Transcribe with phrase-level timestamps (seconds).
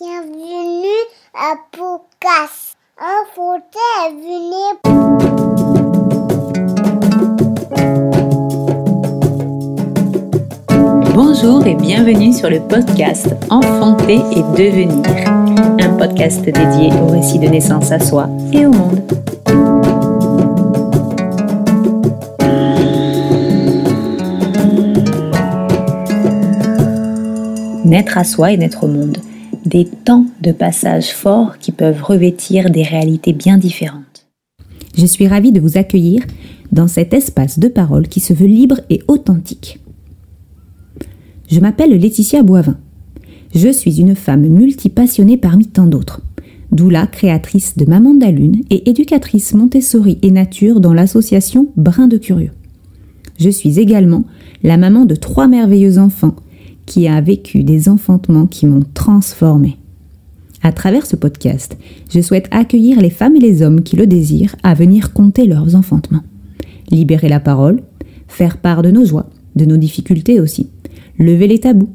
[0.00, 0.86] Bienvenue
[1.34, 2.78] à Podcast.
[2.98, 4.80] Un fauteuil.
[11.14, 15.28] Bonjour et bienvenue sur le podcast Enfanter et devenir,
[15.80, 19.02] un podcast dédié au récit de naissance à soi et au monde.
[27.84, 29.18] Naître à soi et naître au monde,
[29.70, 34.26] des temps de passage forts qui peuvent revêtir des réalités bien différentes.
[34.96, 36.24] Je suis ravie de vous accueillir
[36.72, 39.78] dans cet espace de parole qui se veut libre et authentique.
[41.48, 42.78] Je m'appelle Laetitia Boivin.
[43.54, 46.20] Je suis une femme multipassionnée parmi tant d'autres.
[46.72, 52.08] Doula, créatrice de Maman de la Lune et éducatrice Montessori et Nature dans l'association Brin
[52.08, 52.52] de Curieux.
[53.38, 54.24] Je suis également
[54.62, 56.36] la maman de trois merveilleux enfants
[56.90, 59.76] qui a vécu des enfantements qui m'ont transformée.
[60.60, 61.78] À travers ce podcast,
[62.12, 65.76] je souhaite accueillir les femmes et les hommes qui le désirent à venir compter leurs
[65.76, 66.24] enfantements.
[66.90, 67.80] Libérer la parole,
[68.26, 70.68] faire part de nos joies, de nos difficultés aussi,
[71.16, 71.90] lever les tabous.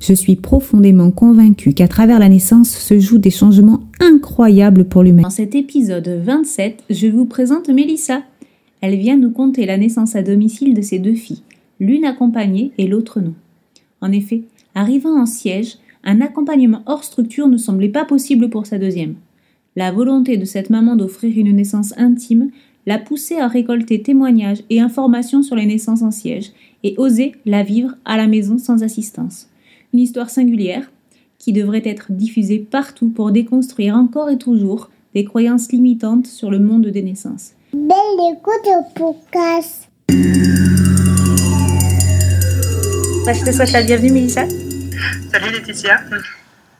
[0.00, 5.22] Je suis profondément convaincue qu'à travers la naissance se jouent des changements incroyables pour l'humain.
[5.22, 8.24] Dans cet épisode 27, je vous présente Mélissa.
[8.80, 11.44] Elle vient nous conter la naissance à domicile de ses deux filles,
[11.78, 13.34] l'une accompagnée et l'autre non.
[14.02, 14.42] En effet,
[14.74, 19.14] arrivant en siège, un accompagnement hors structure ne semblait pas possible pour sa deuxième.
[19.76, 22.50] La volonté de cette maman d'offrir une naissance intime
[22.84, 26.50] l'a poussée à récolter témoignages et informations sur les naissances en siège
[26.82, 29.48] et oser la vivre à la maison sans assistance.
[29.94, 30.90] Une histoire singulière
[31.38, 36.58] qui devrait être diffusée partout pour déconstruire encore et toujours des croyances limitantes sur le
[36.58, 37.52] monde des naissances.
[37.72, 39.88] Belle écoute au podcast.
[43.24, 44.42] Bah, je te souhaite la bienvenue, Mélissa.
[45.30, 46.00] Salut Laetitia.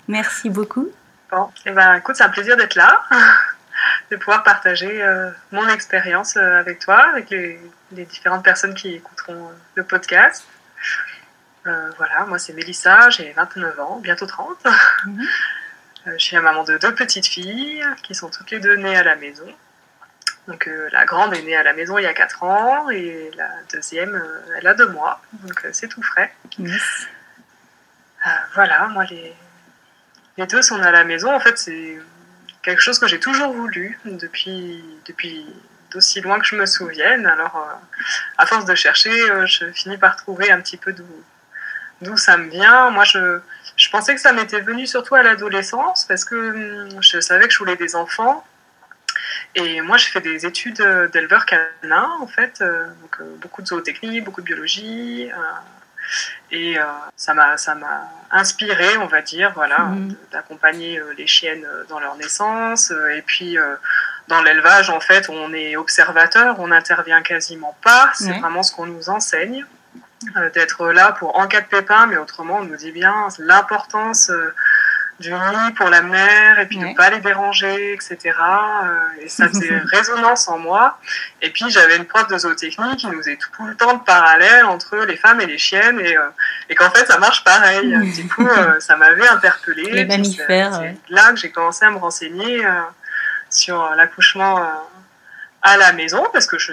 [0.09, 0.91] Merci beaucoup.
[1.31, 3.05] Bon, et ben écoute, c'est un plaisir d'être là,
[4.11, 7.61] de pouvoir partager euh, mon expérience euh, avec toi, avec les,
[7.93, 10.45] les, différentes personnes qui écouteront euh, le podcast.
[11.65, 14.67] voilà, moi c'est Mélissa, j'ai 29 ans, bientôt 30.
[15.07, 15.23] Mhm.
[16.07, 19.05] je suis la maman de deux petites filles qui sont toutes les deux nées à
[19.05, 19.47] la maison.
[20.49, 23.49] Donc la grande est née à la maison il y a 4 ans et la
[23.73, 24.21] deuxième,
[24.57, 25.23] elle a 2 mois.
[25.45, 26.35] Donc c'est tout frais.
[26.59, 27.07] Yes.
[28.55, 29.35] voilà, moi les,
[30.39, 31.33] les deux sont à la maison.
[31.35, 31.99] En fait, c'est
[32.63, 35.47] quelque chose que j'ai toujours voulu depuis, depuis
[35.91, 37.27] d'aussi loin que je me souvienne.
[37.27, 37.75] Alors, euh,
[38.39, 40.95] à force de chercher, euh, je finis par trouver un petit peu
[42.01, 42.91] d'où ça me vient.
[42.91, 43.41] Moi, je,
[43.77, 46.35] je pensais que ça m'était venu surtout à l'adolescence parce que
[46.93, 48.47] hum, je savais que je voulais des enfants.
[49.55, 50.83] Et moi, j'ai fait des études
[51.13, 55.31] d'éleveur canin, en fait, euh, donc beaucoup de zootechnie, beaucoup de biologie.
[56.51, 56.83] Et euh,
[57.17, 60.15] ça m'a ça m'a inspiré, on va dire, voilà, mhm.
[60.31, 62.93] d'accompagner euh, les chiennes euh, dans leur naissance.
[63.15, 63.57] et puis
[64.29, 68.13] dans l'élevage, en fait, on est observateur, on n'intervient quasiment pas.
[68.15, 69.65] C'est vraiment ce qu'on nous enseigne
[70.55, 74.31] d'être là pour en cas de pépin, mais autrement, on nous dit bien l'importance
[75.23, 78.19] du nid pour la mère et puis de ne pas les déranger, etc.
[78.85, 80.99] Euh, et ça faisait résonance en moi.
[81.41, 84.67] Et puis j'avais une prof de zootechnie qui nous est tout le temps de parallèle
[84.67, 86.29] entre les femmes et les chiennes et, euh,
[86.69, 87.97] et qu'en fait ça marche pareil.
[88.13, 89.91] Du coup, euh, ça m'avait interpellée.
[89.91, 90.75] Les mammifères.
[90.75, 92.63] C'est là que j'ai commencé à me renseigner
[93.49, 94.61] sur l'accouchement
[95.63, 96.73] à la maison parce que je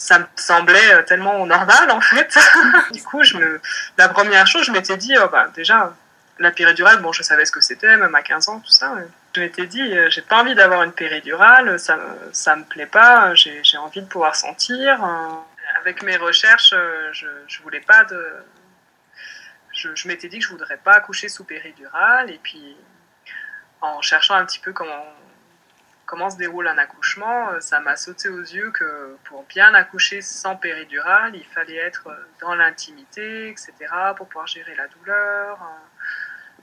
[0.00, 2.36] ça me semblait tellement normal en fait.
[2.92, 3.60] du coup, je me,
[3.96, 5.94] la première chose, je m'étais dit, oh, bah, déjà,
[6.40, 8.96] la péridurale, bon, je savais ce que c'était, même à 15 ans, tout ça.
[9.34, 11.98] Je m'étais dit, euh, j'ai pas envie d'avoir une péridurale, ça,
[12.32, 15.04] ça me plaît pas, j'ai envie de pouvoir sentir.
[15.04, 15.28] Euh,
[15.78, 18.26] avec mes recherches, euh, je, je voulais pas de.
[19.72, 22.76] Je, je m'étais dit que je voudrais pas accoucher sous péridurale, et puis
[23.82, 25.04] en cherchant un petit peu comment,
[26.06, 30.56] comment se déroule un accouchement, ça m'a sauté aux yeux que pour bien accoucher sans
[30.56, 32.08] péridurale, il fallait être
[32.40, 33.72] dans l'intimité, etc.,
[34.16, 35.58] pour pouvoir gérer la douleur.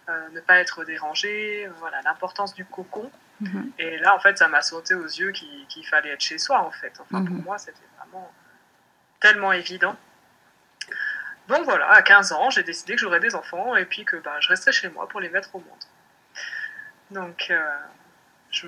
[0.09, 3.11] Euh, ne pas être dérangé, voilà, l'importance du cocon.
[3.41, 3.73] Mhm.
[3.77, 6.71] Et là, en fait, ça m'a sauté aux yeux qu'il fallait être chez soi, en
[6.71, 6.93] fait.
[7.01, 7.43] Enfin, pour mhm.
[7.43, 8.31] moi, c'était vraiment
[9.19, 9.97] tellement évident.
[11.49, 14.39] Donc voilà, à 15 ans, j'ai décidé que j'aurais des enfants et puis que bah,
[14.39, 15.83] je resterais chez moi pour les mettre au monde.
[17.11, 17.77] Donc, euh,
[18.49, 18.67] je,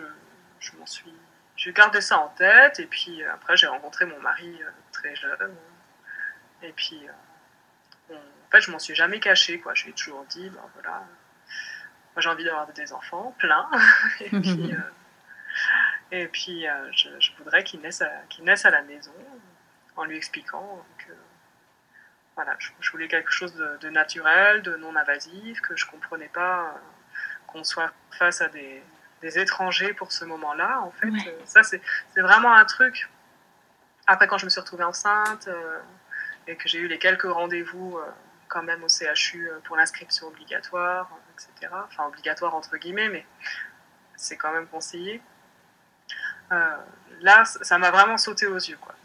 [0.60, 1.14] je m'en suis.
[1.56, 4.60] J'ai gardé ça en tête et puis euh, après, j'ai rencontré mon mari
[4.92, 5.56] très jeune.
[6.64, 7.02] Et puis,
[8.12, 9.74] en fait, je m'en suis jamais cachée, quoi.
[9.74, 11.06] Je lui ai toujours dit, ben voilà,
[12.16, 13.70] moi, j'ai envie d'avoir des enfants, plein.
[14.20, 14.78] et puis, euh,
[16.12, 18.12] et puis euh, je, voudrais qu'ils naissent, à,
[18.42, 19.14] naissent à la maison,
[19.96, 21.14] en lui expliquant que
[22.36, 26.74] voilà, je, voulais quelque chose de, naturel, de non invasif, que je comprenais pas
[27.48, 28.82] qu'on soit face à des,
[29.22, 30.80] des, étrangers pour ce moment-là.
[30.82, 31.10] En fait,
[31.44, 31.82] ça c'est
[32.16, 33.10] vraiment un truc.
[34.08, 35.50] Après, quand je me suis retrouvée enceinte
[36.48, 38.00] et que j'ai eu les quelques rendez-vous
[38.50, 41.72] quand même au CHU pour l'inscription obligatoire, etc.
[41.86, 43.26] Enfin, obligatoire entre guillemets, mais
[44.18, 45.22] c'est quand même conseillé.
[46.50, 48.78] là, ça m'a vraiment sauté aux yeux.
[48.82, 48.96] Quoi.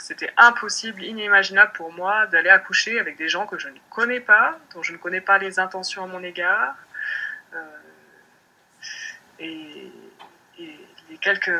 [0.00, 4.58] C'était impossible, inimaginable pour moi d'aller accoucher avec des gens que je ne connais pas,
[4.74, 6.74] dont je ne connais pas les intentions à mon égard.
[7.54, 7.78] Euh,
[9.38, 9.92] et,
[10.58, 11.50] les quelques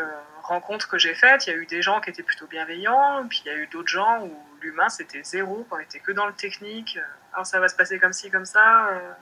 [0.43, 3.43] rencontres que j'ai faites, il y a eu des gens qui étaient plutôt bienveillants, puis
[3.45, 6.35] il y a eu d'autres gens où l'humain c'était zéro, qu'on était que dans le
[6.35, 6.99] technique.
[7.33, 8.89] Alors ça va se passer comme ci, comme ça.
[8.89, 9.13] Euh,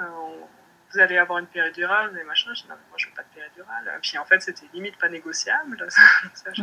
[0.00, 0.04] euh,
[0.90, 2.52] vous allez avoir une péridurale, mais machin.
[2.54, 3.98] Je dis, non, moi je veux pas de péridurale.
[4.02, 5.86] Puis en fait, c'était limite pas négociable.
[6.34, 6.62] ça, je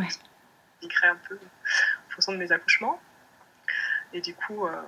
[1.04, 3.00] un peu en fonction de mes accouchements.
[4.14, 4.82] Et du coup, euh,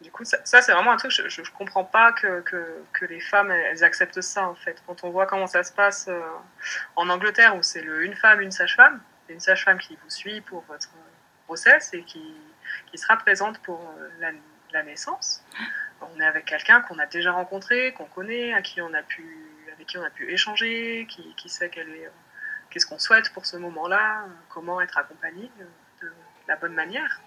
[0.00, 3.50] du coup ça, c'est vraiment un truc, je ne comprends pas que, que, les femmes,
[3.50, 4.82] elles, acceptent ça, en fait.
[4.86, 6.20] Quand on voit comment ça se passe euh,
[6.96, 10.62] en Angleterre, où c'est le une femme, une sage-femme, une sage-femme qui vous suit pour
[10.62, 10.88] votre
[11.52, 12.34] grossesse et qui,
[12.90, 14.30] qui sera présente pour euh, la,
[14.72, 15.44] la naissance.
[16.00, 19.24] On est avec quelqu'un qu'on a déjà rencontré, qu'on connaît, à qui on a pu,
[19.72, 22.10] avec qui on a pu échanger, qui, qui sait qu'elle est
[22.70, 25.50] qu'est-ce qu'on souhaite pour ce moment-là, comment être accompagné
[26.00, 26.10] de
[26.48, 27.20] la bonne manière.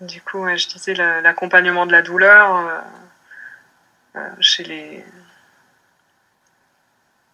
[0.00, 2.80] Du coup, je disais l'accompagnement de la douleur euh,
[4.16, 5.04] euh, chez les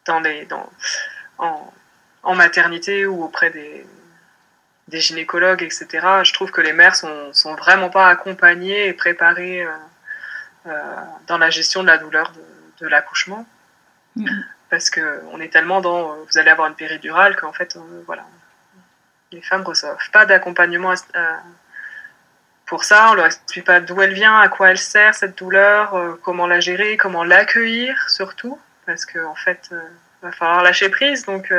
[0.05, 0.69] dans les dans
[1.39, 3.87] en, maternité ou auprès des,
[4.89, 5.87] des, gynécologues, etc.
[6.25, 9.67] Je trouve que les mères sont, sont vraiment pas accompagnées et préparées
[10.67, 10.71] euh,
[11.27, 12.33] dans la gestion de la douleur
[12.81, 13.47] de, l'accouchement.
[14.17, 14.43] Mm-hmm
[14.73, 18.25] parce qu'on est tellement dans euh, vous allez avoir une péridurale qu'en fait, euh, voilà,
[19.31, 20.95] les femmes ne reçoivent pas d'accompagnement
[22.65, 23.11] pour ça.
[23.11, 26.47] On leur explique pas d'où elle vient, à quoi elle sert cette douleur, euh, comment
[26.47, 29.75] la gérer, comment l'accueillir surtout, parce qu'en en fait,
[30.23, 31.27] va falloir lâcher prise.
[31.27, 31.53] Donc,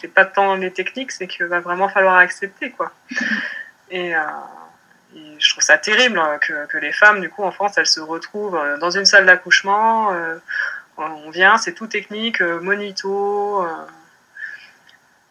[0.00, 2.92] c'est pas tant les techniques, c'est qu'il va vraiment falloir accepter, quoi.
[3.90, 4.12] Et,
[5.38, 8.00] je trouve ça terrible hein, que, que, les femmes, du coup, en France, elles se
[8.00, 10.12] retrouvent dans une salle d'accouchement
[10.98, 13.68] on vient, c'est tout technique, euh, monito, euh,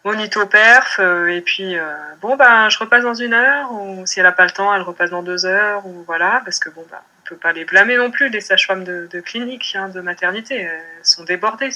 [0.04, 1.76] monito perf, euh, et puis
[2.22, 4.84] bon ben je repasse dans une heure, ou si elle n'a pas le temps, elle
[4.84, 7.98] repasse dans deux heures, ou voilà, parce que bon ben on peut pas les blâmer
[7.98, 11.72] non plus, les sages-femmes de, clinique, hein, de maternité, elles sont débordées,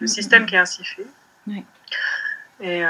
[0.00, 1.06] le système qui est ainsi fait.
[2.60, 2.84] Et,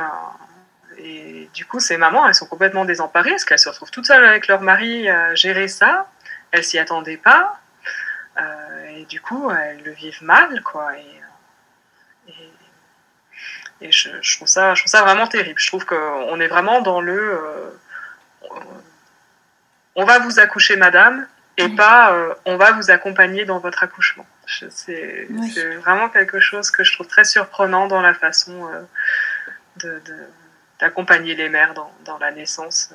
[0.98, 4.24] et, du coup, ces mamans, elles sont complètement désemparées parce qu'elles se retrouvent toutes seules
[4.24, 6.10] avec leur mari à gérer ça.
[6.50, 7.60] Elles s'y attendaient pas
[8.98, 10.92] et du coup, elles le vivent mal, quoi.
[10.98, 12.34] Et,
[13.80, 15.58] et, je, trouve ça, je trouve ça vraiment terrible.
[15.58, 17.16] Je trouve qu'on est vraiment dans le.
[17.16, 17.70] Euh,
[19.94, 21.26] on va vous accoucher, madame,
[21.56, 24.26] et pas euh, on va vous accompagner dans votre accouchement.
[24.70, 25.26] C'est
[25.76, 28.68] vraiment quelque chose que je trouve très surprenant dans la façon
[29.84, 29.98] euh,
[30.80, 32.90] d'accompagner les mères dans, dans la naissance.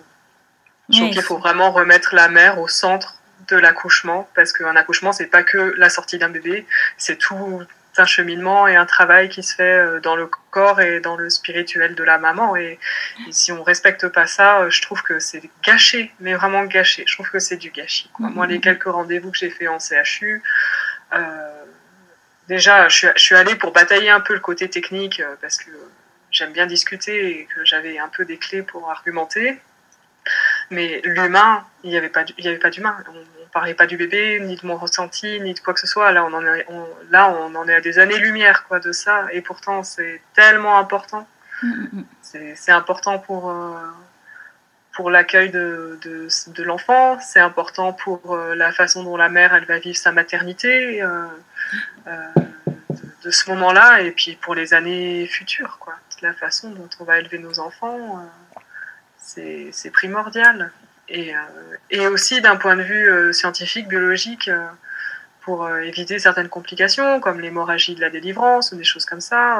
[0.90, 5.12] Je trouve qu'il faut vraiment remettre la mère au centre de l'accouchement, parce qu'un accouchement,
[5.12, 6.66] c'est pas que la sortie d'un bébé,
[6.98, 7.66] c'est tout
[7.98, 11.30] un cheminement et un travail qui se fait euh, dans le corps et dans le
[11.30, 12.56] spirituel de la maman.
[12.56, 12.80] Et,
[13.30, 17.04] si on respecte pas ça, euh, je trouve que c'est gâché, mais vraiment gâché.
[17.08, 18.10] Je trouve que c'est du gâchis.
[18.20, 20.42] Moi, les quelques rendez-vous que j'ai fait en CHU,
[22.48, 25.72] déjà, je suis, je suis, allée pour batailler un peu le côté technique, parce que
[26.32, 29.60] j'aime bien discuter et que j'avais un peu des clés pour argumenter.
[30.70, 32.98] Mais l'humain, il n'y avait pas, il y avait pas d'humain.
[33.10, 35.86] On, ne parlait pas du bébé, ni de mon ressenti, ni de quoi que ce
[35.86, 36.12] soit.
[36.12, 36.66] Là, on en est,
[37.12, 39.28] là, on en est à des années-lumière, quoi, de ça.
[39.32, 41.28] Et pourtant, c'est tellement important.
[41.62, 42.06] Mm, mm, mm.
[42.56, 43.76] C'est important pour, euh,
[44.94, 47.20] pour l'accueil de, de, l'enfant.
[47.20, 51.02] C'est important pour euh, la façon dont la mère, elle va vivre sa maternité.
[51.02, 51.28] Euh,
[53.24, 57.20] de, ce moment-là et puis pour les années futures quoi la façon dont on va
[57.20, 58.22] élever nos enfants
[59.18, 60.72] c'est primordial.
[61.10, 61.40] Et, euh,
[61.90, 64.66] et aussi d'un point de vue euh, scientifique, biologique, euh,
[65.42, 69.60] pour éviter certaines complications comme l'hémorragie de la délivrance ou des choses comme ça,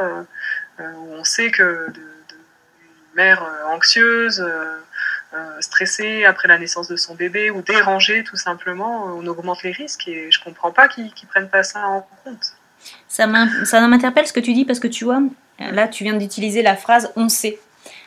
[0.80, 2.02] où on sait que de,
[3.16, 4.42] mère anxieuse,
[5.60, 10.08] stressée après la naissance de son bébé ou dérangée tout simplement, on augmente les risques
[10.08, 12.54] et je comprends pas qu'ils ne prennent pas ça en compte.
[13.08, 15.22] Ça m'interpelle ce que tu dis parce que tu vois,
[15.60, 17.60] là tu viens d'utiliser la phrase on sait.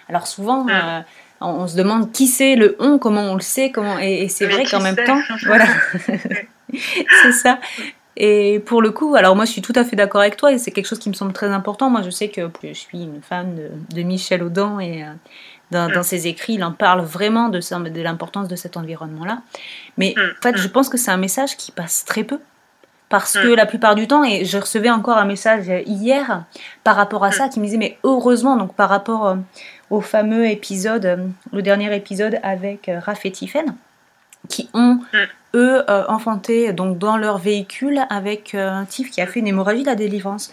[0.09, 1.05] Alors souvent, ah
[1.41, 4.65] on, se demande qui c'est le on, comment on le sait, comment et, c'est vrai
[4.65, 5.67] qu'en même temps, voilà,
[7.23, 7.59] c'est ça.
[8.19, 10.59] Et pour le coup, alors moi je suis tout à fait d'accord avec toi et
[10.59, 11.91] c'est quelque chose qui me semble très important.
[11.91, 13.59] Moi je sais que je suis une fan
[13.91, 15.05] de, Michel Audin et
[15.75, 16.03] euh, dans, mm.
[16.03, 19.43] ses écrits il en parle vraiment de, de l'importance de cet environnement-là.
[19.97, 20.21] Mais mm.
[20.21, 20.71] en fait je mm.
[20.71, 22.39] pense que c'est un message qui passe très peu.
[23.09, 26.45] parce que la plupart du temps, et je recevais encore un message hier
[26.83, 29.37] par rapport à ça qui me disait, mais heureusement, donc par rapport euh,
[29.91, 31.17] au fameux épisode, euh,
[31.53, 33.77] le dernier épisode avec euh, Raph et Tiffen,
[34.49, 34.99] qui ont,
[35.55, 39.89] eux, enfanté donc, dans leur véhicule avec un Tiff qui a fait une hémorragie de
[39.89, 40.53] la délivrance.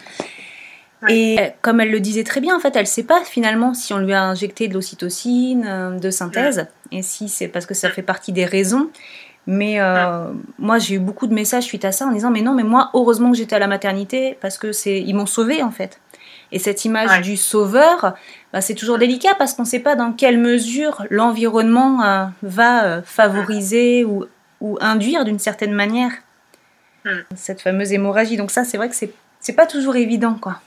[1.08, 3.92] Et comme elle le disait très bien, en fait, elle ne sait pas finalement si
[3.92, 8.02] on lui a injecté de l'ocytocine, de synthèse, et si c'est parce que ça fait
[8.02, 8.90] partie des raisons.
[9.46, 12.54] Mais euh, moi, j'ai eu beaucoup de messages suite à ça en disant Mais non,
[12.54, 15.70] mais moi, heureusement que j'étais à la maternité parce que c'est ils m'ont sauvé en
[15.70, 16.00] fait.
[16.52, 18.14] Et cette image du sauveur,
[18.52, 22.84] bah, c'est toujours délicat parce qu'on ne sait pas dans quelle mesure l'environnement euh, va
[22.84, 24.26] euh, favoriser ou,
[24.60, 26.12] ou induire d'une certaine manière
[27.04, 27.22] hmm.
[27.34, 28.36] cette fameuse hémorragie.
[28.36, 30.60] Donc, ça, c'est vrai que c'est, c'est pas toujours évident, quoi.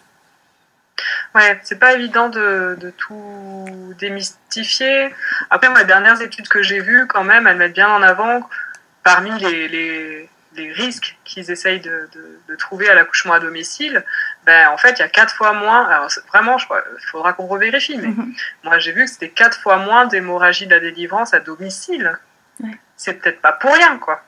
[1.38, 5.14] Ouais, c'est pas évident de, de, tout démystifier.
[5.52, 8.50] Après, moi, les dernières études que j'ai vues, quand même, elles mettent bien en avant
[9.04, 12.10] parmi les, les, les risques qu'ils essayent de,
[12.48, 14.04] de, trouver à l'accouchement à domicile,
[14.46, 15.86] ben, en fait, il y a quatre fois moins.
[15.86, 18.34] Alors, vraiment, il faudra qu'on revérifie, mais mhm.
[18.64, 22.18] moi, j'ai vu que c'était quatre fois moins d'hémorragie de la délivrance à domicile.
[22.96, 24.24] C'est peut-être pas pour rien, quoi.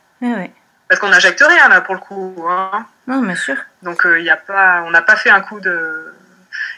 [0.87, 2.45] Parce qu'on n'injecte rien, là, pour le coup.
[2.47, 2.85] Hein.
[3.07, 3.55] Non, bien sûr.
[3.81, 6.13] Donc, il euh, a pas, on n'a pas fait un coup de.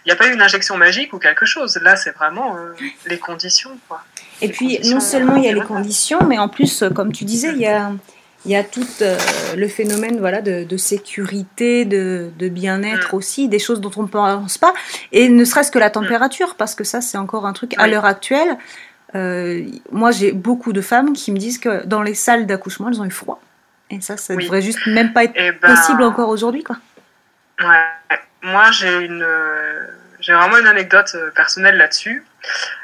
[0.06, 1.78] Il n'y a pas eu une injection magique ou quelque chose.
[1.82, 2.74] Là, c'est vraiment euh,
[3.08, 4.02] les conditions, quoi.
[4.42, 7.50] Et puis, non seulement il y a les conditions, mais en plus, comme tu disais,
[7.50, 7.92] il y a,
[8.46, 9.18] il y a tout euh,
[9.56, 13.18] le phénomène voilà, de, sécurité, de, bien-être mm.
[13.18, 14.74] aussi, des choses dont on ne pense pas.
[15.12, 18.06] Et ne serait-ce que la température, parce que ça, c'est encore un truc à l'heure
[18.06, 18.58] actuelle.
[19.14, 23.02] Euh, moi, j'ai beaucoup de femmes qui me disent que dans les salles d'accouchement, elles
[23.02, 23.40] ont eu froid.
[23.92, 26.64] Et ça, ça ne devrait juste même pas être eh ben, possible encore aujourd'hui.
[26.64, 26.78] Quoi.
[27.60, 28.18] Ouais.
[28.42, 29.26] Moi, j'ai une,
[30.20, 32.24] j'ai vraiment une anecdote personnelle là-dessus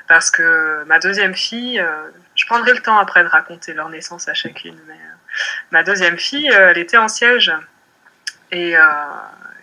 [0.07, 4.27] parce que ma deuxième fille, euh, je prendrai le temps après de raconter leur naissance
[4.27, 7.51] à chacune, mais euh, ma deuxième fille, euh, elle était en siège.
[8.51, 8.75] Et,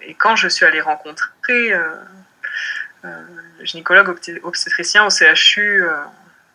[0.03, 1.73] et quand je suis allée rencontrer
[3.03, 5.87] le gynécologue obstétricien au CHU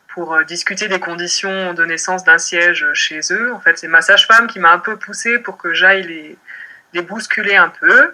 [0.10, 4.46] pour discuter des conditions de naissance d'un siège chez eux, en fait, c'est ma sage-femme
[4.46, 6.38] qui m'a un peu poussée pour que j'aille les,
[6.94, 8.14] les bousculer un peu.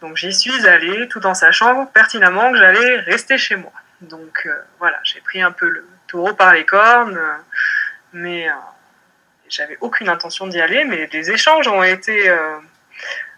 [0.00, 3.72] Donc j'y suis allée tout en sachant pertinemment que j'allais rester chez moi.
[4.00, 7.36] Donc euh, voilà, j'ai pris un peu le taureau par les cornes, euh,
[8.12, 8.52] mais euh,
[9.48, 10.84] j'avais aucune intention d'y aller.
[10.84, 12.34] Mais les échanges ont été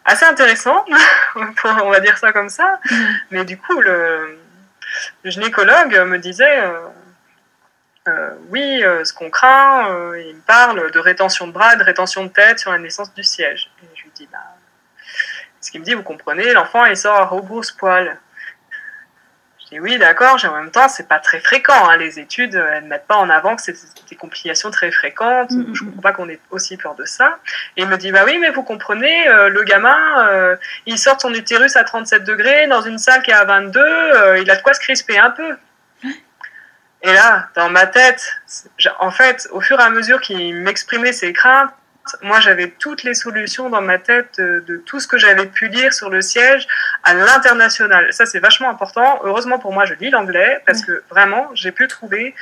[0.04, 0.84] assez intéressants,
[1.64, 2.80] on va dire ça comme ça.
[2.90, 3.04] Mm.
[3.30, 4.38] Mais du coup, le,
[5.24, 6.62] gynécologue me disait.
[8.50, 12.60] oui, ce qu'on craint, il me parle de rétention de bras, de rétention de tête
[12.60, 13.70] sur la naissance du siège.
[13.82, 14.55] Et je lui dis, bah,
[15.66, 18.16] ce qu'il me dit, vous comprenez, l'enfant il sort à rebrousse-poil.
[19.58, 21.88] Je dis oui, d'accord, mais en même temps, c'est pas très fréquent.
[21.88, 21.96] Hein.
[21.96, 23.74] Les études, elles ne mettent pas en avant que c'est
[24.08, 25.50] des complications très fréquentes.
[25.50, 27.40] Je mm, ne Je mm, comprends pas qu'on ait aussi peur de ça.
[27.76, 30.56] Et il me dit, bah oui, mais vous comprenez, euh, le gamin, euh,
[30.86, 34.38] il sort son utérus à 37 degrés dans une salle qui est à 22, euh,
[34.38, 35.56] il a de quoi se crisper un peu.
[37.02, 38.24] Et là, dans ma tête,
[39.00, 41.72] en fait, au fur et à mesure qu'il m'exprimait ses craintes,
[42.22, 45.92] moi, j'avais toutes les solutions dans ma tête de, tout ce que j'avais pu lire
[45.92, 46.66] sur le siège
[47.02, 48.12] à l'international.
[48.12, 49.20] Ça, c'est vachement important.
[49.24, 52.34] Heureusement pour moi, je lis l'anglais parce que vraiment, j'ai pu trouver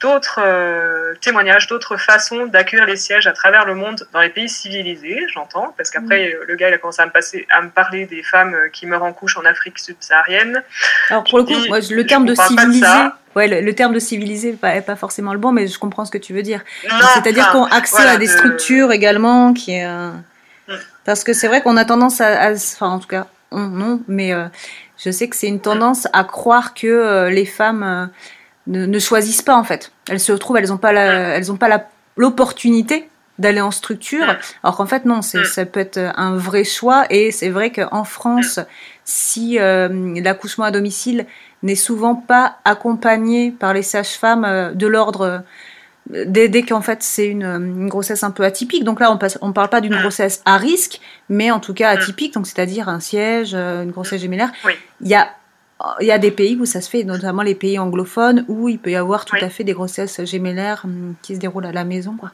[0.00, 4.48] d'autres euh, témoignages, d'autres façons d'accueillir les sièges à travers le monde dans les pays
[4.48, 6.46] civilisés, j'entends, parce qu'après, mm.
[6.46, 8.86] le gars, il a commencé à me, passer, à me parler des femmes euh, qui
[8.86, 10.62] meurent en couche en Afrique subsaharienne.
[11.10, 12.86] Alors, pour le coup, le terme de civilisé,
[13.36, 16.10] ouais, le, terme de civilisé n'est pas, pas, forcément le bon, mais je comprends ce
[16.10, 16.62] que tu veux dire.
[17.14, 20.22] C'est-à-dire qu'on a accès à des structures également, qui mm.
[21.04, 24.32] parce que c'est vrai qu'on a tendance à, enfin, en tout cas, non, mais
[24.98, 28.10] je sais que c'est une tendance à croire que les femmes
[28.66, 29.92] ne, choisissent pas en fait.
[30.08, 34.36] Elles se retrouvent, elles n'ont pas elles ont pas l'opportunité d'aller en structure.
[34.62, 37.04] Alors qu'en fait non, c'est, ça peut être un vrai choix.
[37.10, 38.60] Et c'est vrai qu'en France,
[39.04, 39.88] si euh,
[40.22, 41.26] l'accouchement à domicile
[41.62, 45.44] n'est souvent pas accompagné par les sages-femmes euh, de l'ordre
[46.12, 48.84] euh, dès, qu'en fait c'est une, grossesse un peu atypique.
[48.84, 51.90] Donc là, on ne on parle pas d'une grossesse à risque, mais en tout cas
[51.90, 54.52] atypique, donc c'est-à-dire un siège, une grossesse gémellaire.
[55.00, 55.30] Il y a
[56.00, 58.78] il y a des pays où ça se fait, notamment les pays anglophones, où il
[58.78, 61.84] peut y avoir tout à fait des grossesses gémellaires hum, qui se déroulent à la
[61.84, 62.16] maison.
[62.16, 62.32] Quoi.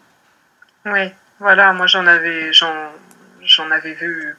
[0.87, 4.37] Oui, voilà, moi j'en avais, j'en, avais vu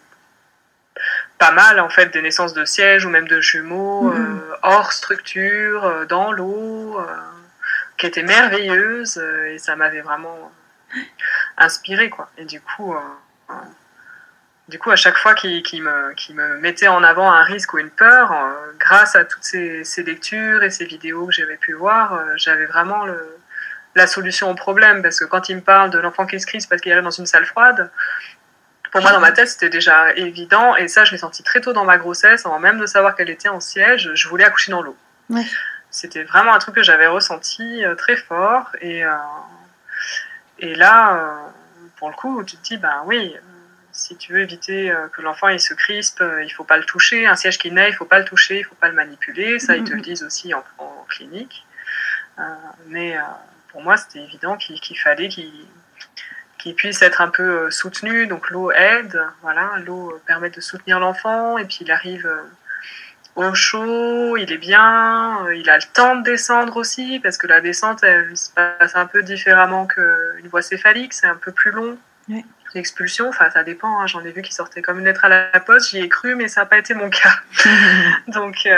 [1.38, 4.20] pas mal en fait des naissances de sièges ou même de jumeaux mm-hmm.
[4.20, 7.06] euh, hors structure, euh, dans l'eau, euh,
[7.98, 9.18] qui étaient merveilleuses
[9.48, 10.52] et ça m'avait vraiment
[11.58, 12.30] inspiré quoi.
[12.38, 12.96] Et du coup,
[14.68, 17.90] du coup, à chaque fois qu'il me, me, mettait en avant un risque ou une
[17.90, 22.34] peur, euh, grâce à toutes ces, lectures et ces vidéos que j'avais pu voir, euh,
[22.36, 23.38] j'avais vraiment le,
[23.96, 25.02] la solution au problème.
[25.02, 27.10] Parce que quand il me parle de l'enfant qui se crise parce qu'il est dans
[27.10, 27.92] une salle froide,
[28.92, 30.76] pour moi, dans ma tête, c'était déjà évident.
[30.76, 33.30] Et ça, je l'ai senti très tôt dans ma grossesse, avant même de savoir qu'elle
[33.30, 34.12] était en siège.
[34.14, 34.98] Je voulais accoucher dans l'eau.
[35.90, 38.70] C'était vraiment un truc que j'avais ressenti euh, très fort.
[38.82, 39.04] Et,
[40.60, 41.40] et là,
[41.98, 43.36] pour le coup, tu te dis, ben oui,
[44.02, 47.28] si tu veux éviter que l'enfant se crispe, il faut pas le toucher.
[47.28, 49.60] Un siège qui naît, il faut pas le toucher, il faut pas le manipuler.
[49.60, 50.64] Ça, ils te le disent aussi en,
[51.08, 51.66] clinique.
[52.88, 53.16] mais
[53.72, 55.52] pour moi, c'était évident qu'il fallait qu'il
[56.62, 58.28] qui puisse être un peu euh, soutenu.
[58.28, 62.42] Donc l'eau aide, voilà, l'eau euh, permet de soutenir l'enfant et puis il arrive euh,
[63.36, 67.62] au chaud, il est bien, il a le temps de descendre aussi parce que la
[67.62, 71.98] descente elle se passe un peu différemment qu'une voie céphalique, c'est un peu plus long.
[72.74, 75.60] L'expulsion, enfin ça dépend, hein, j'en ai vu qui sortait comme une lettre à la
[75.60, 77.34] poste, j'y ai cru mais ça n'a pas été mon cas.
[78.28, 78.70] donc,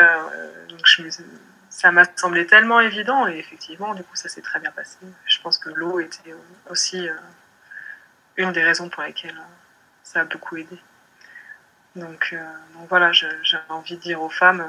[1.70, 4.98] ça m'a semblé tellement évident et effectivement du coup ça s'est très bien passé.
[5.26, 6.34] Je pense que l'eau était
[6.70, 7.08] aussi
[8.38, 9.54] une des raisons pour lesquelles euh,
[10.04, 10.78] ça a beaucoup aidé.
[11.96, 12.44] Donc, euh,
[12.90, 13.28] voilà, j'ai
[13.70, 14.66] envie de dire aux femmes,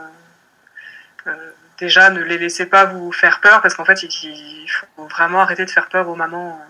[1.27, 5.41] euh, déjà ne les laissez pas vous faire peur parce qu'en fait il, faut vraiment
[5.41, 6.61] arrêter de faire peur aux mamans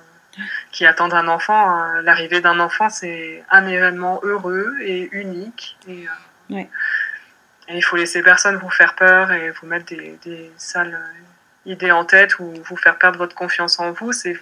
[0.73, 1.71] qui attendent un enfant.
[1.71, 2.03] Hein.
[2.03, 6.07] L'arrivée d'un enfant c'est un événement heureux et unique et,
[7.71, 11.00] il faut laisser personne vous faire peur et vous mettre des, des sales
[11.67, 14.12] idée en tête ou vous faire perdre votre confiance en vous.
[14.12, 14.37] C'est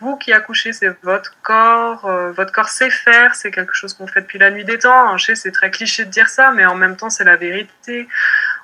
[0.00, 2.06] vous qui accouchez, c'est votre corps.
[2.06, 5.16] Euh, votre corps sait faire, c'est quelque chose qu'on fait depuis la nuit des temps.
[5.16, 8.08] Je sais, c'est très cliché de dire ça, mais en même temps, c'est la vérité.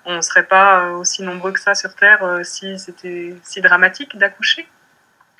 [0.04, 3.60] On ne serait pas euh, aussi nombreux que ça sur Terre euh, si c'était si
[3.60, 4.68] dramatique d'accoucher.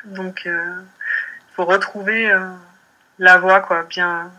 [0.04, 0.84] Donc, il
[1.54, 2.34] faut retrouver
[3.18, 4.30] la voie, quoi, bien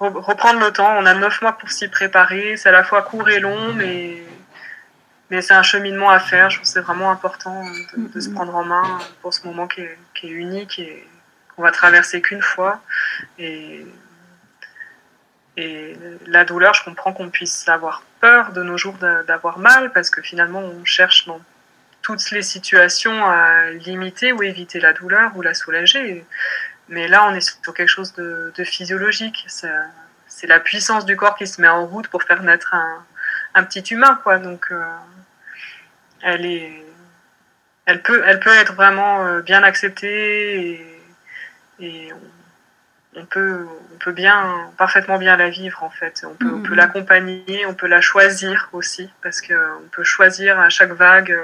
[0.00, 0.96] reprendre le temps.
[0.98, 2.56] On a neuf mois pour s'y préparer.
[2.56, 4.22] C'est à la fois court et long, mais
[5.30, 6.50] mais c'est un cheminement à faire.
[6.50, 8.34] Je trouve que c'est vraiment important de, se mm-hmm.
[8.34, 11.06] prendre en main pour ce moment qui est, qui est unique et
[11.54, 12.80] qu'on va traverser qu'une fois.
[13.38, 13.86] Et,
[15.56, 15.96] et
[16.26, 20.22] la douleur, je comprends qu'on puisse avoir peur de nos jours d'avoir mal parce que
[20.22, 21.40] finalement, on cherche dans
[22.02, 26.24] toutes les situations à limiter ou éviter la douleur ou la soulager.
[26.88, 29.46] Mais là, on est sur quelque chose de, physiologique.
[29.46, 33.04] C'est la puissance du corps qui se met en route pour faire naître un,
[33.54, 34.38] un petit humain, quoi.
[34.38, 34.82] Donc, euh,
[36.22, 36.84] elle est,
[37.86, 40.84] elle peut, elle peut être vraiment euh, bien acceptée
[41.80, 42.12] et,
[43.14, 46.22] on, peut, on peut bien, parfaitement bien la vivre en fait.
[46.24, 46.76] On peut, on peut mm-hmm.
[46.76, 51.36] l'accompagner, on peut la choisir aussi parce que on peut choisir à chaque vague.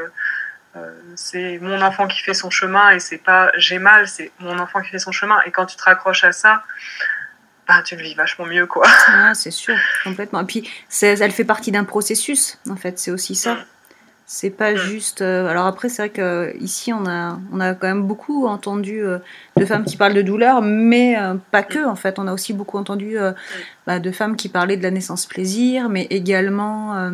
[0.77, 4.59] Euh, c'est mon enfant qui fait son chemin et c'est pas j'ai mal, c'est mon
[4.59, 5.41] enfant qui fait son chemin.
[5.47, 6.65] Et quand tu te raccroches à ça,
[7.67, 8.87] bah, tu le vis vachement mieux, quoi.
[9.09, 10.41] Ah, c'est sûr, complètement.
[10.41, 13.55] Et puis, elle fait partie d'un processus, en fait, c'est aussi ça.
[13.55, 13.65] Mm.
[14.27, 14.77] C'est pas mm.
[14.77, 15.23] juste.
[15.23, 19.19] Euh, alors après, c'est vrai qu'ici, on a, on a quand même beaucoup entendu euh,
[19.57, 22.19] de femmes qui parlent de douleur, mais euh, pas que, en fait.
[22.19, 23.35] On a aussi beaucoup entendu mm.
[23.87, 27.11] bah, de femmes qui parlaient de la naissance plaisir, mais également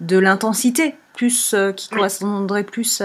[0.00, 3.02] de l'intensité, plus qui correspondrait plus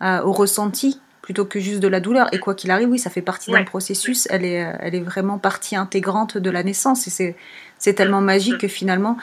[0.00, 2.28] au ressenti plutôt que juste de la douleur.
[2.34, 4.28] Et quoi qu'il arrive, oui, ça fait partie d'un processus.
[4.30, 7.06] Elle est, elle est vraiment partie intégrante de la naissance.
[7.06, 7.34] Et
[7.78, 9.16] c'est tellement magique que finalement.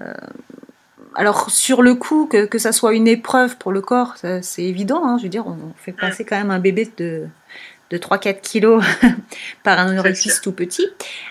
[0.00, 0.12] Euh,
[1.14, 5.06] alors, sur le coup, que, que ça soit une épreuve pour le corps, c'est évident.
[5.06, 7.28] Hein, je veux dire, on fait passer quand même un bébé de,
[7.90, 8.84] de 3-4 kilos
[9.62, 10.88] par un orifice tout petit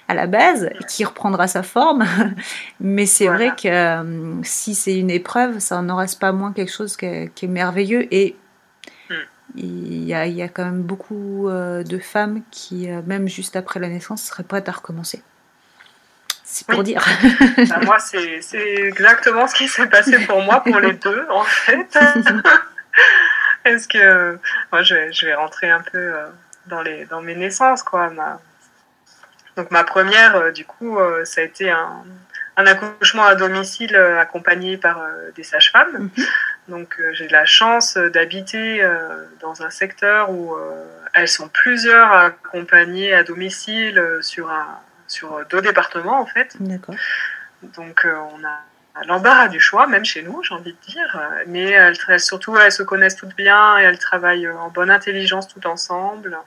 [0.08, 2.06] à la base, qui reprendra sa forme.
[2.80, 6.72] Mais c'est vrai que euh, si c'est une épreuve, ça n'en reste pas moins quelque
[6.72, 8.08] chose qui est, qui est merveilleux.
[8.14, 8.36] Et
[9.56, 13.28] il y, a, il y a, quand même beaucoup euh, de femmes qui, euh, même
[13.28, 15.22] juste après la naissance, seraient prêtes à recommencer.
[16.44, 17.06] C'est pour dire.
[17.70, 21.98] Bah, moi, c'est exactement ce qui s'est passé pour moi, pour les deux, en fait.
[23.66, 24.40] Est-ce que
[24.72, 26.28] moi, je vais, je vais, rentrer un peu euh,
[26.68, 28.10] dans, les, dans mes naissances, quoi.
[28.10, 28.40] Ma...
[29.56, 32.04] Donc, ma première, du coup, ça a été un,
[32.58, 36.10] un accouchement à domicile accompagné par des sages-femmes.
[36.18, 36.26] Mhm.
[36.70, 42.12] Donc euh, j'ai la chance d'habiter euh, dans un secteur où euh, elles sont plusieurs
[42.12, 46.56] accompagnées à domicile sur, un, sur deux départements en fait.
[46.60, 46.96] D'accord.
[47.62, 48.60] Donc on a
[49.06, 51.22] l'embarras du choix, même chez nous, j'ai envie de dire.
[51.48, 55.66] Mais elles, surtout, elles se connaissent toutes bien et elles travaillent en bonne intelligence tout
[55.68, 56.38] ensemble.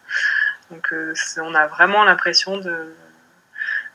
[0.70, 0.92] Donc
[1.38, 2.94] on a vraiment l'impression de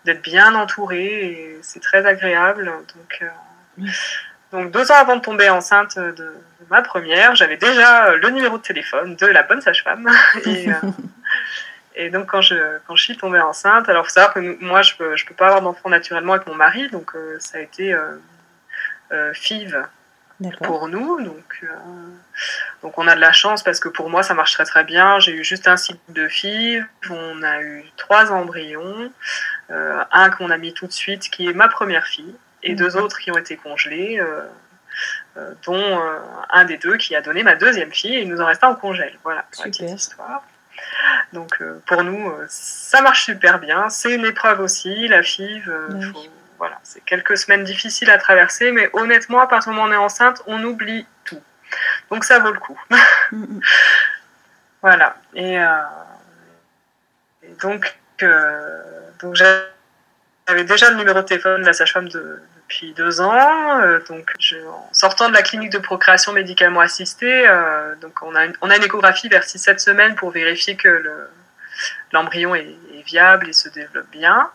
[0.04, 2.72] d'être bien entouré et c'est très agréable.
[2.96, 3.24] Donc
[4.52, 6.34] donc deux ans avant de tomber enceinte de,
[6.70, 10.08] ma première, j'avais déjà euh, le numéro de téléphone de la bonne sage-femme.
[11.96, 12.56] Euh, et, donc quand je,
[12.88, 15.34] quand je suis tombée enceinte, alors il faut savoir que moi je peux, je peux
[15.34, 18.16] pas avoir d'enfant naturellement avec mon mari, donc euh, ça a été euh,
[19.34, 19.84] FIV.
[20.63, 21.21] pour nous.
[21.21, 21.65] Donc,
[22.82, 25.19] donc on a de la chance parce que pour moi ça marche très très bien.
[25.19, 29.12] J'ai eu juste un cycle de FIV, on a eu trois embryons,
[29.69, 33.19] un qu'on a mis tout de suite qui est ma première fille et deux autres
[33.19, 34.19] qui ont été congelés.
[35.38, 36.19] Euh, dont euh,
[36.50, 38.71] un des deux qui a donné ma deuxième fille, et il nous en reste un
[38.71, 39.17] au congèle.
[39.24, 40.43] Voilà, petite histoire.
[41.32, 43.89] Donc euh, pour nous, ça marche super bien.
[43.89, 45.71] C'est une épreuve aussi, la FIV.
[46.62, 49.93] Voilà, c'est quelques semaines difficiles à traverser, mais honnêtement, à partir du moment où on
[49.93, 51.41] est enceinte, on oublie tout.
[52.12, 52.80] Donc ça vaut le coup.
[53.32, 53.62] Mm, mm.
[54.82, 55.15] voilà.
[55.34, 55.58] Et,
[57.62, 57.97] donc,
[59.19, 63.80] donc j'avais déjà le numéro de téléphone de la sage-femme de, depuis deux ans.
[63.82, 64.32] Euh, donc,
[64.67, 68.69] en sortant de la clinique de procréation médicalement assistée, euh, donc on a, une, on
[68.69, 71.30] a une échographie vers 6-7 semaines pour vérifier que
[72.13, 74.52] l'embryon est, viable et se développe bien.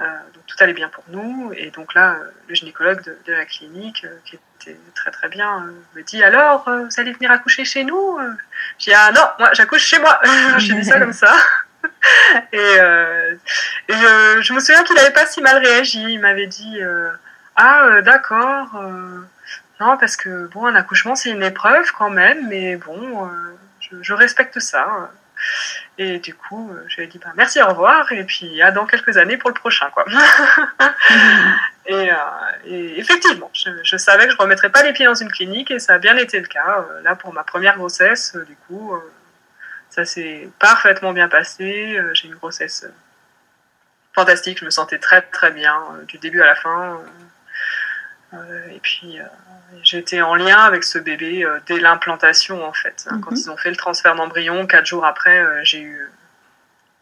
[0.00, 1.52] Euh, donc tout allait bien pour nous.
[1.56, 2.16] Et donc là,
[2.48, 7.12] le gynécologue de, la clinique, qui était très très bien, me dit alors, vous allez
[7.12, 8.18] venir accoucher chez nous?
[8.78, 10.20] J'ai dit ah non, moi j'accouche chez moi.
[10.58, 11.34] J'ai dit ça comme ça.
[12.52, 12.76] et,
[13.88, 16.04] je, je, me souviens qu'il n'avait pas si mal réagi.
[16.08, 16.80] Il m'avait dit
[17.60, 18.76] ah, euh, d'accord.
[18.76, 19.20] Euh,
[19.80, 23.56] non, parce que bon, un accouchement, c'est une épreuve quand même, mais bon, euh,
[24.00, 25.10] je, respecte ça.
[25.98, 28.86] Et du coup, je lui ai dit bah, merci, au revoir, et puis à dans
[28.86, 29.90] quelques années pour le prochain.
[29.90, 30.04] Quoi.
[31.86, 32.10] et,
[32.98, 35.94] effectivement, je, savais que je ne remettrais pas les pieds dans une clinique, et ça
[35.94, 36.86] a bien été le cas.
[37.02, 38.94] Là, pour ma première grossesse, du coup,
[39.90, 41.98] ça s'est parfaitement bien passé.
[42.12, 42.86] J'ai une grossesse
[44.14, 47.00] fantastique, je me sentais très très bien du début à la fin.
[48.34, 49.24] Euh, et puis, euh,
[49.82, 53.06] j'étais en lien avec ce bébé euh, dès l'implantation, en fait.
[53.10, 53.38] Hein, quand mhm.
[53.38, 56.10] ils ont fait le transfert d'embryon, quatre jours après, j'ai eu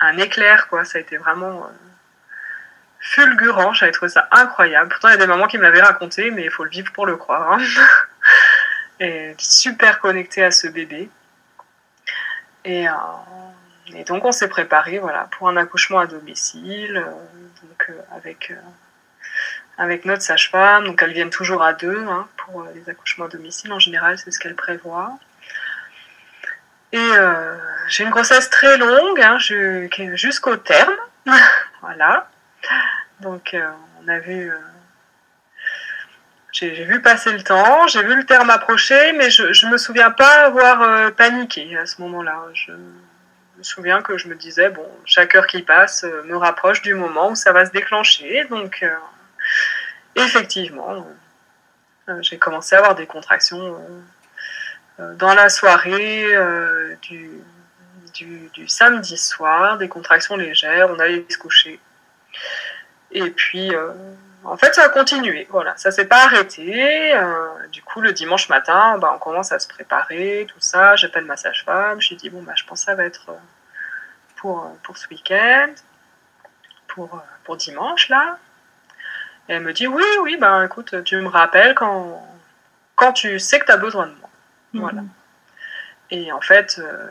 [0.00, 0.84] un éclair, quoi.
[0.84, 1.68] Ça a été vraiment
[3.00, 3.72] fulgurant.
[3.72, 4.90] J'avais trouvé ça incroyable.
[4.90, 6.92] Pourtant, il y a des mamans qui me l'avaient raconté, mais il faut le vivre
[6.92, 7.52] pour le croire.
[7.52, 7.58] Hein.
[9.00, 11.10] et super connecté à ce bébé.
[12.64, 12.86] Et,
[13.94, 17.04] et donc, on s'est préparé voilà, pour un accouchement à domicile,
[17.62, 18.52] donc avec
[19.78, 20.84] avec notre sage-femme.
[20.84, 23.72] Donc elles viennent toujours à deux hein, pour euh, les accouchements à domicile.
[23.72, 25.18] En général, c'est ce qu'elles prévoient.
[26.92, 27.56] Et euh,
[27.88, 29.38] j'ai une grossesse très longue, hein,
[30.14, 30.94] jusqu'au terme.
[31.80, 32.28] voilà.
[33.20, 33.68] Donc euh,
[34.02, 34.50] on a vu.
[36.52, 40.10] j'ai vu passer le temps, j'ai vu le terme approcher, mais je ne me souviens
[40.10, 42.40] pas avoir paniqué à ce moment-là.
[42.54, 46.94] Je me souviens que je me disais, bon, chaque heure qui passe me rapproche du
[46.94, 48.46] moment où ça va se déclencher.
[48.48, 48.84] Donc
[50.16, 51.06] effectivement,
[52.08, 54.00] euh, j'ai commencé à avoir des contractions euh,
[55.00, 56.26] euh, dans la soirée
[57.02, 57.30] du,
[58.14, 61.78] du, samedi soir, des contractions légères, on allait se coucher.
[63.12, 63.72] Et puis,
[64.44, 65.46] en fait, ça a continué.
[65.50, 67.14] Voilà, ça s'est pas arrêté.
[67.72, 70.96] du coup, le dimanche matin, bah, on commence à se préparer, tout ça.
[70.96, 72.00] J'appelle ma sage-femme.
[72.00, 73.30] Je lui dis bon, bah, je pense que ça va être
[74.36, 75.72] pour, pour ce week-end,
[76.88, 78.38] pour, pour dimanche là.
[79.48, 82.26] Et elle me dit oui, oui, ben écoute, tu me rappelles quand,
[82.94, 84.30] quand tu sais que tu as besoin de moi.
[84.72, 84.80] Mhm.
[84.80, 85.02] Voilà.
[86.10, 87.08] Et en fait, euh,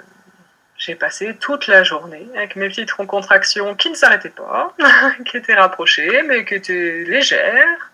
[0.78, 4.74] j'ai passé toute la journée avec mes petites contractions qui ne s'arrêtaient pas,
[5.26, 7.92] qui étaient rapprochées, mais qui étaient légères.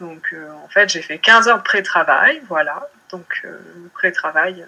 [0.00, 2.88] Donc euh, en fait, j'ai fait 15 heures de pré-travail, voilà.
[3.10, 3.58] Donc euh,
[3.94, 4.64] pré-travail,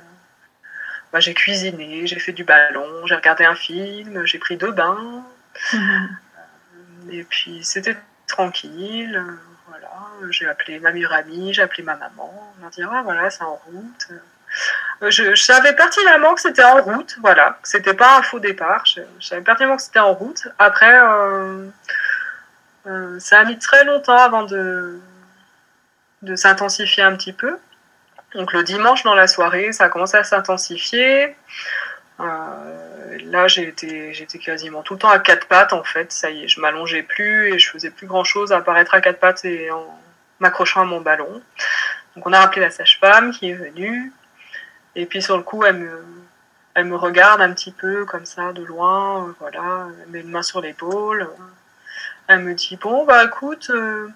[1.13, 5.25] bah, j'ai cuisiné, j'ai fait du ballon, j'ai regardé un film, j'ai pris deux bains.
[5.73, 6.19] Mhm.
[7.11, 7.97] Et puis c'était
[8.33, 9.17] tranquille.
[9.17, 9.33] Euh,
[9.69, 9.91] voilà,
[10.31, 12.53] j'ai appelé ma meilleure amie, j'ai appelé ma maman.
[12.59, 14.09] On m'a dit ah voilà, c'est en route.
[15.03, 18.85] Euh, je, savais pertinemment que c'était en route, voilà, que c'était pas un faux départ.
[18.85, 20.49] Je, savais pertinemment que c'était en route.
[20.59, 21.69] Après, euh,
[23.19, 25.01] ça a mis très longtemps avant de,
[26.23, 27.57] de s'intensifier un petit peu.
[28.35, 31.37] Donc le dimanche dans la soirée, ça a commencé à s'intensifier.
[33.25, 36.13] Là, j'étais, j'étais quasiment tout le temps à quatre pattes en fait.
[36.13, 38.95] Ça y est, je m'allongeais plus et je faisais plus grand chose à part être
[38.95, 39.87] à quatre pattes et en
[40.41, 41.43] m'accrochant à mon ballon.
[42.17, 44.13] Donc on a rappelé la sage-femme qui est venue.
[44.97, 46.05] Et puis sur le coup, elle me,
[46.75, 50.31] elle me regarde un petit peu comme ça de loin, euh, voilà, elle met une
[50.31, 51.29] main sur l'épaule.
[52.29, 54.09] Elle me dit bon bah écoute, euh,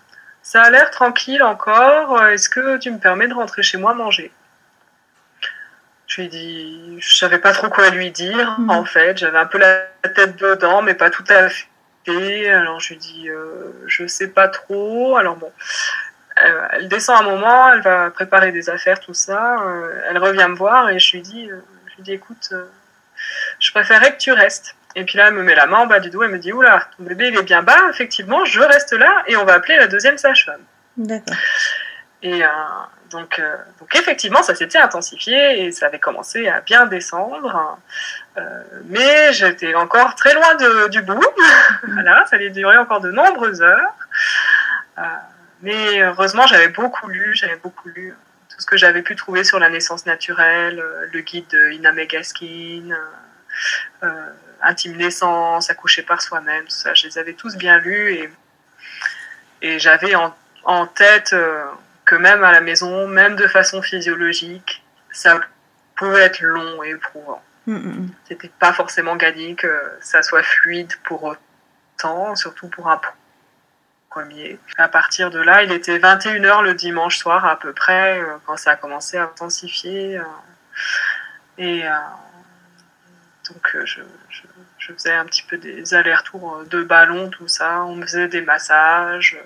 [0.43, 2.23] ça a l'air tranquille encore.
[2.27, 4.31] Est-ce que tu me permets de rentrer chez moi manger?
[6.07, 8.71] Je lui ai dit, je savais pas trop quoi lui dire, mm.
[8.71, 9.19] en fait.
[9.19, 9.79] J'avais un peu la
[10.15, 12.49] tête dedans, mais pas tout à fait.
[12.49, 15.17] Alors je lui dis, euh, je sais pas trop.
[15.17, 15.51] Alors bon,
[16.45, 19.61] euh, elle descend un moment, elle va préparer des affaires, tout ça.
[19.65, 22.55] Euh, elle revient me voir et je lui dis, je lui dis, écoute,
[23.59, 24.77] je préférerais que tu restes.
[24.95, 26.53] Et puis là, elle me met la main en bas du dos, elle me dit,
[26.53, 29.77] oula, ton bébé il est bien bas, effectivement, je reste là et on va appeler
[29.77, 30.63] la deuxième sage-femme.
[30.97, 31.37] D'accord.
[32.23, 32.43] Et
[33.19, 33.41] donc,
[33.81, 37.79] donc effectivement, ça s'était intensifié et ça avait commencé à bien descendre.
[38.85, 41.25] mais j'étais encore très loin de, du bout.
[41.89, 43.95] voilà, ça allait durer encore de nombreuses heures.
[45.63, 48.15] mais heureusement, j'avais beaucoup lu, j'avais beaucoup lu
[48.49, 52.97] tout ce que j'avais pu trouver sur la naissance naturelle, le guide de Iname Gaskin,
[54.03, 54.31] euh,
[54.63, 56.95] intime naissance, accoucher par soi-même, tout ça.
[56.95, 58.31] Je les avais tous bien lus et,
[59.63, 61.65] et j'avais en, en, tête euh,
[62.07, 65.41] que même à la maison, même de façon physiologique, ça
[65.97, 67.43] pouvait être long et éprouvant.
[67.67, 68.11] Mm, mm, mm.
[68.29, 69.69] C'était pas forcément gagné que
[70.01, 73.01] ça soit fluide pour autant, surtout pour un
[74.09, 74.59] premier.
[74.79, 78.57] À partir de là, il était 21h le dimanche soir à peu près, euh, quand
[78.57, 80.19] ça a commencé à intensifier.
[81.59, 81.85] Et
[83.49, 84.03] donc euh, je,
[84.93, 87.83] faisais un petit peu des allers-retours euh, de ballon, tout ça.
[87.85, 89.37] On me faisait des massages.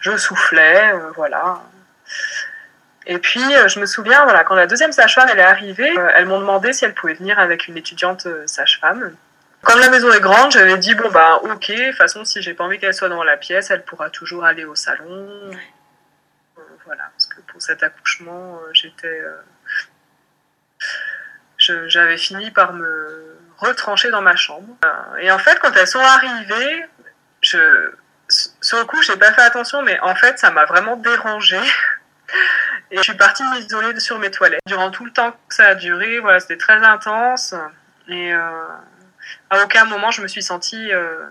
[0.00, 1.62] Je soufflais, euh, voilà.
[3.06, 6.74] Et puis, je me souviens, voilà, quand la deuxième sage-femme est arrivée, elles m'ont demandé
[6.74, 9.14] si elle pouvait venir avec une étudiante sage-femme.
[9.62, 12.54] Comme la maison est grande, j'avais dit bon bah ok, de toute façon si j'ai
[12.54, 15.50] pas envie qu'elle soit dans la pièce, elle pourra toujours aller au salon.
[16.84, 19.22] voilà, parce que pour cet accouchement, j'étais
[21.58, 24.76] j'avais fini par me retrancher dans ma chambre.
[24.84, 26.84] Euh, et en fait, quand elles sont arrivées,
[27.40, 27.92] je,
[28.60, 31.60] sur le coup, j'ai pas fait attention, mais en fait, ça m'a vraiment dérangée.
[32.90, 34.60] Et je suis partie m'isoler sur mes toilettes.
[34.66, 37.54] Durant tout le temps que ça a duré, voilà, c'était très intense.
[38.08, 38.66] Et euh,
[39.50, 41.26] à aucun moment, je me suis sentie euh,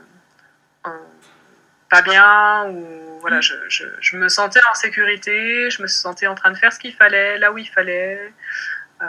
[1.89, 6.35] pas bien ou voilà, je, je, je, me sentais en sécurité, je me sentais en
[6.35, 8.33] train de faire ce qu'il fallait, là où il fallait.
[9.01, 9.05] Euh,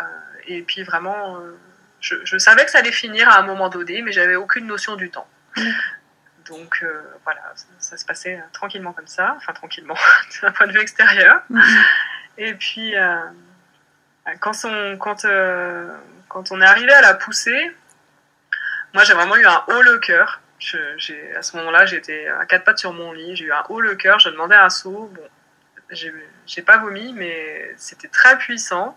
[0.46, 1.56] et puis vraiment, euh,
[2.00, 5.10] je, savais que ça allait finir à un moment donné, mais j'avais aucune notion du
[5.10, 5.28] temps.
[6.46, 7.42] Donc euh, voilà,
[7.88, 9.96] ça, se passait tranquillement comme ça, enfin tranquillement,
[10.42, 11.42] d'un point de vue extérieur.
[12.36, 12.94] Et puis,
[14.40, 15.26] quand, on, quand,
[16.28, 17.76] quand on est arrivé à la poussée,
[18.94, 20.40] moi j'ai vraiment eu un haut le cœur.
[21.36, 23.94] à ce moment-là, j'étais à quatre pattes sur mon lit, j'ai eu un haut le
[23.94, 25.10] cœur, je demandais un saut.
[25.14, 25.22] Bon,
[25.90, 28.96] j'ai pas vomi, mais c'était très puissant.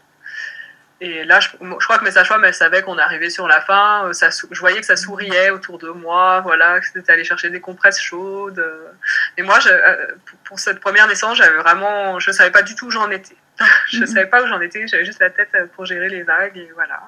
[1.04, 4.06] Et là, je, crois que mes sages-femmes, elles savaient qu'on arrivait sur la fin.
[4.06, 7.50] Euh, ça, je voyais que ça souriait autour de moi, voilà, que c'était allé chercher
[7.50, 8.60] des compresses chaudes.
[8.60, 8.92] Euh.
[9.36, 12.86] Et moi, je, euh, pour cette première naissance, j'avais vraiment, je savais pas du tout
[12.86, 13.36] où j'en étais.
[13.90, 14.08] je ne mhm.
[14.08, 14.86] savais pas où j'en étais.
[14.86, 17.02] J'avais juste la tête pour gérer les vagues et voilà.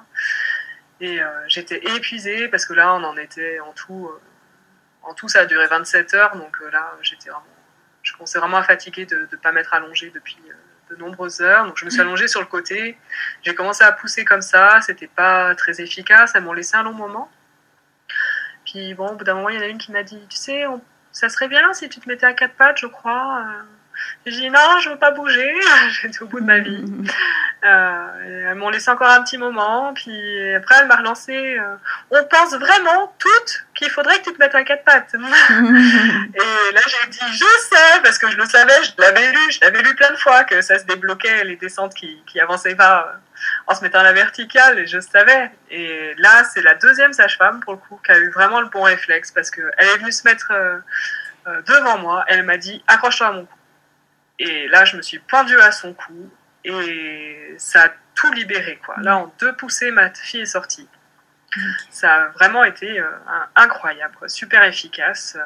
[1.00, 4.10] Et j'étais épuisée parce que là, on en était en tout.
[5.02, 6.36] en tout, ça a duré 27 heures.
[6.36, 7.46] Donc là, j'étais vraiment,
[8.02, 10.38] je commençais vraiment à fatiguer de ne pas m'être allongée depuis
[10.94, 11.66] de nombreuses heures.
[11.66, 12.96] Donc je me suis allongée sur le côté.
[13.42, 14.80] J'ai commencé à pousser comme ça.
[14.80, 16.32] C'était pas très efficace.
[16.34, 17.30] Elles m'ont laissé un long moment.
[18.64, 20.36] Puis bon, au bout d'un moment, il y en a une qui m'a dit, tu
[20.36, 20.64] sais,
[21.12, 23.44] ça serait bien si tu te mettais à quatre pattes, je crois.
[24.26, 25.54] J'ai dit non, je veux pas bouger.
[26.02, 26.84] J'étais au bout de ma vie.
[27.64, 31.58] Euh, elles m'ont laissé encore un petit moment, puis après elle m'a relancé.
[31.58, 31.76] Euh,
[32.10, 35.14] on pense vraiment toutes qu'il faudrait que tu te mettes à quatre pattes.
[35.14, 39.60] et là j'ai dit je sais parce que je le savais, je l'avais lu, je
[39.62, 43.06] l'avais lu plein de fois que ça se débloquait les descentes qui qui avançaient pas
[43.08, 45.50] euh, en se mettant à la verticale et je savais.
[45.70, 48.82] Et là c'est la deuxième sage-femme pour le coup qui a eu vraiment le bon
[48.82, 50.52] réflexe parce que elle est venue se mettre
[51.66, 53.53] devant moi, elle m'a dit accroche-toi à mon cou.
[54.38, 56.30] Et là, je me suis pendue à son cou
[56.64, 58.78] et ça a tout libéré.
[58.84, 58.96] Quoi.
[59.00, 60.88] Là, en deux poussées, ma fille est sortie.
[61.90, 63.08] Ça a vraiment été euh,
[63.54, 65.36] incroyable, super efficace.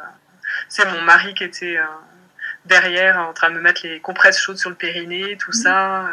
[0.68, 1.84] C'est mon mari qui était euh,
[2.64, 6.06] derrière en train de me mettre les compresses chaudes sur le périnée, tout ça.
[6.06, 6.12] Euh,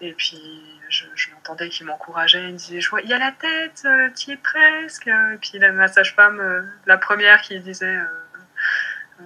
[0.00, 0.40] et puis,
[0.88, 2.44] je, je l'entendais qui m'encourageait.
[2.44, 5.08] Il me disait Il y a la tête, tu y es presque.
[5.08, 7.98] Et puis, la, ma sage-femme, la première, qui disait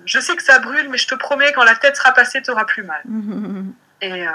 [0.05, 2.51] je sais que ça brûle, mais je te promets, quand la tête sera passée, tu
[2.51, 3.03] auras plus mal.
[4.01, 4.31] et, euh,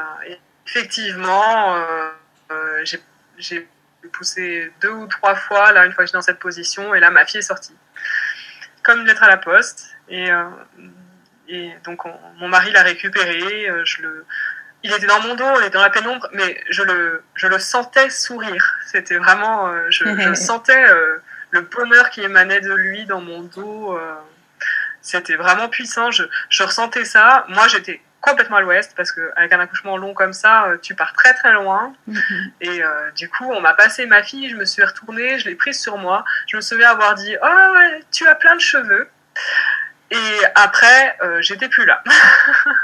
[0.68, 2.10] effectivement, euh,
[2.52, 2.86] euh,
[3.38, 3.68] j'ai
[4.12, 7.12] poussé deux ou trois fois, là, une fois que j'étais dans cette position, et là,
[7.12, 7.76] ma fille est sortie.
[8.84, 9.96] Comme une lettre à la poste.
[10.10, 10.30] Et,
[11.48, 12.02] et donc,
[12.38, 13.70] mon mari l'a récupéré.
[13.86, 14.26] je le,
[14.84, 17.60] il était dans mon dos, on était dans la pénombre, mais je le, je le
[17.60, 18.74] sentais sourire.
[18.88, 20.84] C'était vraiment, je, je, sentais
[21.52, 23.98] le bonheur qui émanait de lui dans mon dos.
[25.02, 26.12] C'était vraiment puissant.
[26.12, 27.46] Je, je, ressentais ça.
[27.50, 31.14] Moi, j'étais complètement à l'ouest parce qu'avec un accouchement long comme ça, euh, tu pars
[31.14, 31.94] très très loin.
[32.08, 32.52] Mm-hmm.
[32.62, 35.56] Et euh, du coup, on m'a passé ma fille, je me suis retournée, je l'ai
[35.56, 36.24] prise sur moi.
[36.48, 39.10] Je me souviens avoir dit Oh, ouais, tu as plein de cheveux.
[40.12, 42.04] Et après, euh, j'étais plus là.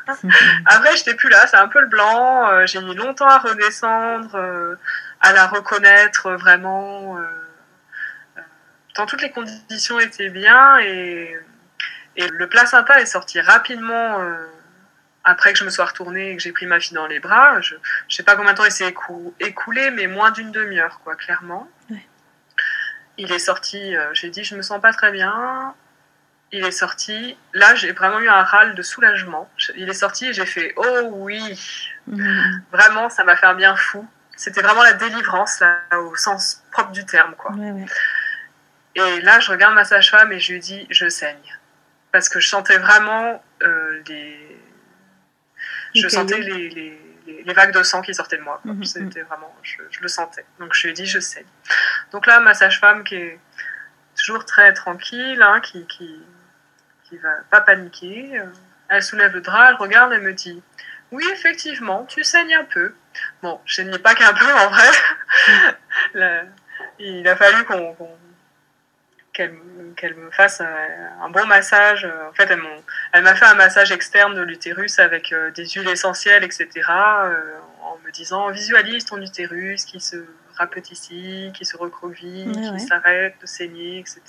[0.66, 1.46] après, j'étais plus là.
[1.46, 2.66] C'est un peu le blanc.
[2.66, 4.36] J'ai mis longtemps à redescendre,
[5.22, 7.20] à la reconnaître vraiment.
[8.96, 11.38] Dans toutes les conditions étaient bien et
[12.18, 14.48] et le placenta est sorti rapidement euh,
[15.24, 17.62] après que je me sois retournée et que j'ai pris ma fille dans les bras,
[17.62, 18.92] je ne sais pas combien de temps il s'est
[19.40, 21.70] écoulé, mais moins d'une demi-heure, quoi, clairement.
[23.20, 25.74] Il est sorti, euh, j'ai dit, je me sens pas très bien.
[26.52, 27.38] Il est sorti.
[27.54, 29.50] Là, j'ai vraiment eu un râle de soulagement.
[29.76, 31.60] Il est sorti et j'ai fait, oh oui.
[32.08, 32.64] Mhm.
[32.72, 34.08] Vraiment, ça m'a fait un bien fou.
[34.36, 37.52] C'était vraiment la délivrance, là, au sens propre du terme, quoi.
[38.96, 41.57] Et là, je regarde ma sage-femme et je lui dis, je saigne.
[42.18, 44.60] Parce que je sentais vraiment euh, les
[45.94, 48.60] je sentais les, les, les, vagues de sang qui sortaient de moi.
[48.66, 49.28] Mhm, C'était mhm.
[49.28, 50.44] vraiment, je, le sentais.
[50.60, 51.46] Donc je lui ai dit, je sais.
[52.12, 53.40] Donc là, ma sage-femme qui est
[54.16, 56.26] toujours très tranquille, hein, qui, qui,
[57.04, 58.48] qui va pas paniquer, euh,
[58.90, 60.64] elle soulève le drap, elle regarde et me dit,
[61.12, 62.96] oui, effectivement, tu saignes un peu.
[63.44, 64.90] Bon, je saignais pas qu'un peu en vrai.
[66.16, 66.50] Mhm.
[66.98, 67.96] il a fallu qu'on
[69.96, 72.08] qu'elle me fasse un, bon massage.
[72.30, 72.50] En fait,
[73.14, 76.68] elle m'a fait un massage externe de l'utérus avec euh, des huiles essentielles, etc.
[76.90, 80.18] Euh, en me disant visualise ton utérus qui se
[80.56, 84.22] rapetissit, qui se recroqueville, qui s'arrête de saigner, etc.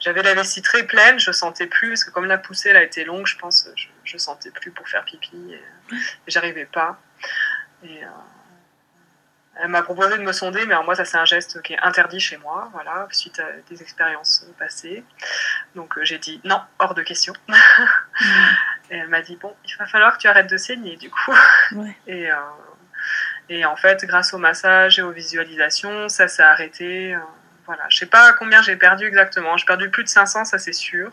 [0.00, 2.82] J'avais la vessie très pleine, je sentais plus, parce que comme la poussée elle a
[2.82, 6.98] été longue, je pense, je, je sentais plus pour faire pipi et, et j'arrivais pas.
[7.84, 8.08] Et, euh,
[9.58, 12.20] elle m'a proposé de me sonder, mais moi, ça, c'est un geste qui est interdit
[12.20, 15.02] chez moi, voilà, suite à des expériences passées.
[15.74, 17.32] Donc, euh, j'ai dit non, hors de question.
[17.48, 17.54] et
[18.90, 21.34] elle m'a dit bon, il va falloir que tu arrêtes de saigner, du coup.
[22.06, 22.36] Et, euh,
[23.48, 27.14] et en fait, grâce au massage et aux visualisations, ça s'est arrêté.
[27.14, 27.18] Euh,
[27.64, 29.56] voilà, je sais pas combien j'ai perdu exactement.
[29.56, 31.12] J'ai perdu plus de 500, ça c'est sûr.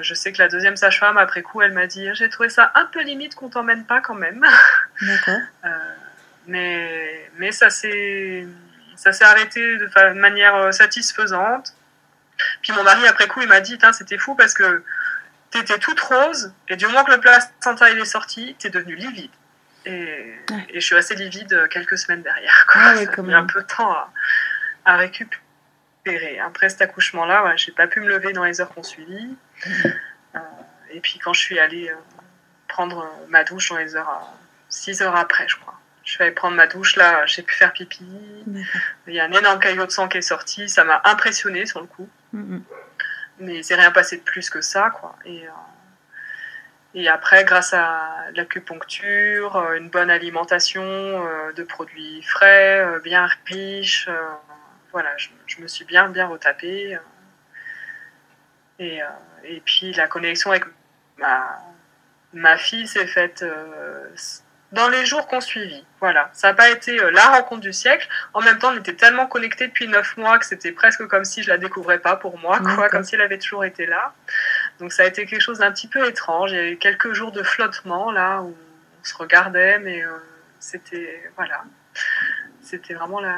[0.00, 2.86] je sais que la deuxième sage-femme, après coup, elle m'a dit J'ai trouvé ça un
[2.86, 4.44] peu limite qu'on t'emmène pas quand même.
[5.02, 5.40] D'accord.
[6.46, 8.44] Mais, mais ça s'est
[9.20, 11.74] arrêté de manière euh, satisfaisante.
[12.62, 14.82] Puis mon mari, après coup, il m'a dit C'était fou parce que
[15.50, 19.30] t'étais toute rose, et du moment que le placenta il est sorti, t'es devenue livide.
[19.84, 20.34] Et,
[20.68, 22.66] et, je suis assez livide quelques semaines derrière.
[22.70, 22.82] Quoi.
[22.84, 24.12] Ah ça a mis un peu de temps à,
[24.84, 25.40] à récupérer.
[26.40, 29.36] Après cet accouchement-là, ouais, j'ai pas pu me lever dans les heures qu'on suivit.
[30.36, 30.38] Euh,
[30.90, 31.96] et puis quand je suis allée euh,
[32.68, 34.32] prendre ma douche dans les heures,
[34.68, 35.79] 6 heures après, je crois
[36.10, 38.04] je vais aller prendre ma douche, là, j'ai pu faire pipi.
[39.06, 41.80] Il y a un énorme caillot de sang qui est sorti, ça m'a impressionné sur
[41.80, 42.08] le coup.
[42.32, 42.58] Mm.
[43.38, 45.16] Mais c'est rien passé de plus que ça, quoi.
[45.24, 45.50] Et, euh,
[46.94, 54.08] et après, grâce à l'acupuncture, euh, une bonne alimentation euh, de produits frais, bien riches,
[54.90, 56.98] voilà, je, me suis bien, bien retapée.
[58.80, 58.98] Et,
[59.44, 60.64] et puis la connexion avec
[61.18, 61.58] ma,
[62.32, 63.44] ma fille s'est faite
[64.72, 65.84] dans les jours qu'on suivit.
[66.00, 68.08] Voilà, ça n'a pas été euh, la rencontre du siècle.
[68.34, 71.42] En même temps, on était tellement connectés depuis neuf mois que c'était presque comme si
[71.42, 74.14] je la découvrais pas pour moi, quoi, comme si elle avait toujours été là.
[74.78, 76.52] Donc ça a été quelque chose d'un petit peu étrange.
[76.52, 78.56] Il y a eu quelques jours de flottement là où
[79.00, 80.10] on se regardait, mais euh,
[80.58, 81.64] c'était voilà,
[82.62, 83.36] c'était vraiment la,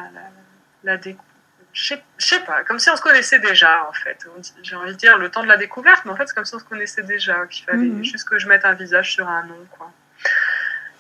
[0.85, 1.27] la, découverte.
[1.73, 4.27] Je sais pas, comme si on se connaissait déjà en fait.
[4.63, 6.55] J'ai envie de dire le temps de la découverte, mais en fait c'est comme si
[6.55, 8.05] on se connaissait déjà, qu'il fallait mhm.
[8.05, 9.91] juste que je mette un visage sur un nom, quoi.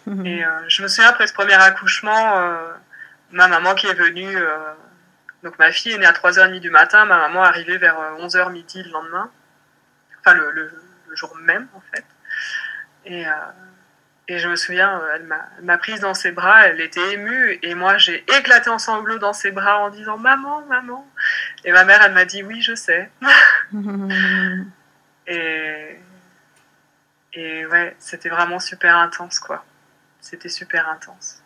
[0.06, 0.26] Mhm.
[0.26, 2.72] Et euh, je me souviens, après ce premier accouchement, euh,
[3.30, 4.56] ma maman qui est venue, euh,
[5.42, 8.50] donc ma fille est née à 3h30 du matin, ma maman est arrivée vers 11h
[8.52, 9.30] midi le lendemain,
[10.20, 10.70] enfin le, le,
[11.14, 12.04] jour même en fait.
[13.04, 13.24] Et,
[14.28, 15.28] et je me souviens, elle
[15.62, 19.34] m'a prise dans ses bras, elle était émue, et moi j'ai éclaté en sanglots dans
[19.34, 21.06] ses bras en disant Maman, maman.
[21.64, 23.10] Et ma mère, elle m'a dit Oui, je sais.
[25.26, 25.98] et,
[27.34, 29.62] et ouais, c'était vraiment super intense, quoi
[30.22, 31.42] c'était super intense.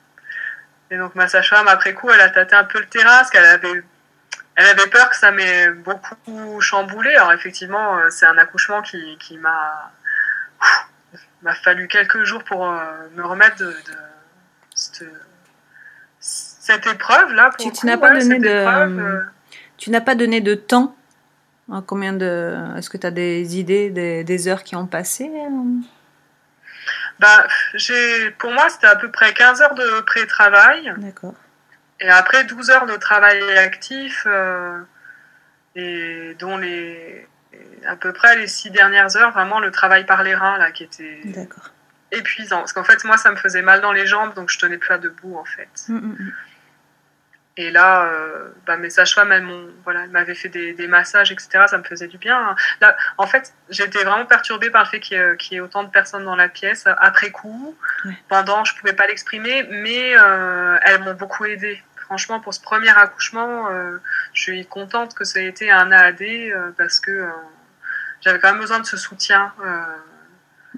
[0.92, 3.44] Et donc ma sage-femme, après coup, elle a tâté un peu le terrain parce qu'elle
[3.44, 3.82] avait,
[4.54, 7.12] elle avait peur que ça m'ait beaucoup chamboulé.
[7.16, 9.92] Alors effectivement, euh, c'est un accouchement qui, qui m'a
[11.42, 12.76] m'a fallu quelques jours pour euh,
[13.14, 13.74] me remettre de,
[16.20, 17.50] cette, épreuve là.
[17.58, 19.22] tu, n'as pas donné de, euh,
[19.76, 20.96] tu n'as pas donné de temps.
[21.70, 25.30] Hein, combien de, est-ce que tu as des idées des, des, heures qui ont passé
[27.18, 27.46] bah,
[28.38, 30.94] pour moi, c'était à peu près 15 heures de pré-travail.
[30.98, 31.35] D'accord.
[32.00, 34.79] Et après 12 heures de travail actif, euh,
[35.75, 37.27] et dont les,
[37.87, 40.85] à peu près les 6 dernières heures, vraiment le travail par les reins, là, qui
[40.85, 41.21] était
[42.12, 42.58] épuisant.
[42.58, 44.92] Parce qu'en fait, moi, ça me faisait mal dans les jambes, donc je tenais plus
[44.92, 45.69] à debout, en fait.
[45.88, 46.33] Hum, hum, hum.
[47.59, 49.46] Et là, euh, bah, mes sages-femmes, elles
[49.85, 51.65] voilà, m'avaient fait des, des, massages, etc.
[51.69, 52.54] Ça me faisait du bien.
[52.81, 56.25] Là, en fait, j'étais vraiment perturbée par le fait qu'il y, ait autant de personnes
[56.25, 57.75] dans la pièce après coup.
[58.29, 61.83] Pendant, je pouvais pas l'exprimer, mais euh, elles m'ont beaucoup aidée.
[62.07, 63.98] Franchement, pour ce premier accouchement, euh,
[64.33, 67.31] je suis contente que ça ait été un AAD euh, parce que euh,
[68.21, 69.65] j'avais quand même besoin de ce soutien mm.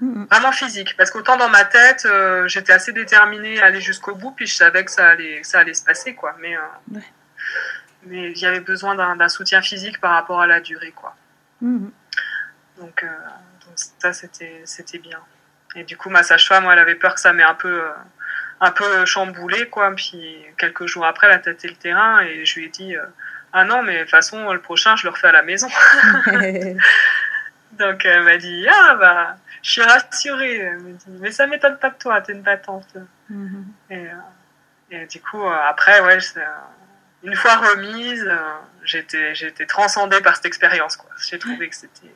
[0.01, 0.95] Vraiment physique.
[0.97, 4.55] Parce qu'autant dans ma tête, euh, j'étais assez déterminée à aller jusqu'au bout, puis je
[4.55, 6.35] savais que ça allait, ça allait se passer, quoi.
[6.39, 6.99] Mais, euh,
[8.03, 11.15] mais il y avait besoin d'un soutien physique par rapport à la durée, quoi.
[11.61, 11.87] Mm.
[12.77, 13.05] Donc,
[13.65, 15.19] donc, ça, c'était bien.
[15.75, 17.83] Et du coup, ma sage-femme, elle avait peur que ça m'ait un peu
[18.61, 19.93] un peu chamboulé, quoi.
[19.95, 22.95] Puis quelques jours après, elle a tâté le terrain et je lui ai dit
[23.51, 25.67] Ah non, mais de toute façon, le prochain, je le refais à la maison.
[27.73, 30.57] Donc elle m'a dit Ah bah, je suis rassurée.
[30.57, 32.97] Elle me dit Mais ça m'étonne pas de toi, t'es une battante.
[33.89, 34.11] Et, euh,
[34.91, 36.17] et, du coup, euh, après, ouais,
[37.23, 38.37] une fois remise, euh,
[38.83, 40.97] j'étais, j'étais transcendée par cette expérience.
[40.97, 41.09] Quoi.
[41.17, 42.13] J'ai trouvé que c'était.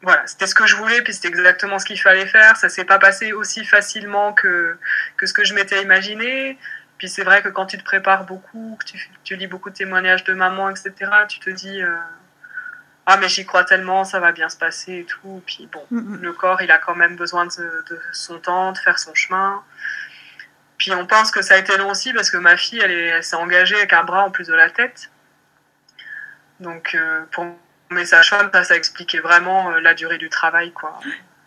[0.00, 2.56] Voilà, c'était ce que je voulais, puis c'était exactement ce qu'il fallait faire.
[2.56, 4.76] Ça s'est pas passé aussi facilement que,
[5.16, 6.58] que ce que je m'étais imaginé.
[6.98, 9.76] Puis c'est vrai que quand tu te prépares beaucoup, que tu, tu lis beaucoup de
[9.76, 10.92] témoignages de maman, etc.,
[11.28, 11.80] tu te dis
[13.06, 15.42] ah mais j'y crois tellement, ça va bien se passer et tout.
[15.46, 16.22] Puis bon, mm, mm.
[16.22, 19.62] le corps, il a quand même besoin de, son temps, de faire son chemin.
[20.78, 23.36] Puis on pense que ça a été long aussi parce que ma fille, elle, s'est
[23.36, 25.10] engagée avec un bras en plus de la tête.
[26.60, 27.46] Donc euh, pour
[27.90, 30.98] mes sages-femmes, ça, ça expliquait vraiment euh, la durée du travail, quoi.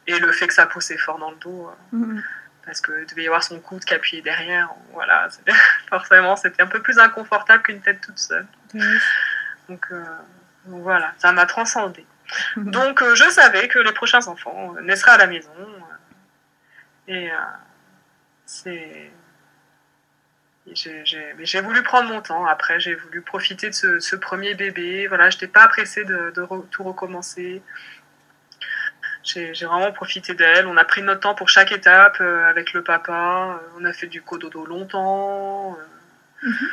[0.08, 1.70] Et le fait que ça poussait fort dans le dos.
[1.70, 2.24] Euh, mm,
[2.66, 4.70] parce que devait y avoir son coude qui appuyait derrière.
[4.92, 5.30] Voilà,
[5.90, 8.48] forcément, c'était un peu plus inconfortable qu'une tête toute seule.
[9.70, 9.88] Donc
[10.68, 12.06] voilà, ça m'a transcendé.
[12.56, 12.72] Mhm.
[12.72, 15.52] Donc euh, je savais que les prochains enfants euh, naisseraient à la maison.
[17.10, 17.30] Euh, et
[18.46, 19.12] c'est.
[20.74, 22.44] J'ai voulu prendre mon temps.
[22.48, 25.06] Après, j'ai voulu profiter de ce, premier bébé.
[25.06, 26.34] Voilà, je n'étais pas pressée de,
[26.72, 27.62] tout recommencer.
[29.22, 30.66] J'ai vraiment profité d'elle.
[30.66, 33.62] On a pris notre temps pour chaque étape avec le papa.
[33.78, 35.78] on a fait du cododo longtemps.
[36.42, 36.70] Mhm.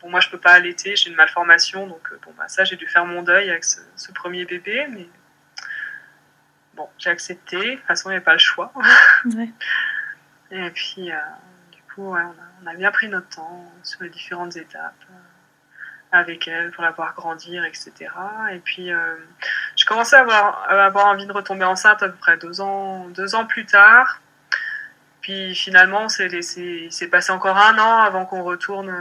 [0.00, 2.76] Bon, moi, je peux pas allaiter, j'ai une malformation, donc euh, bon, bah, ça, j'ai
[2.76, 3.80] dû faire mon deuil avec ce,
[4.14, 5.06] premier bébé, mais
[6.74, 7.56] bon, j'ai accepté.
[7.58, 8.72] De toute façon, il n'y avait pas le choix.
[10.52, 11.16] Et puis, euh,
[11.72, 15.14] du coup, on, a, bien pris notre temps sur les différentes étapes euh,
[16.12, 17.92] avec elle pour la voir grandir, etc.
[18.52, 18.88] Et puis,
[19.76, 23.36] je commençais à avoir, avoir envie de retomber enceinte à peu près deux ans, deux
[23.36, 24.20] ans plus tard.
[25.20, 28.92] Puis finalement, il s'est passé encore un an avant qu'on retourne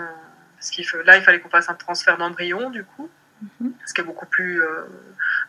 [0.59, 3.09] parce qu'il là, il fallait qu'on fasse un transfert d'embryon, du coup,
[3.41, 3.73] mhm.
[3.85, 4.83] ce qui est beaucoup plus euh,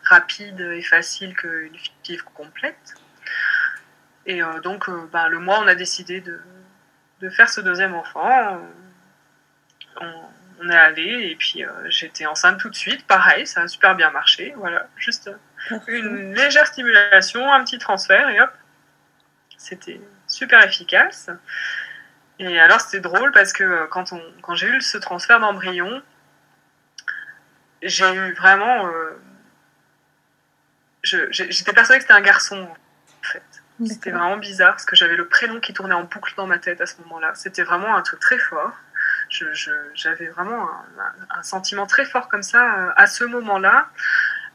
[0.03, 2.95] rapide et facile qu'une FIV complète.
[4.25, 6.39] Et euh, donc, euh, bah, le mois, on a décidé de,
[7.19, 8.61] de faire ce deuxième enfant.
[9.99, 13.07] On, est allé et puis j'étais enceinte tout de suite.
[13.07, 14.53] Pareil, ça a super bien marché.
[14.55, 15.31] Voilà, juste
[15.87, 18.51] une légère stimulation, un petit transfert et hop,
[19.57, 21.31] c'était super efficace.
[22.41, 26.01] Et alors c'était drôle parce que euh, quand, on, quand j'ai eu ce transfert d'embryon,
[27.83, 28.87] j'ai eu vraiment...
[28.87, 29.11] Euh,
[31.03, 33.43] j'étais persuadée que c'était un garçon en fait.
[33.85, 36.81] C'était vraiment bizarre parce que j'avais le prénom qui tournait en boucle dans ma tête
[36.81, 37.33] à ce moment-là.
[37.35, 38.73] C'était vraiment un truc très fort.
[39.93, 40.67] J'avais vraiment
[41.29, 43.87] un, sentiment très fort comme ça euh, à ce moment-là.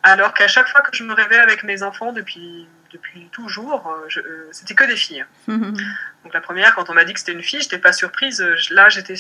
[0.03, 4.21] Alors qu'à chaque fois que je me réveillais avec mes enfants depuis depuis toujours, euh,
[4.21, 5.25] euh, c'était que des filles.
[5.49, 8.45] Donc la première, quand on m'a dit que c'était une fille, j'étais pas surprise.
[8.71, 9.15] Là, j'étais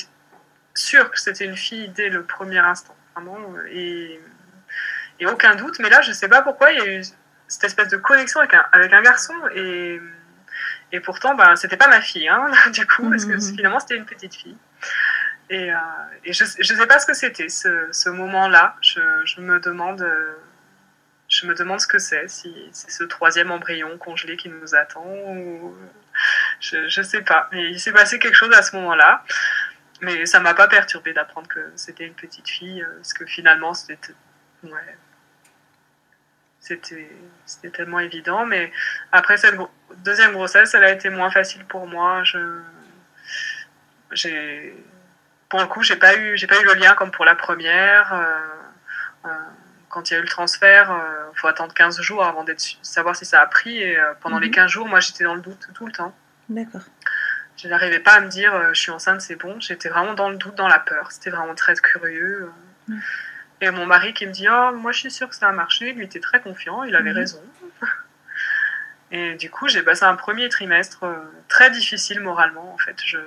[0.74, 3.39] sûre que c'était une fille dès le premier instant, vraiment,
[3.70, 4.20] et,
[5.20, 5.79] et, aucun doute.
[5.79, 7.03] Mais là, je sais pas pourquoi, il y a eu
[7.49, 10.01] cette espèce de connexion avec un, avec un garçon, et,
[10.93, 14.07] et pourtant, ben, c'était pas ma fille, hein, du coup, parce que finalement, c'était une
[14.07, 14.57] petite fille.
[15.49, 15.77] Et, euh,
[16.24, 18.74] et je, je sais pas ce que c'était, ce, ce moment-là.
[18.81, 20.03] Je, je, me demande
[21.29, 25.05] je me demande ce que c'est, si c'est ce troisième embryon congelé qui nous attend
[25.05, 25.77] ou
[26.61, 27.49] je, ne sais pas.
[27.53, 29.24] Mais il s'est passé quelque chose à ce moment-là.
[30.03, 33.72] Mais ça m'a pas perturbé d'apprendre que c'était une petite fille, euh, parce que finalement
[33.72, 34.14] c'était
[34.62, 34.99] ouais,
[36.61, 38.45] c'était tellement évident.
[38.45, 38.70] Mais
[39.12, 39.57] après cette
[39.99, 42.22] deuxième grossesse, elle a été moins facile pour moi.
[42.24, 42.61] Je
[44.12, 44.74] j'ai
[45.49, 48.12] pour le coup j'ai pas eu j'ai pas eu le lien comme pour la première.
[48.12, 49.31] Euh, euh,
[49.97, 52.55] quand il y a eu le transfert, il euh, faut attendre 15 jours avant de
[52.82, 53.78] savoir si ça a pris.
[53.78, 54.68] Et euh, pendant les 15 mhm.
[54.68, 56.14] jours, moi, j'étais dans le doute tout le temps.
[56.51, 56.82] D'accord.
[57.57, 59.59] Je n'arrivais pas à me dire, euh, je suis enceinte, c'est bon.
[59.59, 61.12] J'étais vraiment dans le doute, dans la peur.
[61.12, 62.51] C'était vraiment très curieux.
[63.62, 65.94] Et mon mari qui me dit, oh, moi, je suis sûre que ça a marché.
[65.94, 67.16] Lui était très confiant, il avait mhm.
[67.16, 67.42] raison.
[69.12, 71.07] Et du coup, j'ai passé un premier trimestre
[71.49, 72.97] très difficile moralement, en fait.
[73.03, 73.18] Je,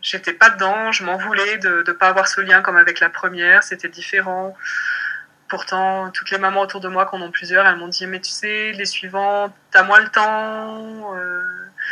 [0.00, 3.10] j'étais pas dedans, je m'en voulais de ne pas avoir ce lien comme avec la
[3.10, 4.56] première, c'était différent.
[5.52, 8.20] Pourtant, toutes les mamans autour de moi, qui en ont plusieurs, elles m'ont dit Mais
[8.20, 11.42] tu sais, les suivants, t'as moins le temps, euh,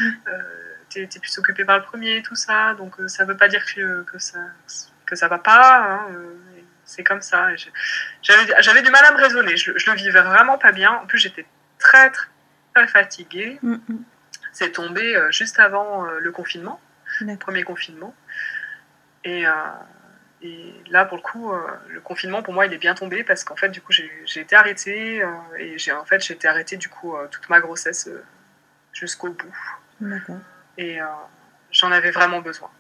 [0.01, 0.13] mm.
[0.29, 0.43] euh,
[0.89, 2.73] t'es, plus occupée par le premier, tout ça.
[2.73, 4.39] Donc, euh, ça veut pas dire que, que, ça,
[5.05, 5.77] que ça va pas.
[5.77, 6.07] Hein,
[6.87, 7.49] c'est comme ça.
[8.23, 9.59] J'avais, j'avais du mal à me raisonner.
[9.59, 10.93] Je, je le vivais vraiment pas bien.
[10.93, 11.45] En plus, j'étais
[11.79, 12.11] très,
[12.75, 13.59] très fatiguée.
[13.61, 14.05] Mm, mm.
[14.55, 16.81] C'est tombé juste avant le confinement,
[17.21, 18.15] le premier confinement.
[19.25, 19.45] Et,
[20.43, 23.45] et là, pour le coup, euh, le confinement, pour moi, il est bien tombé parce
[23.45, 25.23] qu'en fait, du coup, j'ai été arrêtée.
[25.23, 25.29] euh,
[25.59, 28.09] et j'ai en fait, j'ai été arrêtée, du coup, euh, toute ma grossesse
[28.93, 29.55] jusqu'au bout.
[30.79, 30.99] Et
[31.71, 32.71] j'en avais vraiment besoin.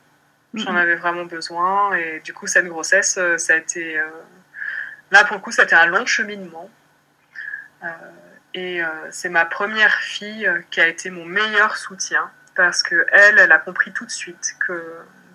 [0.54, 1.94] J'en avais vraiment besoin.
[1.94, 3.98] Et du coup, cette grossesse, ça a été.
[3.98, 4.08] euh,
[5.10, 6.70] là, pour le coup, été un long cheminement.
[7.84, 7.88] Euh,
[8.54, 12.30] et euh, c'est ma première fille qui a été mon meilleur soutien.
[12.54, 14.82] Parce que elle, elle a compris tout de suite que,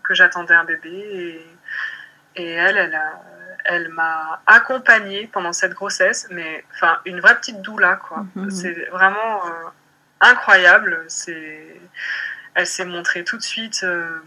[0.03, 0.89] que j'attendais un bébé.
[0.89, 1.54] Et,
[2.35, 3.21] et elle, elle a-
[3.67, 8.25] elle m'a accompagnée pendant cette grossesse, mais enfin une vraie petite doula quoi.
[8.35, 8.51] Mhm.
[8.51, 9.49] C'est vraiment euh,
[10.21, 11.03] incroyable.
[11.07, 11.81] C'est,
[12.53, 14.19] elle s'est montrée tout de suite euh,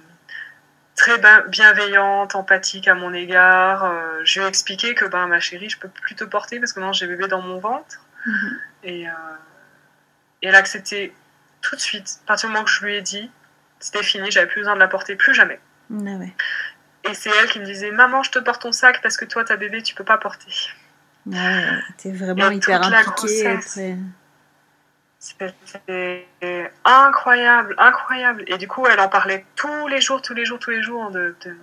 [0.97, 3.85] très bienveillante, empathique à mon égard.
[3.85, 6.73] Euh, je lui ai expliqué que ben ma chérie, je peux plus te porter parce
[6.73, 8.01] que maintenant j'ai bébé dans mon ventre.
[8.27, 8.59] Mhm.
[8.83, 11.15] Et, et elle a accepté
[11.61, 12.19] tout de suite.
[12.25, 13.31] À partir du moment que je lui ai dit,
[13.79, 15.61] c'était fini, j'avais plus besoin de la porter, plus jamais.
[15.91, 16.35] Ah ouais.
[17.11, 19.45] Et c'est elle qui me disait Maman, je te porte ton sac parce que toi,
[19.45, 20.53] ta bébé, tu peux pas porter.
[21.27, 22.81] Ouais, t'es vraiment Et hyper
[23.11, 23.59] impliquée.
[25.21, 26.29] C'était
[26.85, 28.45] incroyable, incroyable.
[28.47, 31.11] Et du coup, elle en parlait tous les jours, tous les jours, tous les jours.
[31.11, 31.57] De, de-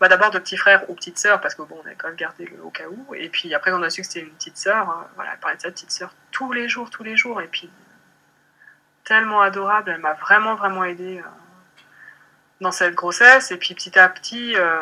[0.00, 2.16] bah, D'abord de petits frères ou petites sœurs, parce que bon, on a quand même
[2.16, 3.14] gardé le au cas où.
[3.14, 4.88] Et puis après, on a su que c'était une petite sœur.
[4.90, 7.40] euh, Voilà, elle parlait de sa petite sœur tous les jours, tous les jours.
[7.42, 7.70] Et puis,
[9.04, 11.28] tellement adorable, elle m'a vraiment, vraiment aidée euh,
[12.60, 13.50] dans cette grossesse.
[13.50, 14.76] Et puis petit à petit, euh,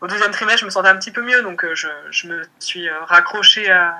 [0.00, 1.42] au deuxième trimestre, je me sentais un petit peu mieux.
[1.42, 3.96] Donc, euh, je, je me suis euh, raccrochée à,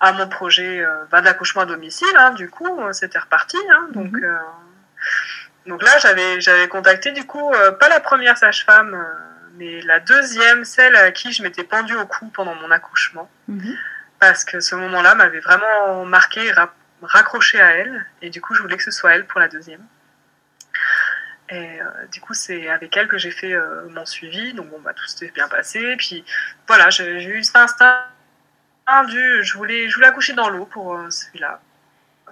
[0.00, 2.08] à mon projet bah, d'accouchement à domicile.
[2.16, 3.56] hein, du coup, c'était reparti.
[3.72, 4.38] hein, donc, Mhm.
[5.66, 8.96] donc là, j'avais j'avais contacté du coup pas la première sage-femme,
[9.56, 13.76] mais la deuxième, celle à qui je m'étais pendue au cou pendant mon accouchement, Mhm.
[14.18, 18.62] parce que ce moment-là m'avait vraiment marqué, ra- raccroché à elle, et du coup, je
[18.62, 19.84] voulais que ce soit elle pour la deuxième.
[21.50, 24.52] Et euh, du coup, c'est avec elle que j'ai fait euh, mon suivi.
[24.52, 25.96] Donc, bon, bah, tout s'était bien passé.
[25.96, 26.24] Puis,
[26.66, 28.04] voilà, j'ai eu cet instinct
[29.08, 29.44] du.
[29.44, 31.60] Je voulais, je voulais accoucher dans l'eau pour euh, celui-là.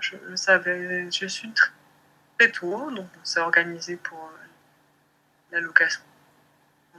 [0.01, 1.71] Je, je savais, je suis très,
[2.39, 6.03] très tôt, donc on s'est organisé pour euh, la location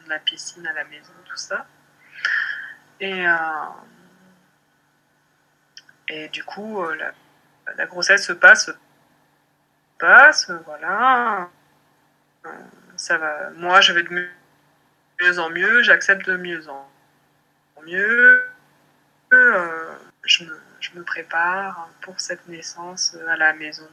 [0.03, 1.68] de la piscine à la maison, tout ça.
[2.99, 3.34] Et, euh,
[6.07, 7.11] et du coup, euh, la,
[7.76, 8.72] la grossesse se passe, se
[9.99, 11.49] passe, voilà.
[12.48, 12.64] Euh,
[12.95, 13.50] Ça va.
[13.56, 16.88] Moi, je vais de mieux en mieux, j'accepte de mieux en
[17.86, 18.43] mieux.
[19.34, 19.93] Euh,
[20.24, 23.88] je, me, je me prépare pour cette naissance à la maison.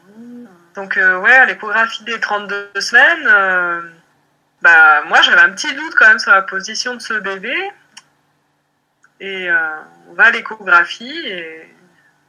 [0.74, 3.82] Donc, euh, ouais, l'échographie des 32 semaines, euh,
[4.62, 7.56] bah, moi j'avais un petit doute quand même sur la position de ce bébé.
[9.20, 11.74] Et euh, on va à l'échographie et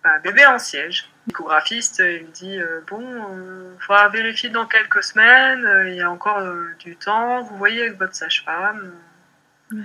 [0.04, 1.10] bah, bébé en siège.
[1.28, 6.02] L'échographiste il me dit euh, Bon, il faudra vérifier dans quelques semaines, euh, il y
[6.02, 8.94] a encore euh, du temps, vous voyez avec votre sage-femme.
[9.72, 9.82] Ouais.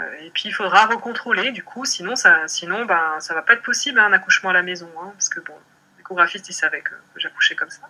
[0.00, 3.54] Euh, et puis il faudra recontrôler, du coup, sinon ça, sinon, ben, ça va pas
[3.54, 5.54] être possible hein, un accouchement à la maison, hein, parce que bon,
[5.98, 7.82] l'échographiste il savait que, que j'accouchais comme ça.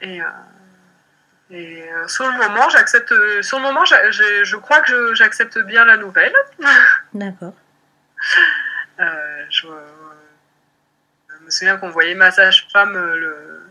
[0.00, 0.24] Et, euh,
[1.50, 5.84] et euh, sur le moment, j'accepte, euh, sur le moment, je, crois que j'accepte bien
[5.84, 6.34] la nouvelle.
[7.12, 7.54] D'accord.
[9.00, 9.66] Euh, je,
[11.28, 13.66] je me souviens qu'on voyait ma sage-femme euh, le,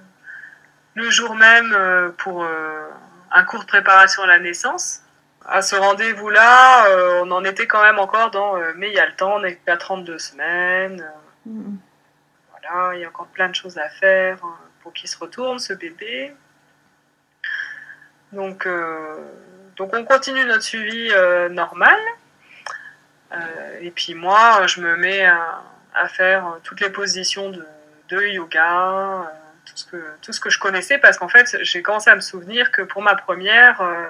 [0.95, 2.89] le jour même euh, pour euh,
[3.31, 5.01] un cours de préparation à la naissance.
[5.45, 8.99] À ce rendez-vous-là, euh, on en était quand même encore dans euh, mais il y
[8.99, 11.01] a le temps, on est à 32 semaines.
[11.01, 11.09] euh,
[11.45, 11.77] Mhm.
[12.51, 14.47] voilà, il y a encore plein de choses à faire euh,
[14.81, 16.33] pour qu'il se retourne, ce bébé.
[18.31, 19.17] Donc, euh,
[19.75, 21.99] donc on continue notre suivi euh, normal.
[23.33, 25.61] Euh, et puis moi, je me mets à,
[25.93, 27.65] à faire euh, toutes les positions de,
[28.09, 29.23] de yoga, euh,
[29.65, 32.21] tout, ce que, tout ce que je connaissais, parce qu'en fait, j'ai commencé à me
[32.21, 34.05] souvenir que pour ma première, euh,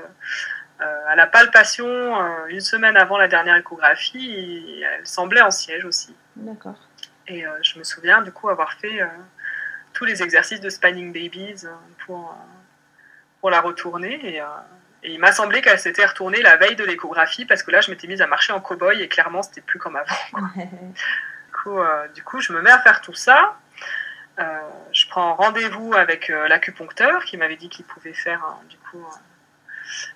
[0.82, 5.86] euh, à la palpation, euh, une semaine avant la dernière échographie, elle semblait en siège
[5.86, 6.16] aussi.
[6.36, 6.76] D'accord.
[7.28, 9.08] Et euh, je me souviens du coup avoir fait euh,
[9.94, 11.70] tous les exercices de Spanning Babies euh,
[12.06, 12.44] pour, euh,
[13.40, 14.20] pour la retourner.
[14.36, 14.46] Et, euh,
[15.04, 17.92] et il m'a semblé qu'elle s'était retournée la veille de l'échographie parce que là, je
[17.92, 20.16] m'étais mise à marcher en cow-boy et clairement, c'était plus comme avant.
[21.54, 23.58] Du coup, euh, du coup, je me mets à faire tout ça.
[24.40, 24.44] Euh,
[24.92, 29.06] je prends rendez-vous avec euh, l'acupuncteur qui m'avait dit qu'il pouvait faire du coup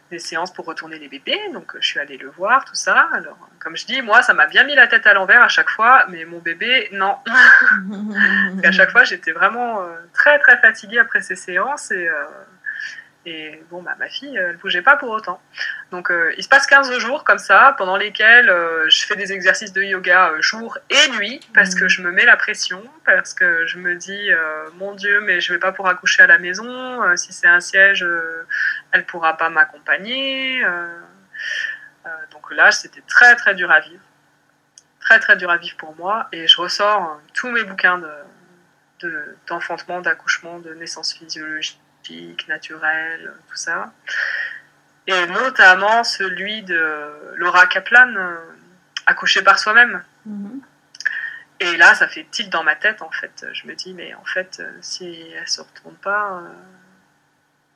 [0.09, 1.39] des séances pour retourner les bébés.
[1.53, 3.07] Donc, je suis allée le voir, tout ça.
[3.13, 5.69] Alors, comme je dis, moi, ça m'a bien mis la tête à l'envers à chaque
[5.69, 7.15] fois, mais mon bébé, non.
[8.63, 12.09] À chaque fois, j'étais vraiment très très fatiguée après ces séances et,
[13.30, 15.41] Et bon, bah, ma fille, elle bougeait pas pour autant.
[15.91, 19.34] Donc, euh, il se passe 15 jours comme ça, pendant lesquels euh, je fais des
[19.34, 23.34] exercices de yoga euh, jour et nuit, parce que je me mets la pression, parce
[23.34, 24.30] que je me dis,
[24.75, 27.01] mon Dieu, mais je vais pas pouvoir accoucher à la maison.
[27.17, 28.07] si c'est un siège,
[28.93, 30.63] elle pourra pas m'accompagner.
[32.32, 34.03] donc là, c'était très, très dur à vivre.
[35.01, 36.30] Très, très dur à vivre pour moi.
[36.32, 38.01] Et je ressors tous mes bouquins
[39.49, 41.82] d'enfantement, d'accouchement, de naissance physiologique
[42.47, 43.91] naturel, tout ça.
[45.08, 48.36] Et notamment celui de Laura Kaplan, euh,
[49.05, 50.03] accouché par soi-même.
[50.26, 50.62] Mhm.
[51.60, 53.45] Et là, ça fait tilt dans ma tête, en fait.
[53.53, 56.49] Je me dis, mais en fait, euh, si elle se retourne pas, euh,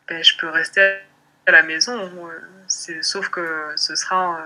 [0.08, 1.00] ben, je peux rester
[1.48, 2.12] à la maison.
[2.68, 4.46] sauf que ce sera,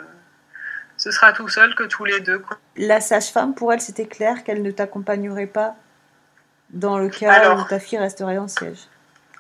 [0.96, 2.44] ce sera tout seul que tous les deux.
[2.78, 5.76] La sage-femme, pour elle, c'était clair qu'elle ne t'accompagnerait pas
[6.70, 8.88] dans le cas où ta fille resterait en siège.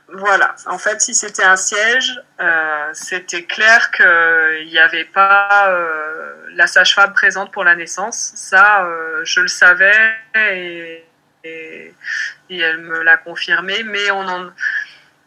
[0.08, 6.36] Voilà, en fait, si c'était un siège, euh, c'était clair qu'il n'y avait pas euh,
[6.51, 8.34] la sage-femme présente pour la naissance.
[8.36, 11.03] Ça, euh, je le savais et,
[12.49, 13.82] elle me l'a confirmé.
[13.84, 14.51] Mais, on en...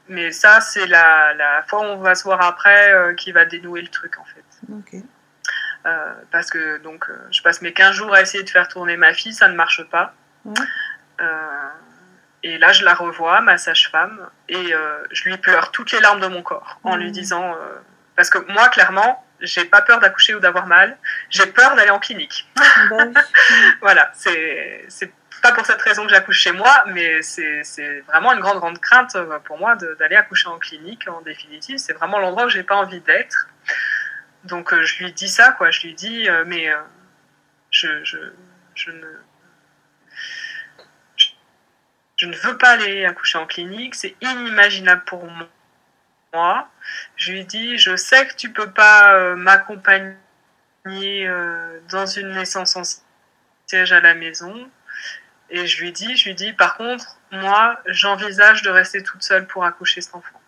[0.09, 3.83] mais ça, c'est la, la, fois où on va se voir après qui va dénouer
[3.83, 5.03] le truc, en fait.
[6.31, 9.33] parce que donc, je passe mes 15 jours à essayer de faire tourner ma fille,
[9.33, 10.15] ça ne marche pas.
[12.49, 16.19] Et là, je la revois, ma sage-femme, et euh, je lui pleure toutes les larmes
[16.19, 17.13] de mon corps en lui mmh.
[17.13, 17.53] disant.
[17.53, 17.77] Euh,
[18.17, 20.97] parce que moi, clairement, j'ai pas peur d'accoucher ou d'avoir mal,
[21.29, 22.49] j'ai peur d'aller en clinique.
[22.89, 22.97] Bah
[23.83, 24.89] voilà, c'est
[25.43, 29.15] pas pour cette raison que j'accouche chez moi, mais c'est vraiment une grande, grande crainte
[29.15, 31.77] euh, pour moi d'aller accoucher en clinique, en définitive.
[31.77, 33.47] C'est vraiment l'endroit où j'ai pas envie d'être.
[34.45, 35.71] Donc, je lui dis ça, quoi.
[35.71, 36.73] Je lui dis, mais
[37.71, 38.19] je, je,
[38.75, 39.07] je ne
[42.19, 45.25] je ne veux pas aller accoucher en clinique, c'est inimaginable pour
[46.33, 46.69] moi.
[47.17, 50.17] Je lui dis, je sais que tu peux pas euh, m'accompagner
[50.87, 52.83] euh, dans une naissance en
[53.67, 54.69] siège à la maison.
[55.51, 59.47] Et je lui dis, je lui dis, par contre, moi, j'envisage de rester toute seule
[59.47, 60.41] pour accoucher cet enfant.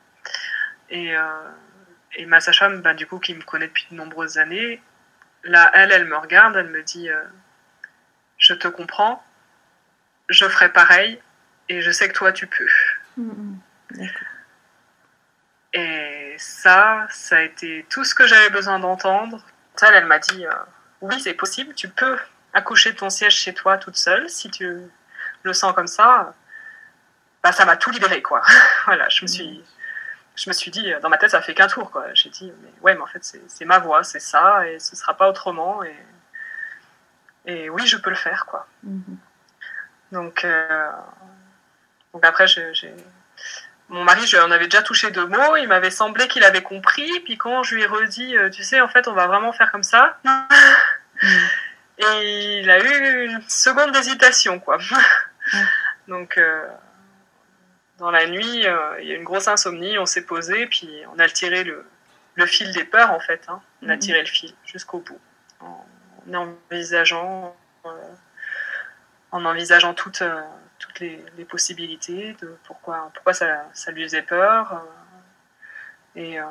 [0.91, 4.83] Et, euh, ma sage-femme, bah, du coup, qui me connaît depuis de nombreuses années,
[5.45, 7.09] là, elle, elle me regarde, elle me dit,
[8.39, 9.25] je te comprends,
[10.29, 11.21] je ferai pareil,
[11.71, 12.69] et je sais que toi tu peux.
[13.17, 13.55] Mm,
[13.95, 14.09] mm.
[15.73, 19.45] Et ça, ça a été tout ce que j'avais besoin d'entendre.
[19.81, 20.53] Elle, elle m'a dit euh,
[21.01, 22.19] oui, c'est possible, tu peux
[22.53, 24.91] accoucher de ton siège chez toi toute seule si tu
[25.43, 26.35] le sens comme ça.
[27.43, 28.43] Bah, ça m'a tout libéré, quoi.
[28.85, 29.65] voilà, je me suis,
[30.35, 32.13] je me suis dit, dans ma tête, ça fait qu'un tour, quoi.
[32.13, 35.17] J'ai dit, mais ouais, mais en fait, c'est ma voix, c'est ça, et ce sera
[35.17, 35.83] pas autrement.
[35.85, 35.97] Et,
[37.47, 38.67] et oui, je peux le faire, quoi.
[40.13, 40.91] Donc, euh,
[42.13, 42.47] donc après,
[43.89, 47.09] mon mari, je, on avait déjà touché deux mots, il m'avait semblé qu'il avait compris,
[47.21, 49.71] puis quand je lui ai redit, euh, tu sais, en fait, on va vraiment faire
[49.71, 50.19] comme ça,
[51.99, 54.79] et il a eu une seconde d'hésitation, quoi.
[56.09, 56.67] Donc, euh,
[57.99, 61.19] dans la nuit, euh, il y a une grosse insomnie, on s'est posé, puis on
[61.19, 61.85] a tiré le,
[62.35, 63.45] le fil des peurs, en fait.
[63.49, 63.61] Hein.
[63.83, 63.99] On a mhm.
[63.99, 65.21] tiré le fil jusqu'au bout,
[65.61, 65.87] en,
[66.33, 67.57] envisageant,
[69.33, 70.23] en envisageant toute
[71.01, 74.73] toutes les, possibilités de pourquoi, pourquoi ça, ça lui faisait peur.
[74.75, 76.45] Euh, et, euh,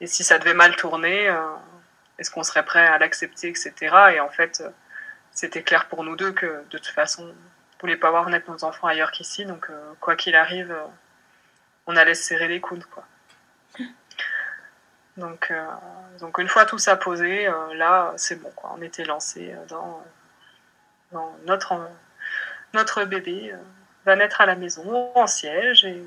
[0.00, 1.40] et, si ça devait mal tourner, euh,
[2.18, 3.74] est-ce qu'on serait prêt à l'accepter, etc.
[4.14, 4.62] Et en fait,
[5.30, 7.32] c'était clair pour nous deux que de toute façon, on ne
[7.80, 9.44] voulait pas voir naître nos enfants ailleurs qu'ici.
[9.44, 9.68] Donc,
[10.00, 10.76] quoi qu'il arrive,
[11.86, 12.84] on allait se serrer les coudes.
[12.86, 13.04] Quoi.
[15.16, 15.52] Donc,
[16.20, 18.50] donc une fois tout ça posé, là, c'est bon.
[18.54, 18.74] Quoi.
[18.76, 20.04] On était lancé dans,
[21.12, 21.80] dans notre
[22.74, 23.56] notre bébé euh,
[24.04, 26.02] va naître à la maison, en siège, et,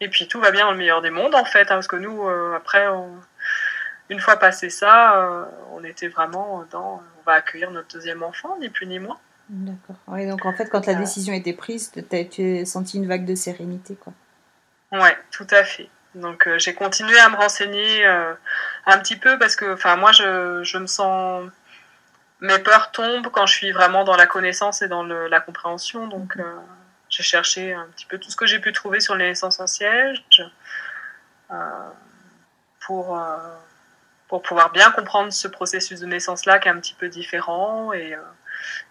[0.00, 1.96] et puis tout va bien dans le meilleur des mondes, en fait, hein, parce que
[1.96, 2.86] nous, euh, après,
[4.08, 8.56] une fois passé ça, euh, on était vraiment dans on va accueillir notre deuxième enfant,
[8.60, 9.18] ni plus ni moins.
[9.48, 9.96] D'accord.
[10.08, 13.36] Oui, donc en fait, quand la décision était prise, tu as senti une vague de
[13.36, 14.12] sérénité, quoi.
[14.90, 15.88] Ouais, tout à fait.
[16.16, 20.78] Donc j'ai continué à me renseigner un petit peu parce que, enfin, moi, je, je
[20.78, 21.44] me sens
[22.42, 26.08] mes peurs tombent quand je suis vraiment dans la connaissance et dans la compréhension.
[26.08, 26.42] Donc, euh,
[27.08, 29.68] j'ai cherché un petit peu tout ce que j'ai pu trouver sur les naissances en
[29.68, 30.24] siège
[31.52, 31.54] euh,
[32.80, 33.36] pour, euh,
[34.26, 38.18] pour pouvoir bien comprendre ce processus de naissance-là qui est un petit peu différent et,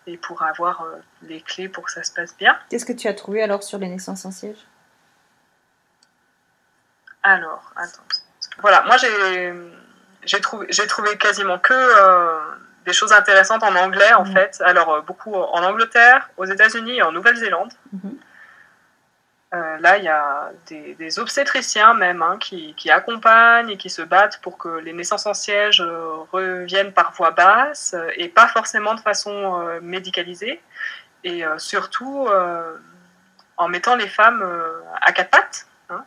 [0.08, 0.86] et pour avoir
[1.24, 2.58] les clés pour que ça se passe bien.
[2.70, 4.66] Qu'est-ce que tu as trouvé alors sur les naissances en siège?
[7.22, 8.02] Alors, attends.
[8.60, 8.95] Voilà, moi
[10.24, 11.74] j'ai trouvé, trouvé quasiment que
[12.86, 14.62] des choses intéressantes en anglais, en fait.
[14.66, 17.72] Alors, euh, beaucoup en Angleterre, aux États-Unis et en Nouvelle-Zélande.
[17.94, 18.18] Mhm.
[19.54, 24.40] Euh, là, il y a des, obstétriciens même hein, qui, accompagnent et qui se battent
[24.42, 29.02] pour que les naissances en siège euh, reviennent par voie basse et pas forcément de
[29.02, 30.62] façon médicalisée.
[31.26, 32.30] Et surtout
[33.58, 34.44] en mettant les femmes
[35.02, 36.04] à quatre pattes, hein,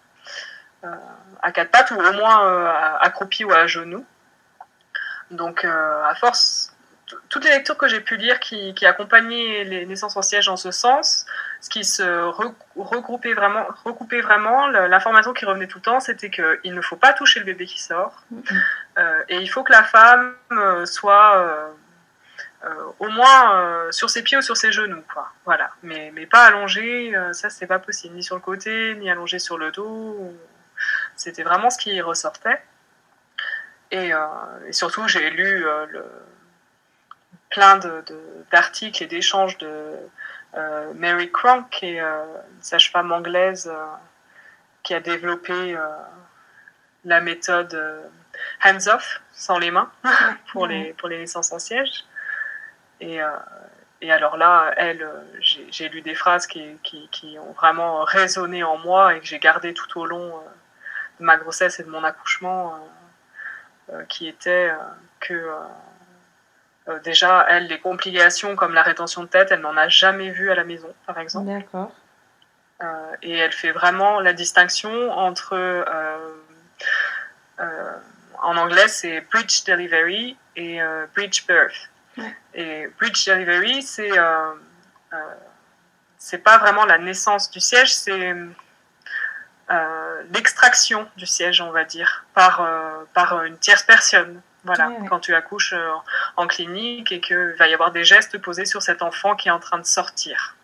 [1.41, 4.05] à quatre pattes ou au moins accroupies ou à genoux.
[5.31, 6.75] Donc, à force
[7.29, 10.71] toutes les lectures que j'ai pu lire qui, accompagnaient les naissances en siège en ce
[10.71, 11.27] sens,
[11.61, 12.03] ce qui se
[12.77, 17.13] regroupait vraiment, recoupait vraiment, l'information qui revenait tout le temps, c'était qu'il ne faut pas
[17.13, 18.63] toucher le bébé qui sort, mm-hmm.
[18.99, 21.69] euh, et il faut que la femme euh, soit euh,
[22.99, 25.29] au moins sur ses pieds ou sur ses genoux, quoi.
[25.45, 29.39] Voilà, mais, mais pas allongée, ça c'est pas possible, ni sur le côté, ni allongée
[29.39, 30.35] sur le dos.
[31.15, 32.63] C'était vraiment ce qui ressortait.
[33.91, 34.11] Et,
[34.67, 36.05] et surtout, j'ai lu le
[37.55, 37.79] plein
[38.51, 39.97] d'articles et d'échanges de
[40.57, 43.87] euh, Mary Cronk, qui est euh, une sage-femme anglaise euh,
[44.83, 45.77] qui a développé
[47.05, 47.75] la méthode
[48.63, 49.91] hands-off, sans les mains,
[50.53, 52.05] pour, les, pour les naissances en siège.
[53.01, 53.19] Et,
[54.11, 55.09] alors là, elle,
[55.41, 59.73] j'ai lu des phrases qui, qui, ont vraiment résonné en moi et que j'ai gardé
[59.73, 60.43] tout au long
[61.19, 62.79] de ma grossesse et de mon accouchement,
[64.09, 64.73] qui était
[65.21, 65.51] que
[66.89, 70.51] euh, déjà, elle, les complications comme la rétention de tête, elle n'en a jamais vu
[70.51, 71.47] à la maison, par exemple.
[71.47, 71.93] D'accord.
[72.83, 76.33] Euh, et elle fait vraiment la distinction entre, euh,
[78.43, 80.81] en anglais, c'est bridge delivery et
[81.15, 81.91] bridge birth.
[82.53, 84.11] Et bridge delivery, c'est
[86.19, 88.35] c'est pas vraiment la naissance du siège, c'est
[90.33, 92.67] l'extraction du siège, on va dire, par,
[93.15, 94.41] par une tierce personne.
[94.65, 95.91] Voilà, quand tu accouches euh,
[96.37, 99.53] en clinique et qu'il va y avoir des gestes posés sur cet enfant qui est
[99.53, 100.57] en train de sortir.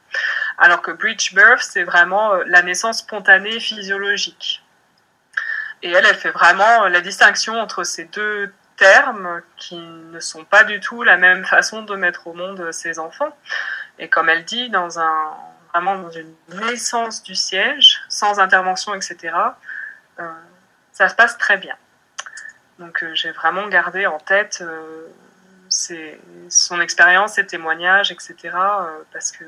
[0.57, 4.65] Alors que breech birth, c'est vraiment euh, la naissance spontanée physiologique.
[5.83, 10.45] Et elle, elle fait vraiment euh, la distinction entre ces deux termes qui ne sont
[10.47, 13.37] pas du tout la même façon de mettre au monde ses enfants.
[13.99, 15.37] Et comme elle dit, dans un,
[15.73, 19.33] vraiment dans une naissance du siège, sans intervention, etc.,
[20.93, 21.77] ça se passe très bien.
[22.81, 25.07] Donc euh, j'ai vraiment gardé en tête euh,
[26.49, 28.37] son expérience, ses témoignages, etc.
[28.45, 29.45] Euh, parce que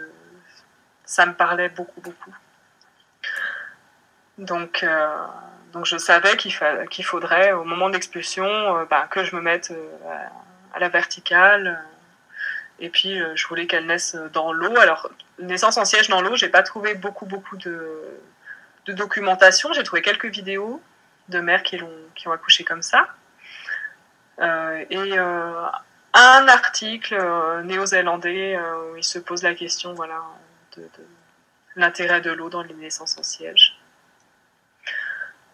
[1.04, 2.34] ça me parlait beaucoup, beaucoup.
[4.38, 4.84] Donc,
[5.72, 9.74] donc je savais qu'il faudrait, au moment d'expulsion, bah, que je me mette
[10.72, 11.84] à, la verticale.
[12.82, 14.76] Et puis, je voulais qu'elle naisse dans l'eau.
[14.76, 15.08] Alors,
[15.38, 18.18] naissance en siège dans l'eau, j'ai pas trouvé beaucoup, beaucoup de,
[18.86, 19.72] de documentation.
[19.72, 20.82] J'ai trouvé quelques vidéos
[21.28, 21.78] de mères qui,
[22.14, 23.08] qui ont accouché comme ça.
[24.40, 25.66] Euh, et euh,
[26.14, 30.20] un article euh, néo-zélandais où il se pose la question voilà,
[30.76, 30.88] de,
[31.76, 33.78] l'intérêt de l'eau dans les naissances en siège.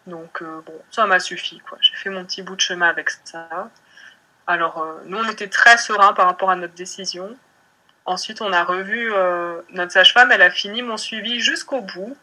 [0.07, 1.61] Donc, bon, ça m'a suffi.
[1.83, 3.71] J'ai fait mon petit bout de chemin avec ça.
[4.49, 7.37] Alors, nous, on était très sereins par rapport à notre décision.
[8.07, 9.13] Ensuite, on a revu
[9.71, 12.17] notre sage-femme, elle a fini mon suivi jusqu'au bout.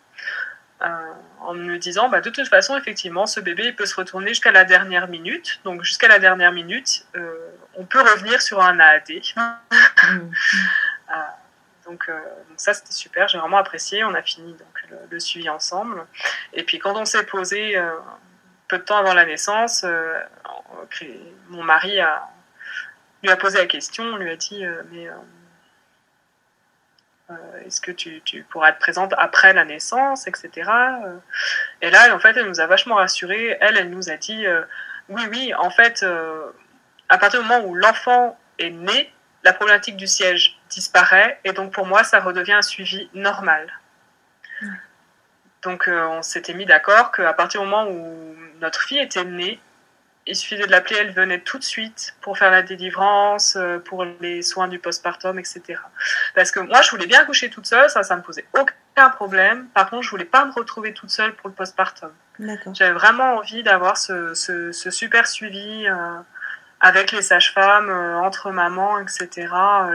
[0.81, 4.27] Euh, en me disant bah, de toute façon effectivement ce bébé il peut se retourner
[4.27, 8.77] jusqu'à la dernière minute donc jusqu'à la dernière minute euh, on peut revenir sur un
[8.77, 9.49] AAD mm.
[10.11, 11.15] euh,
[11.85, 12.11] donc,
[12.57, 16.05] ça c'était super j'ai vraiment apprécié on a fini donc le, suivi ensemble
[16.51, 17.81] et puis quand on s'est posé
[18.67, 19.85] peu de temps avant la naissance
[21.49, 21.99] mon mari
[23.23, 25.09] lui a posé la question on lui a dit mais
[27.31, 30.69] euh, est-ce que tu, pourras être présente après la naissance, etc.
[31.03, 31.17] Euh,
[31.81, 33.57] et là, en fait, elle nous a vachement rassurés.
[33.61, 34.61] Elle, elle nous a dit, euh,
[35.09, 36.05] oui, oui, en fait,
[37.09, 39.11] à partir du moment où l'enfant est né,
[39.43, 43.71] la problématique du siège disparaît, et donc pour moi, ça redevient un suivi normal.
[45.65, 49.59] Donc on s'était mis d'accord qu'à partir du moment où notre fille était née,
[50.27, 54.05] il suffisait de l'appeler, elle venait tout de suite pour faire la délivrance, euh, pour
[54.21, 55.79] les soins du postpartum, etc.
[56.33, 59.67] Parce que moi, je voulais bien accoucher toute seule, ça, ça me posait aucun problème.
[59.73, 62.11] Par contre, je voulais pas me retrouver toute seule pour le postpartum.
[62.73, 66.17] J'avais vraiment envie d'avoir ce, ce, super suivi euh,
[66.79, 69.47] avec les sages-femmes, euh, entre mamans, etc.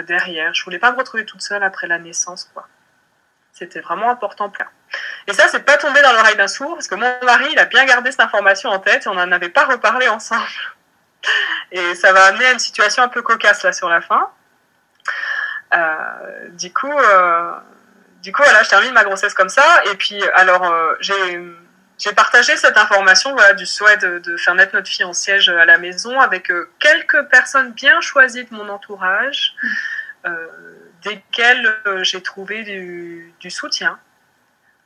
[0.06, 0.54] derrière.
[0.54, 2.68] Je voulais pas me retrouver toute seule après la naissance, quoi.
[3.60, 4.64] C'était vraiment important pour
[5.26, 7.66] et ça, c'est pas tombé dans l'oreille d'un sourd, parce que mon mari, il a
[7.66, 10.42] bien gardé cette information en tête et on n'en avait pas reparlé ensemble.
[11.72, 14.30] Et ça va amener à une situation un peu cocasse là sur la fin.
[15.74, 17.52] Euh, du coup, euh,
[18.22, 19.84] du coup, voilà, je termine ma grossesse comme ça.
[19.92, 24.88] Et puis, alors, euh, j'ai partagé cette information voilà, du souhait de, faire naître notre
[24.88, 29.54] fille en siège à la maison avec quelques personnes bien choisies de mon entourage,
[31.02, 33.98] desquelles j'ai trouvé du, soutien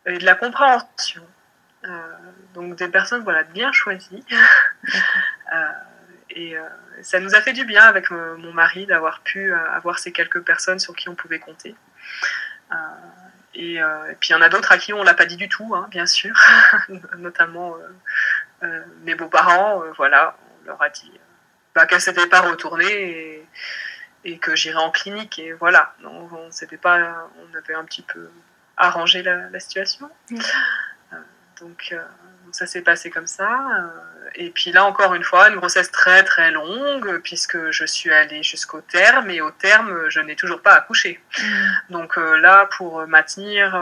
[0.07, 1.27] et de la compréhension.
[2.55, 4.25] donc des personnes voilà, bien choisies.
[6.31, 6.57] et
[7.03, 10.79] ça nous a fait du bien avec mon mari d'avoir pu avoir ces quelques personnes
[10.79, 11.75] sur qui on pouvait compter.
[13.55, 13.79] Et,
[14.21, 15.87] puis il y en a d'autres à qui on l'a pas dit du tout, hein,
[15.91, 16.35] bien sûr,
[17.19, 17.77] notamment
[19.03, 19.83] mes beaux-parents.
[19.97, 21.13] voilà, on leur a dit
[21.75, 23.47] bah, qu'elle s'était pas retournée et,
[24.39, 25.39] que j'irais en clinique.
[25.39, 28.31] Et voilà, on, on, pas, on avait un petit peu
[28.77, 30.11] arrangé la, situation.
[30.33, 31.17] Euh,
[31.61, 32.03] donc euh,
[32.53, 33.49] ça s'est passé comme ça.
[33.49, 33.89] Euh,
[34.35, 38.43] et puis là, encore une fois, une grossesse très très longue, puisque je suis allée
[38.43, 41.23] jusqu'au terme, et au terme, je n'ai toujours pas accouché.
[41.39, 41.43] Mm.
[41.91, 43.79] Donc là, pour maintenir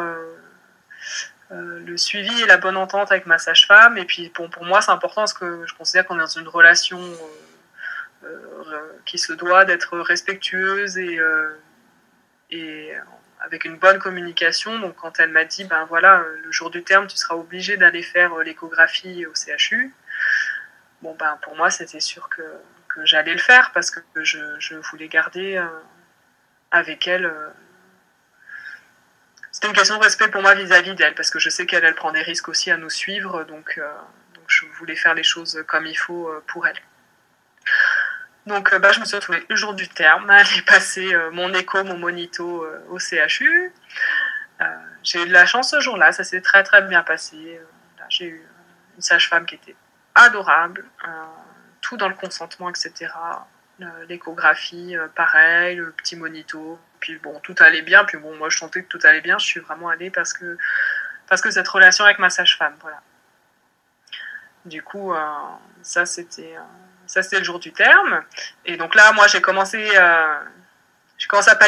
[1.51, 4.91] le suivi et la bonne entente avec ma sage-femme, et puis pour, pour moi, c'est
[4.91, 7.01] important parce que je considère qu'on est dans une relation
[9.05, 11.55] qui se doit d'être respectueuse et, euh,
[12.51, 12.93] et
[13.41, 14.79] avec une bonne communication.
[14.79, 18.03] Donc quand elle m'a dit, ben voilà, le jour du terme, tu seras obligé d'aller
[18.03, 19.93] faire l'échographie au CHU.
[21.03, 22.43] Bon ben pour moi, c'était sûr que,
[22.89, 25.67] que j'allais le faire parce que je, je voulais garder euh,
[26.71, 27.33] avec elle.
[29.51, 31.95] C'était une question de respect pour moi vis-à-vis d'elle parce que je sais qu'elle elle
[31.95, 33.79] prend des risques aussi à nous suivre, donc
[34.47, 36.81] je voulais faire les choses comme il faut pour elle.
[38.47, 41.53] Donc, euh, bah, je me suis retrouvée le jour du terme, aller passer euh, mon
[41.55, 43.73] écho, mon monito euh, au CHU.
[45.03, 47.61] j'ai eu de la chance ce jour-là, ça s'est très très bien passé.
[48.09, 48.47] j'ai eu
[48.97, 49.77] une sage-femme qui était
[50.15, 50.85] adorable,
[51.81, 53.13] tout dans le consentement, etc.
[54.09, 56.79] L'échographie, pareil, le petit monito.
[57.01, 58.05] Puis bon, tout allait bien.
[58.05, 59.39] Puis bon, moi je sentais que tout allait bien.
[59.39, 60.57] Je suis vraiment allée parce que,
[61.29, 63.01] parce que cette relation avec ma sage-femme, voilà.
[64.65, 65.13] Du coup,
[65.83, 66.55] ça c'était
[67.13, 68.23] ça, c'était le jour du terme.
[68.65, 70.39] Et donc là, moi, j'ai commencé, euh,
[71.19, 71.59] j'ai commencé à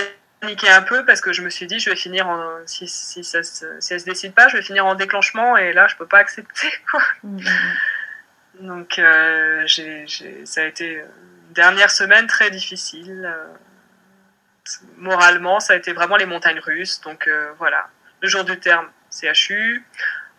[0.41, 3.23] paniquer un peu parce que je me suis dit, je vais finir en, si, si,
[3.23, 6.07] ça, si elle se décide pas, je vais finir en déclenchement et là, je peux
[6.07, 6.69] pas accepter.
[6.91, 7.03] Quoi.
[7.25, 8.67] Mm, mm, mm.
[8.67, 10.07] Donc, euh, j'ai,
[10.47, 13.27] ça a été une dernière semaine très difficile.
[13.27, 13.45] Euh,
[14.97, 17.03] moralement, ça a été vraiment les montagnes russes.
[17.03, 17.91] Donc, euh, voilà.
[18.23, 19.85] Le jour du terme, CHU.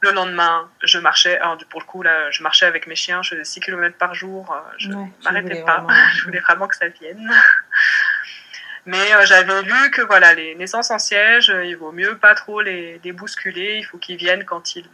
[0.02, 3.32] Le lendemain, je marchais, alors pour le coup, là, je marchais avec mes chiens, je
[3.32, 5.86] faisais 6 km par jour, euh, je ne m'arrêtais pas,
[6.16, 7.32] je voulais vraiment que ça vienne.
[8.86, 12.36] Mais euh, j'avais lu que voilà, les naissances en siège, euh, il vaut mieux pas
[12.36, 14.88] trop les, bousculer, il faut qu'ils viennent quand ils,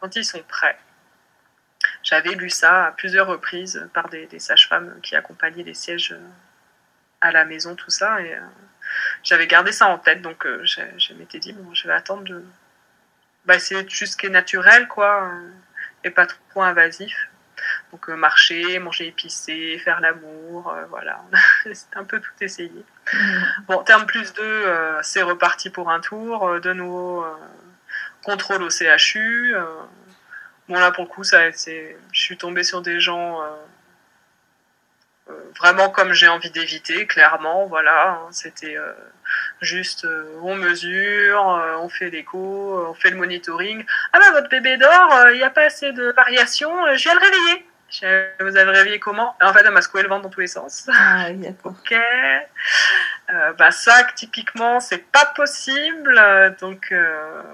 [0.00, 0.78] quand ils sont prêts.
[2.02, 6.14] J'avais lu ça à plusieurs reprises par des, sages-femmes qui accompagnaient les sièges
[7.20, 8.38] à la maison, tout ça, et
[9.22, 12.44] j'avais gardé ça en tête, donc je m'étais dit, bon, je vais attendre de,
[13.46, 15.30] bah, c'est juste ce qui est naturel, quoi,
[16.04, 17.14] et pas trop invasif.
[17.92, 21.22] Donc euh, marcher, manger épicé, faire l'amour, euh, voilà,
[21.72, 22.84] c'est un peu tout essayé.
[23.12, 23.42] Mm.
[23.68, 27.24] Bon, terme plus 2, euh, c'est reparti pour un tour, de nouveau
[28.22, 29.54] contrôle au CHU.
[30.68, 33.40] bon là pour le coup, ça, je suis tombée sur des gens
[35.58, 38.76] vraiment comme j'ai envie d'éviter, clairement, voilà, hein, c'était
[39.64, 43.82] Juste, euh, on mesure, euh, on fait l'écho, euh, on fait le monitoring.
[44.12, 47.20] Ah bah votre bébé dort, il n'y a pas assez de variation, je viens le
[47.20, 47.66] réveiller.
[48.40, 49.34] Vous avez réveillé comment?
[49.40, 50.90] En fait, elle m'a secoué le ventre dans tous les sens.
[50.92, 51.28] Ah,
[51.64, 51.94] ok.
[53.56, 56.20] bah ça, typiquement, c'est pas possible.
[56.60, 56.92] Donc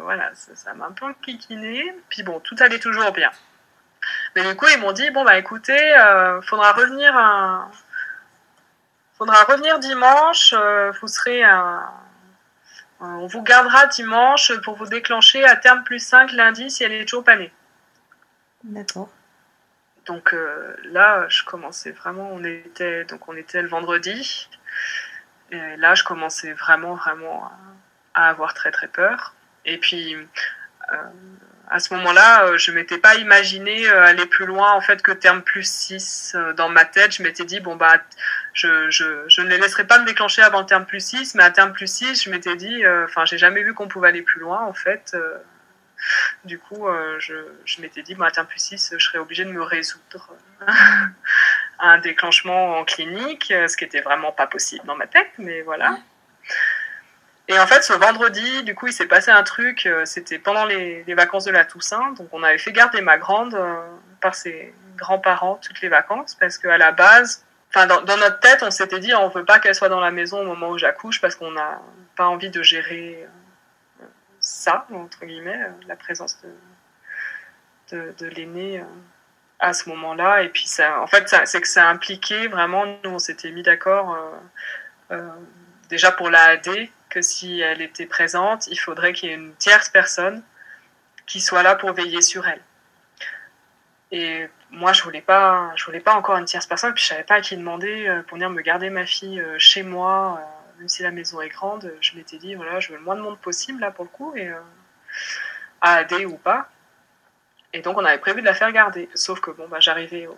[0.01, 1.95] voilà, ça m'a un peu kikiné.
[2.09, 3.31] Puis bon, tout allait toujours bien.
[4.35, 5.95] Mais du coup, ils m'ont dit bon bah écoutez,
[6.43, 7.15] faudra revenir
[9.21, 10.55] faudra revenir dimanche.
[10.57, 11.45] Euh, vous serez
[13.01, 17.05] on vous gardera dimanche pour vous déclencher à terme plus 5 lundi si elle est
[17.07, 17.53] toujours pas née.
[18.65, 19.11] D'accord.
[20.07, 24.49] Donc euh, là, je commençais vraiment, on était, donc on était le vendredi.
[25.51, 27.51] Et là, je commençais vraiment, vraiment
[28.15, 29.35] à, avoir très, très peur.
[29.65, 30.97] Et puis, euh,
[31.71, 35.13] à ce moment-là, euh, je m'étais pas imaginé euh, aller plus loin en fait que
[35.13, 37.15] terme plus 6 euh, dans ma tête.
[37.15, 38.03] Je m'étais dit bon bah
[38.55, 41.73] je, je, ne les laisserai pas me déclencher avant terme plus 6, mais à terme
[41.73, 44.73] plus 6, je m'étais dit enfin j'ai jamais vu qu'on pouvait aller plus loin en
[44.73, 45.17] fait.
[46.45, 46.89] du coup,
[47.21, 50.35] je, je m'étais dit, bon, à terme plus 6, je serais obligée de me résoudre
[50.67, 51.13] à
[51.79, 55.99] un déclenchement en clinique, ce qui était vraiment pas possible dans ma tête, mais voilà.
[57.51, 59.85] Et en fait, ce vendredi, du coup, il s'est passé un truc.
[59.85, 62.13] Euh, c'était pendant les, vacances de la Toussaint.
[62.13, 63.75] Donc, on avait fait garder ma grande euh,
[64.21, 66.37] par ses grands-parents toutes les vacances.
[66.37, 67.45] Parce qu'à la base,
[67.75, 70.45] dans, notre tête, on s'était dit, on veut pas qu'elle soit dans la maison au
[70.45, 71.83] moment où j'accouche parce qu'on n'a
[72.17, 73.27] pas envie de gérer
[74.01, 74.05] euh,
[74.39, 76.41] ça, entre guillemets, la présence
[77.91, 78.85] de, de, l'aîné
[79.59, 80.45] à ce moment-là.
[80.45, 84.17] Et puis, ça, en fait, c'est que ça impliquait vraiment, nous, on s'était mis d'accord
[85.89, 86.69] déjà pour la AD
[87.11, 90.43] que si elle était présente, il faudrait qu'il y ait une tierce personne
[91.27, 92.63] qui soit là pour veiller sur elle.
[94.13, 97.23] Et moi, je voulais pas, je voulais pas encore une tierce personne, puis je savais
[97.23, 100.79] pas à qui demander euh, pour venir me garder ma fille euh, chez moi, euh,
[100.79, 101.93] même si la maison est grande.
[102.01, 104.35] Je m'étais dit, voilà, je veux le moins de monde possible là pour le coup,
[104.37, 104.51] et
[105.81, 106.69] à AD ou pas.
[107.73, 109.09] Et donc, on avait prévu de la faire garder.
[109.15, 110.29] Sauf que bon, bah, j'arrivais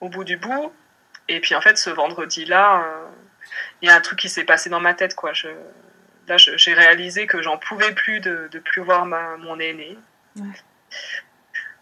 [0.00, 0.72] au, bout du bout,
[1.28, 2.84] et puis en fait, ce vendredi-là,
[3.82, 5.32] il y a un truc qui s'est passé dans ma tête, quoi.
[6.28, 9.98] Là, j'ai réalisé que j'en pouvais plus de, de plus voir ma, mon aîné.
[10.36, 10.46] Ouais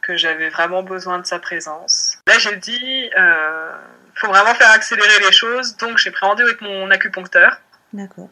[0.03, 2.19] que j'avais vraiment besoin de sa présence.
[2.27, 3.73] Là, j'ai dit, euh,
[4.15, 7.61] faut vraiment faire accélérer les choses, donc j'ai pris rendez-vous avec mon acupuncteur.
[7.93, 8.29] D'accord.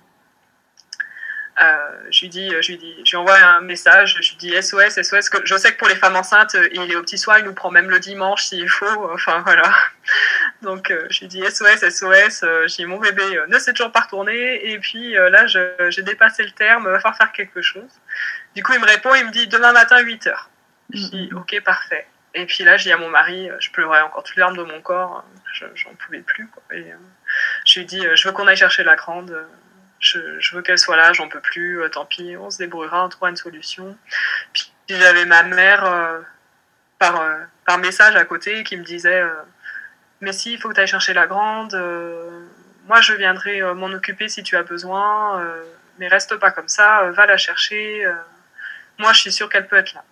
[1.60, 1.76] Euh,
[2.10, 5.02] je lui dis, je lui dis, je lui envoie un message, je lui dis SOS,
[5.02, 5.28] SOS.
[5.28, 7.52] Que je sais que pour les femmes enceintes, il est au petit soir, il nous
[7.52, 9.10] prend même le dimanche s'il faut.
[9.12, 9.70] Enfin voilà.
[10.62, 12.44] Donc euh, je lui dis SOS, SOS.
[12.44, 16.02] Euh, dis mon bébé euh, ne s'est toujours pas retourné et puis euh, là j'ai
[16.02, 17.90] dépassé le terme, va falloir faire quelque chose.
[18.54, 20.34] Du coup il me répond, il me dit demain matin 8 h
[20.92, 22.06] je dis, ok, parfait.
[22.34, 24.56] Et puis là, je dis à mon mari, euh, je pleurais encore toutes les larmes
[24.56, 25.24] de mon corps,
[25.62, 26.46] euh, j'en pouvais plus.
[26.48, 26.62] Quoi.
[26.72, 26.96] Et, euh,
[27.64, 29.36] je lui dis, je veux qu'on aille chercher la grande,
[30.00, 33.08] je, je veux qu'elle soit là, j'en peux plus, tant pis, on se débrouillera, on
[33.08, 33.96] trouvera une solution.
[34.52, 35.84] Puis j'avais ma mère
[36.98, 37.22] par,
[37.66, 39.22] par message à côté qui me disait,
[40.20, 41.74] mais si, il faut que tu ailles chercher la grande,
[42.86, 45.44] moi je viendrai m'en occuper si tu as besoin,
[45.98, 48.04] mais reste pas comme ça, va la chercher,
[48.98, 50.02] moi je suis sûre qu'elle peut être là.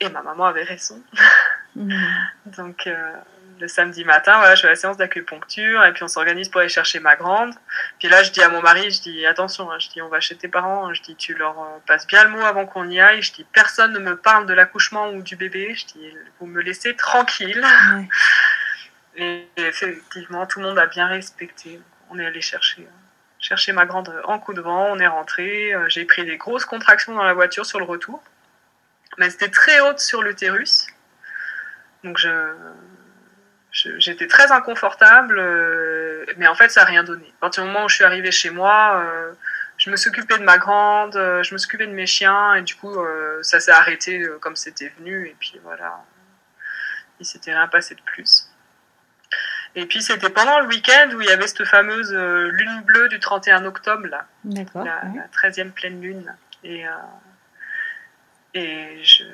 [0.00, 1.02] Et ma maman avait raison.
[1.76, 1.92] Mhm.
[2.46, 3.16] Donc, euh,
[3.60, 6.68] le samedi matin, voilà, je fais la séance d'acupuncture et puis on s'organise pour aller
[6.68, 7.54] chercher ma grande.
[7.98, 10.20] Puis là, je dis à mon mari, je dis attention, hein, je dis on va
[10.20, 12.88] chez tes parents, hein, je dis tu leur euh, passes bien le mot avant qu'on
[12.88, 13.22] y aille.
[13.22, 15.74] Je dis personne ne me parle de l'accouchement ou du bébé.
[15.74, 17.64] Je dis vous me laissez tranquille.
[19.16, 21.80] Et effectivement, tout le monde a bien respecté.
[22.10, 22.90] On est allé chercher euh,
[23.38, 24.86] chercher ma grande en coup de vent.
[24.90, 25.74] On est rentré.
[25.88, 28.22] J'ai pris des grosses contractions dans la voiture sur le retour
[29.18, 30.86] mais c'était très haute sur l'utérus.
[32.04, 32.28] Donc je,
[33.72, 37.26] j'étais très inconfortable, euh, mais en fait ça n'a rien donné.
[37.38, 39.32] À partir du moment où je suis arrivée chez moi, euh,
[39.78, 42.54] je me suis occupée de ma grande, euh, je me suis occupée de mes chiens,
[42.54, 42.96] et du coup
[43.42, 46.02] ça s'est arrêté comme c'était venu, et puis voilà,
[47.20, 48.46] il s'était rien passé de plus.
[49.76, 53.20] Et puis c'était pendant le week-end où il y avait cette fameuse lune bleue du
[53.20, 54.26] 31 octobre, là,
[54.74, 56.34] la, la 13e pleine lune.
[56.64, 56.84] Et
[58.52, 59.24] et je,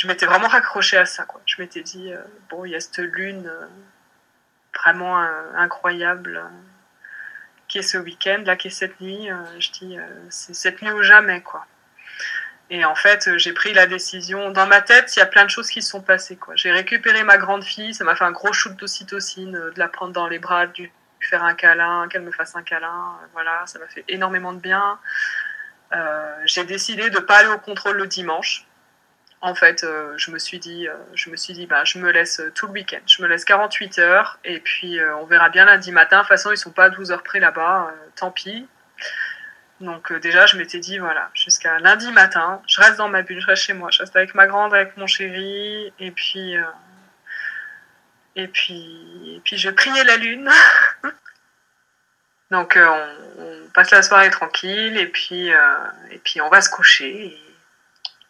[0.00, 1.24] je m'étais vraiment raccrochée à ça.
[1.24, 1.42] Quoi.
[1.44, 3.66] Je m'étais dit, euh, bon, il y a cette lune euh,
[4.74, 6.42] vraiment euh, incroyable
[7.68, 9.28] qui est ce week-end, là, qui est cette nuit.
[9.58, 9.96] je dis,
[10.30, 11.66] c'est cette nuit ou jamais, quoi.
[12.70, 14.50] Et en fait, j'ai pris la décision.
[14.50, 16.36] Dans ma tête, il y a plein de choses qui se sont passées.
[16.36, 16.56] Quoi.
[16.56, 20.12] J'ai récupéré ma grande fille, ça m'a fait un gros shoot d'ocytocine, de la prendre
[20.12, 23.18] dans les bras, de lui faire un câlin, qu'elle me fasse un câlin.
[23.34, 24.98] Voilà, ça m'a fait énormément de bien.
[26.46, 28.66] J'ai décidé de pas aller au contrôle le dimanche.
[29.42, 32.10] En fait, euh, je me suis dit, euh, je me suis dit, bah, je me
[32.10, 33.00] laisse tout le week-end.
[33.06, 36.18] Je me laisse 48 heures et puis on verra bien lundi matin.
[36.18, 37.92] De toute façon, ils sont pas à 12 heures près là-bas.
[38.16, 38.68] tant pis.
[39.80, 43.46] Donc déjà, je m'étais dit, voilà, jusqu'à lundi matin, je reste dans ma bulle, je
[43.46, 46.54] reste chez moi, je reste avec ma grande, avec mon chéri, et puis,
[48.36, 50.50] et puis, et puis je priais la lune.
[52.50, 55.58] Donc on, passe la soirée tranquille et puis, euh,
[56.10, 57.40] et puis on va se coucher et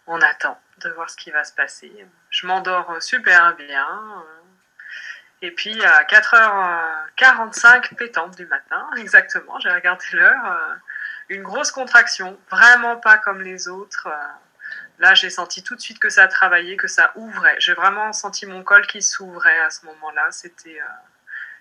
[0.06, 1.92] on attend de voir ce qui va se passer.
[2.30, 3.86] Je m'endors super bien.
[3.86, 4.40] Euh,
[5.42, 10.74] et puis à 4h45 pétante du matin, exactement, j'ai regardé l'heure, euh,
[11.28, 14.08] une grosse contraction, vraiment pas comme les autres.
[14.98, 17.56] Là, j'ai senti tout de suite que ça a travaillé, que ça ouvrait.
[17.58, 20.30] J'ai vraiment senti mon col qui s'ouvrait à ce moment-là.
[20.30, 20.80] C'était,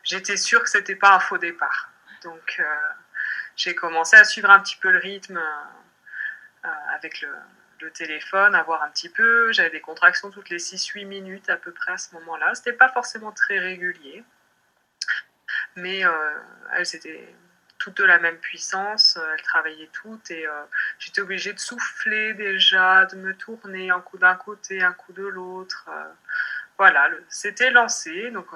[0.04, 1.90] j'étais sûre que c'était pas un faux départ.
[2.24, 2.60] Donc,
[3.60, 7.30] j'ai commencé à suivre un petit peu le rythme euh, euh, avec le,
[7.88, 9.52] téléphone, à voir un petit peu.
[9.54, 12.54] J'avais des contractions toutes les 6-8 minutes à peu près à ce moment-là.
[12.56, 14.24] C'était pas forcément très régulier,
[15.76, 16.12] mais euh,
[16.74, 17.34] elles étaient
[17.78, 20.46] toutes de la même puissance, elles travaillaient toutes et
[20.98, 25.26] j'étais obligée de souffler déjà, de me tourner un coup d'un côté, un coup de
[25.26, 25.90] l'autre.
[26.78, 28.48] voilà, c'était lancé, donc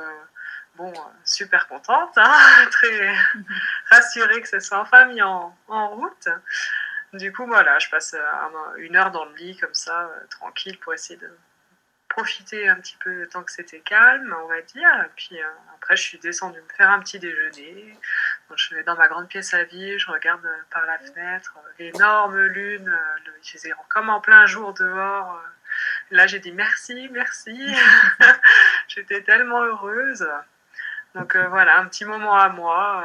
[0.75, 3.13] bon, euh, super contente, hein, très
[3.89, 6.29] rassurée que ce soit enfin mis en, route.
[7.13, 10.79] Du coup, voilà, je passe euh, une heure dans le lit comme ça, euh, tranquille,
[10.79, 11.29] pour essayer de
[12.09, 15.09] profiter un petit peu le temps que c'était calme, on va dire.
[15.15, 15.39] Puis
[15.75, 17.97] après, je suis descendue me faire un petit déjeuner.
[18.55, 22.95] je vais dans ma grande pièce à vie, je regarde par la fenêtre l'énorme lune,
[23.41, 25.41] je les comme en plein jour dehors.
[26.11, 27.57] Là, j'ai dit merci, merci.
[28.87, 30.27] J'étais tellement heureuse.
[31.15, 33.03] Donc euh, voilà, un petit moment à moi,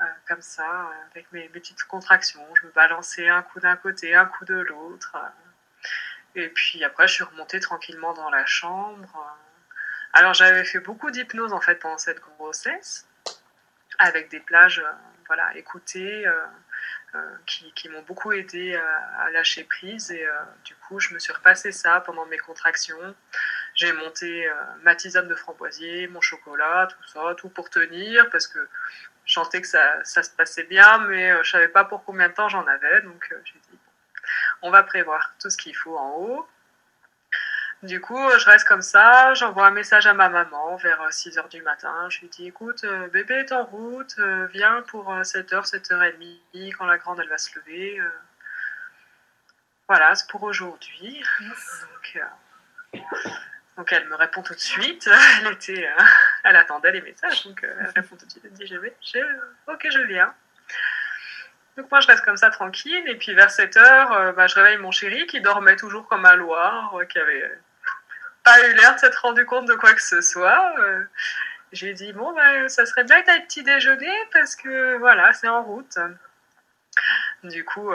[0.00, 2.44] euh, euh, comme ça, avec mes, petites contractions.
[2.54, 5.16] Je me balançais un coup d'un côté, un coup de l'autre.
[6.34, 9.38] Et puis après, je suis remontée tranquillement dans la chambre.
[10.12, 13.06] Alors j'avais fait beaucoup d'hypnose en fait pendant cette grossesse,
[13.98, 14.82] avec des plages,
[15.26, 16.24] voilà, écoutées,
[17.46, 20.10] qui, qui m'ont beaucoup aidé à, lâcher prise.
[20.10, 20.26] Et
[20.64, 23.14] du coup, je me suis repassé ça pendant mes contractions.
[23.74, 24.48] J'ai monté
[24.82, 28.68] ma tisane de framboisier, mon chocolat, tout ça, tout pour tenir, parce que
[29.24, 32.34] je sentais que ça, ça se passait bien, mais je savais pas pour combien de
[32.34, 33.02] temps j'en avais.
[33.02, 33.78] Donc j'ai dit,
[34.62, 36.48] on va prévoir tout ce qu'il faut en haut.
[37.84, 41.48] Du coup, je reste comme ça, j'envoie un message à ma maman vers 6h euh,
[41.48, 42.08] du matin.
[42.08, 46.86] Je lui dis écoute, euh, bébé est en route, euh, viens pour 7h, 7h30, quand
[46.86, 48.00] la grande elle va se lever.
[49.86, 51.22] Voilà, c'est pour aujourd'hui.
[53.76, 55.10] Donc, elle me répond tout de suite.
[55.40, 55.86] Elle, était,
[56.44, 58.44] elle attendait les messages, donc elle répond tout de suite.
[58.44, 58.94] Elle dit je vais,
[59.66, 60.34] ok, je viens.
[61.76, 64.54] Donc moi je reste comme ça tranquille et puis vers 7 heures, euh, bah, je
[64.54, 67.58] réveille mon chéri qui dormait toujours comme un loir, euh, qui avait
[68.44, 70.74] pas eu l'air de s'être rendu compte de quoi que ce soit.
[70.78, 71.04] Euh.
[71.72, 75.48] J'ai dit bon bah, ça serait bien que tu petit déjeuner parce que voilà c'est
[75.48, 75.98] en route.
[77.42, 77.92] Du coup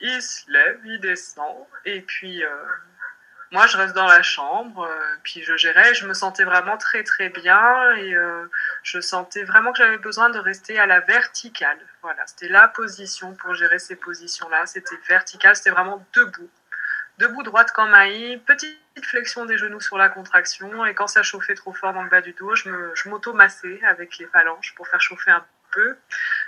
[0.00, 2.44] il se lève, il descend et puis
[3.52, 5.94] moi, je reste dans la chambre, euh, puis je gérais.
[5.94, 8.44] Je me sentais vraiment très très bien et euh,
[8.82, 11.78] je sentais vraiment que j'avais besoin de rester à la verticale.
[12.02, 14.66] Voilà, c'était la position pour gérer ces positions-là.
[14.66, 16.50] C'était vertical, c'était vraiment debout.
[17.18, 20.84] Debout, droite comme maï, petite flexion des genoux sur la contraction.
[20.84, 24.26] Et quand ça chauffait trop fort dans le bas du dos, je m'auto-massais avec les
[24.26, 25.96] phalanges pour faire chauffer un peu.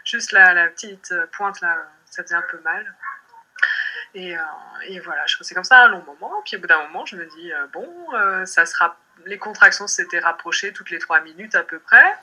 [0.05, 1.77] Juste la, la petite pointe là,
[2.07, 2.95] ça faisait un peu mal.
[4.15, 4.41] Et, euh,
[4.87, 6.43] et, voilà, je faisais comme ça un long moment.
[6.45, 8.97] Puis au bout d'un moment, je me dis, euh, bon, euh, ça sera...
[9.27, 12.17] les contractions s'étaient rapprochées toutes les trois minutes à peu près.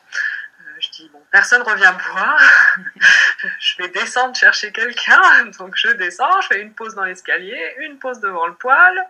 [0.80, 2.42] je dis, bon, personne revient me voir.
[3.60, 5.46] je vais descendre chercher quelqu'un.
[5.60, 9.08] Donc je descends, je fais une pause dans l'escalier, une pause devant le poêle.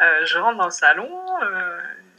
[0.00, 1.26] je rentre dans le salon.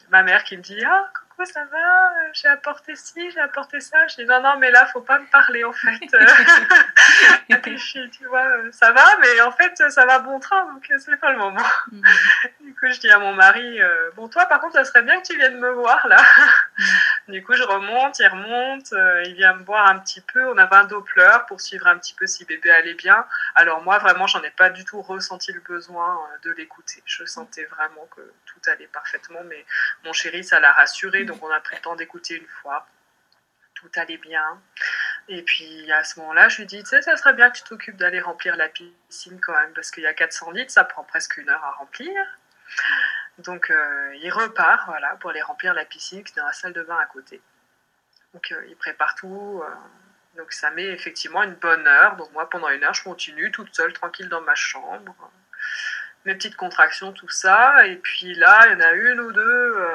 [0.09, 1.11] ma mère qui me dit, ah,
[1.45, 4.07] ça va J'ai apporté ci, j'ai apporté ça.
[4.07, 5.99] Je dis non, non, mais là, faut pas me parler en fait.
[8.11, 11.17] tu vois, euh, ça va, mais en fait, ça va bon train, donc euh, c'est
[11.17, 11.61] pas le moment.
[11.91, 12.01] Mm.
[12.61, 15.19] Du coup, je dis à mon mari, euh, bon, toi, par contre, ça serait bien
[15.19, 16.23] que tu viennes me voir là.
[17.29, 18.91] Du coup, je remonte, il remonte,
[19.25, 20.47] il vient me voir un petit peu.
[20.49, 23.23] On avait un Doppler pour suivre un petit peu si bébé allait bien.
[23.53, 27.03] Alors moi, vraiment, j'en ai pas du tout ressenti le besoin de l'écouter.
[27.05, 29.63] Je sentais vraiment que tout allait parfaitement, mais
[30.05, 32.87] mon chéri, ça l'a rassuré donc on a pris le temps d'écouter une fois.
[33.75, 34.59] Tout allait bien.
[35.27, 37.63] Et puis à ce moment-là, je lui dis, tu sais, ça serait bien que tu
[37.63, 41.03] t'occupes d'aller remplir la piscine quand même, parce qu'il y a 400 litres, ça prend
[41.03, 42.11] presque une heure à remplir.
[43.39, 46.73] Donc euh, il repart, voilà, pour aller remplir la piscine qui est dans la salle
[46.73, 47.41] de bain à côté.
[48.33, 49.61] Donc euh, il prépare tout.
[49.63, 52.15] Euh, donc ça met effectivement une bonne heure.
[52.17, 55.15] Donc moi, pendant une heure, je continue toute seule, tranquille dans ma chambre.
[56.25, 57.87] Mes petites contractions, tout ça.
[57.87, 59.87] Et puis là, il y en a une ou deux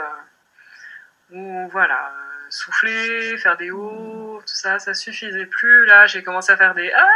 [1.30, 2.12] où voilà,
[2.54, 5.86] souffler, faire des hauts, tout ça, ça suffisait plus.
[5.86, 7.08] Là, j'ai commencé à faire des ah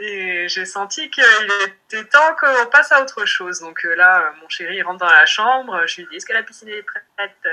[0.00, 1.24] et j'ai senti qu'il
[1.64, 3.60] était temps qu'on passe à autre chose.
[3.60, 6.42] Donc euh, là, mon chéri rentre dans la chambre, je lui dis est-ce que la
[6.42, 7.48] piscine est prête?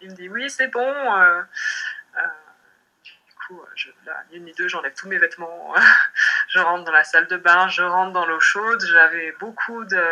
[0.00, 0.80] Il me dit oui, c'est bon.
[0.80, 1.42] Euh,
[2.16, 2.26] euh,
[3.04, 5.74] du coup, je, là, une ni deux, j'enlève tous mes vêtements,
[6.48, 8.84] je rentre dans la salle de bain, je rentre dans l'eau chaude.
[8.84, 10.04] J'avais beaucoup de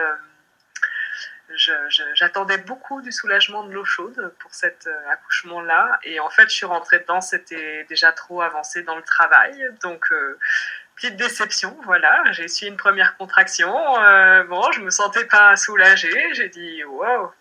[2.15, 5.99] j'attendais beaucoup du soulagement de l'eau chaude pour cet euh, accouchement-là.
[6.05, 9.69] Et en fait, je suis rentrée dedans, c'était déjà trop avancé dans le travail.
[9.83, 10.39] Donc, euh,
[10.97, 12.23] petite déception, voilà.
[12.33, 13.75] J'ai su une première contraction.
[14.03, 16.35] Euh, bon, je me sentais pas soulagée.
[16.35, 17.33] J'ai dit, wow.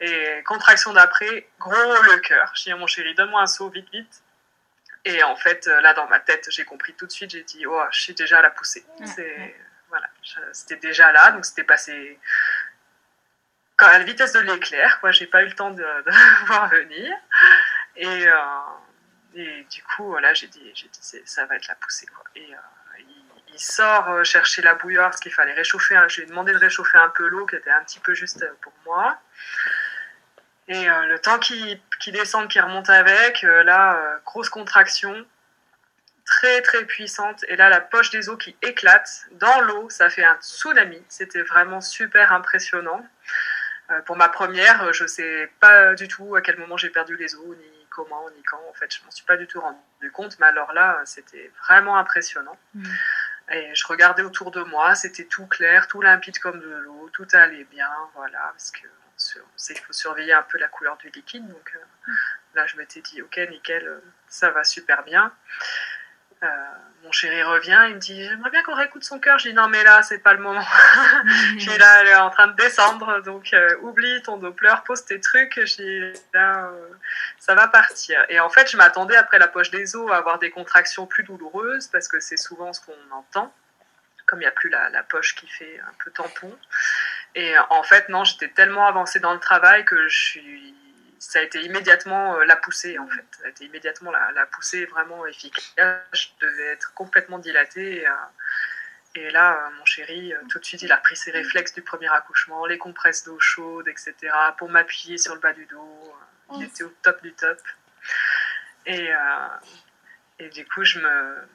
[0.00, 2.50] Et contraction d'après, gros le cœur.
[2.54, 4.22] J'ai dit à mon chéri, donne-moi un saut, vite, vite.
[5.04, 7.30] Et en fait, là, dans ma tête, j'ai compris tout de suite.
[7.30, 8.84] J'ai dit, oh, je suis déjà à la poussée.
[9.88, 10.08] Voilà,
[10.52, 11.30] c'était déjà là.
[11.30, 12.18] Donc, c'était passé
[13.78, 15.10] à la vitesse de l'éclair, quoi.
[15.10, 15.84] J'ai pas eu le temps de,
[16.46, 17.14] voir venir.
[17.96, 18.36] Et, euh,
[19.34, 20.72] et du coup, là, j'ai dit,
[21.24, 22.06] ça va être la poussée.
[22.36, 23.02] Et euh,
[23.48, 25.96] il, sort euh, chercher la bouilloire parce qu'il fallait réchauffer.
[26.08, 28.44] Je lui ai demandé de réchauffer un peu l'eau qui était un petit peu juste
[28.60, 29.18] pour moi.
[30.66, 35.26] Et le temps qu'il descende, qu'il remonte avec, là, grosse contraction,
[36.24, 37.44] très très puissante.
[37.48, 41.02] Et là, la poche des eaux qui éclate dans l'eau, ça fait un tsunami.
[41.10, 43.06] C'était vraiment super impressionnant.
[43.90, 46.90] Euh, pour ma première, euh, je ne sais pas du tout à quel moment j'ai
[46.90, 48.60] perdu les os, ni comment, ni quand.
[48.68, 50.38] En fait, je m'en suis pas du tout rendu compte.
[50.38, 52.58] Mais alors là, c'était vraiment impressionnant.
[52.74, 52.84] Mm.
[53.50, 57.26] Et je regardais autour de moi, c'était tout clair, tout limpide comme de l'eau, tout
[57.32, 58.88] allait bien, voilà, parce que
[59.70, 61.46] il faut surveiller un peu la couleur du liquide.
[61.46, 62.14] Donc euh, mm.
[62.54, 65.30] là, je m'étais dit, ok, nickel, ça va super bien.
[67.04, 69.38] Mon chéri revient, il me dit J'aimerais bien qu'on réécoute son cœur.
[69.38, 70.62] Je dis Non, mais là, c'est pas le moment.
[71.58, 75.04] je dis Là, elle est en train de descendre, donc euh, oublie ton Doppler, pose
[75.04, 75.60] tes trucs.
[75.64, 76.88] Je dis Là, euh,
[77.38, 78.24] ça va partir.
[78.30, 81.24] Et en fait, je m'attendais après la poche des os à avoir des contractions plus
[81.24, 83.52] douloureuses, parce que c'est souvent ce qu'on entend,
[84.26, 86.56] comme il n'y a plus la, la, poche qui fait un peu tampon.
[87.34, 90.74] Et en fait, non, j'étais tellement avancée dans le travail que je suis
[91.24, 93.24] ça a été immédiatement euh, la poussée en fait.
[93.38, 96.02] Ça a été immédiatement la, la poussée vraiment efficace.
[96.12, 98.04] Je devais être complètement dilatée.
[99.14, 101.82] Et, euh, là, euh, mon chéri, tout de suite, il a repris ses réflexes du
[101.82, 104.14] premier accouchement, les compresses d'eau chaude, etc.,
[104.58, 106.14] pour m'appuyer sur le bas du dos.
[106.56, 107.58] Il était au top du top.
[108.86, 109.08] Et,
[110.38, 111.48] et du coup, je me.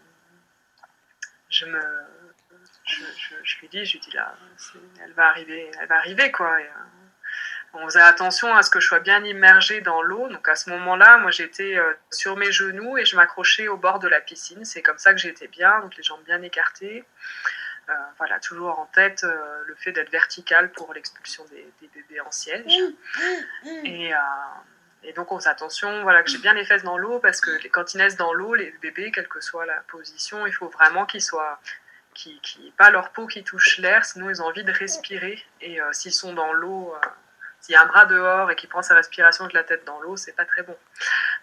[1.49, 1.81] Je me.
[2.85, 4.35] Je, je, lui dis, je lui dis là,
[5.03, 6.59] elle va arriver, elle va arriver quoi.
[6.59, 6.69] Et,
[7.73, 10.27] on faisait attention à ce que je sois bien immergée dans l'eau.
[10.27, 13.99] Donc à ce moment-là, moi j'étais euh, sur mes genoux et je m'accrochais au bord
[13.99, 14.65] de la piscine.
[14.65, 17.03] C'est comme ça que j'étais bien, donc les jambes bien écartées.
[17.89, 22.31] Euh, voilà, toujours en tête euh, le fait d'être vertical pour l'expulsion des, bébés en
[22.31, 22.73] siège.
[23.85, 24.13] Et,
[25.15, 27.93] donc on faisait attention, voilà, que j'ai bien les fesses dans l'eau parce que quand
[27.93, 31.21] ils naissent dans l'eau, les bébés, quelle que soit la position, il faut vraiment qu'ils
[31.21, 31.59] soient
[32.13, 35.43] qui, qui pas leur peau qui touche l'air, sinon ils ont envie de respirer.
[35.61, 36.93] Et s'ils sont dans l'eau,
[37.61, 39.99] s'il y a un bras dehors et qu'il prend sa respiration avec la tête dans
[39.99, 40.77] l'eau, c'est pas très bon.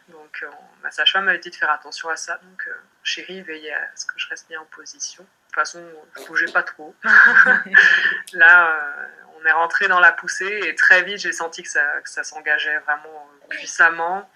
[0.09, 0.51] Donc, euh,
[0.83, 2.39] ma sage-femme m'avait dit de faire attention à ça.
[2.43, 5.23] Donc, euh, chérie, veillez à ce que je reste bien en position.
[5.23, 5.85] De toute façon,
[6.17, 6.95] je bougeais pas trop.
[8.33, 9.07] Là, euh,
[9.39, 12.79] on est rentré dans la poussée et très vite, j'ai senti que ça, ça s'engageait
[12.81, 14.31] vraiment puissamment.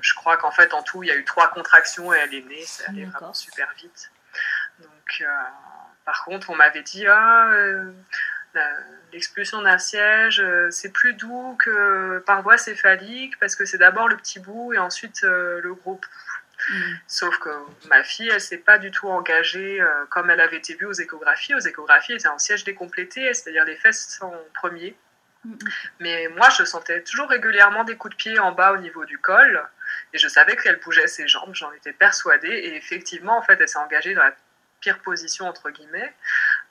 [0.00, 2.42] je crois qu'en fait, en tout, il y a eu trois contractions et elle est
[2.42, 2.64] née.
[2.64, 4.10] Ça allait vraiment super vite.
[4.78, 5.24] Donc,
[6.04, 7.50] par contre, on m'avait dit, ah,
[9.14, 14.08] l'expulsion d'un siège, euh, c'est plus doux que par voie céphalique parce que c'est d'abord
[14.08, 16.08] le petit bout et ensuite euh, le gros bout.
[16.70, 16.94] Mm.
[17.06, 17.50] Sauf que
[17.88, 20.92] ma fille, elle s'est pas du tout engagée euh, comme elle avait été vue aux
[20.92, 21.54] échographies.
[21.54, 24.96] Aux échographies, elle était en siège décomplété, c'est-à-dire les fesses en premier.
[25.44, 25.54] Mm.
[26.00, 29.18] Mais moi, je sentais toujours régulièrement des coups de pied en bas au niveau du
[29.18, 29.62] col.
[30.12, 32.48] Et je savais qu'elle bougeait ses jambes, j'en étais persuadée.
[32.48, 34.34] Et effectivement, en fait, elle s'est engagée dans la
[34.80, 36.12] pire position, entre guillemets.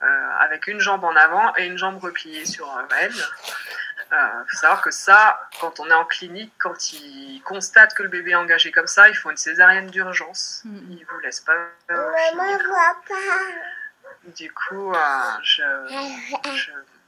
[0.04, 2.68] Euh, avec une jambe en avant et une jambe repliée sur
[3.00, 3.12] elle.
[3.12, 8.02] Il euh, faut savoir que ça, quand on est en clinique, quand ils constatent que
[8.02, 10.60] le bébé est engagé comme ça, il faut une césarienne d'urgence.
[10.64, 10.78] Mm.
[10.90, 11.52] Ils ne vous laissent pas.
[11.90, 12.12] Euh,
[14.36, 14.92] du coup,
[15.42, 15.62] je,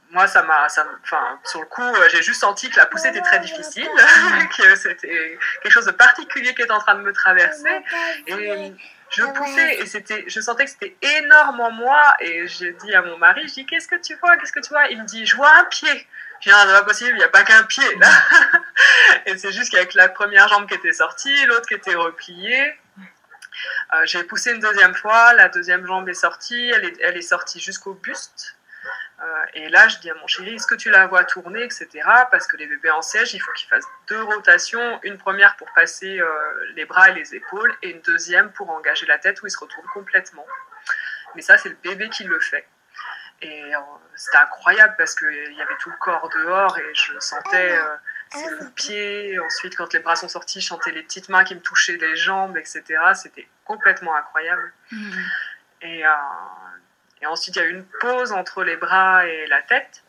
[0.09, 0.65] moi, ça m'a.
[1.03, 3.89] Enfin, sur le coup, j'ai juste senti que la poussée était très difficile,
[4.57, 7.83] que c'était quelque chose de particulier qui est en train de me traverser.
[8.25, 8.73] Et
[9.17, 12.15] je poussais et c'était, je sentais que c'était énorme en moi.
[12.19, 14.69] Et j'ai dit à mon mari, je dis, qu'est-ce que tu vois, qu'est-ce que tu
[14.69, 14.87] vois?
[14.87, 16.07] Il me dit, je vois un pied.
[16.39, 18.11] Je dis, non, c'est pas possible, il n'y a pas qu'un pied là.
[19.25, 22.77] et c'est juste qu'avec la première jambe qui était sortie, l'autre qui était repliée.
[23.93, 27.21] Euh, j'ai poussé une deuxième fois, la deuxième jambe est sortie, elle est, elle est
[27.21, 28.56] sortie jusqu'au buste.
[29.19, 31.87] Euh, et là, je dis à mon chéri, est-ce que tu la vois tourner, etc.
[32.29, 34.99] Parce que les bébés en siège, il faut qu'ils fassent deux rotations.
[35.03, 36.27] Une première pour passer euh,
[36.75, 39.57] les bras et les épaules, et une deuxième pour engager la tête où il se
[39.57, 40.45] retourne complètement.
[41.35, 42.67] Mais ça, c'est le bébé qui le fait.
[43.41, 43.79] Et euh,
[44.15, 47.79] c'était incroyable parce qu'il y avait tout le corps dehors et je sentais
[48.31, 49.39] ses pieds.
[49.39, 52.15] Ensuite, quand les bras sont sortis, je sentais les petites mains qui me touchaient les
[52.15, 52.83] jambes, etc.
[53.15, 54.73] C'était complètement incroyable.
[54.91, 55.11] Mmh.
[55.81, 56.03] Et,
[57.21, 60.03] et ensuite, il y a eu une pause entre les bras et la tête.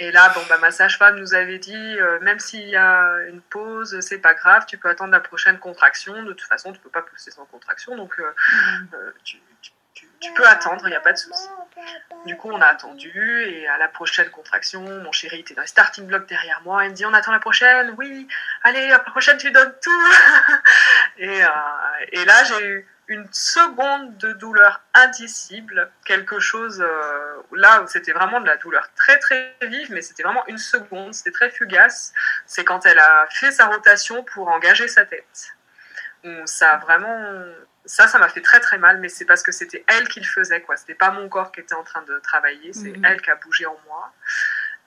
[0.00, 3.40] Et là, bon, bah, ma sage-femme nous avait dit, euh, même s'il y a une
[3.40, 6.22] pause, c'est pas grave, tu peux attendre la prochaine contraction.
[6.22, 8.34] De toute façon, tu peux pas pousser sans contraction, donc euh,
[8.94, 9.40] euh, tu,
[10.36, 11.48] peux attendre, il n'y a pas de souci.
[12.26, 15.68] Du coup, on a attendu, et à la prochaine contraction, mon chéri était dans les
[15.68, 16.84] starting blocks derrière moi.
[16.84, 18.28] Il me dit, on attend la prochaine, oui,
[18.62, 20.12] allez, la prochaine, tu donnes tout.
[21.18, 21.40] et,
[22.12, 28.12] et là, j'ai eu une seconde de douleur indicible, quelque chose euh, là où c'était
[28.12, 32.12] vraiment de la douleur très très vive, mais c'était vraiment une seconde, c'était très fugace.
[32.46, 35.54] C'est quand elle a fait sa rotation pour engager sa tête.
[36.44, 37.44] ça vraiment,
[37.86, 40.26] ça, ça m'a fait très très mal, mais c'est parce que c'était elle qui le
[40.26, 40.76] faisait, quoi.
[40.76, 43.04] C'était pas mon corps qui était en train de travailler, c'est mhm.
[43.04, 44.12] elle qui a bougé en moi.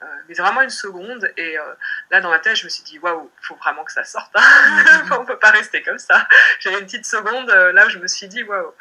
[0.02, 1.30] Euh, mais vraiment une seconde.
[1.36, 1.74] Et euh,
[2.10, 4.32] là, dans ma tête, je me suis dit, waouh, il faut vraiment que ça sorte.
[4.34, 5.04] Hein.
[5.18, 6.26] On peut pas rester comme ça.
[6.58, 8.74] J'avais une petite seconde euh, là où je me suis dit, waouh.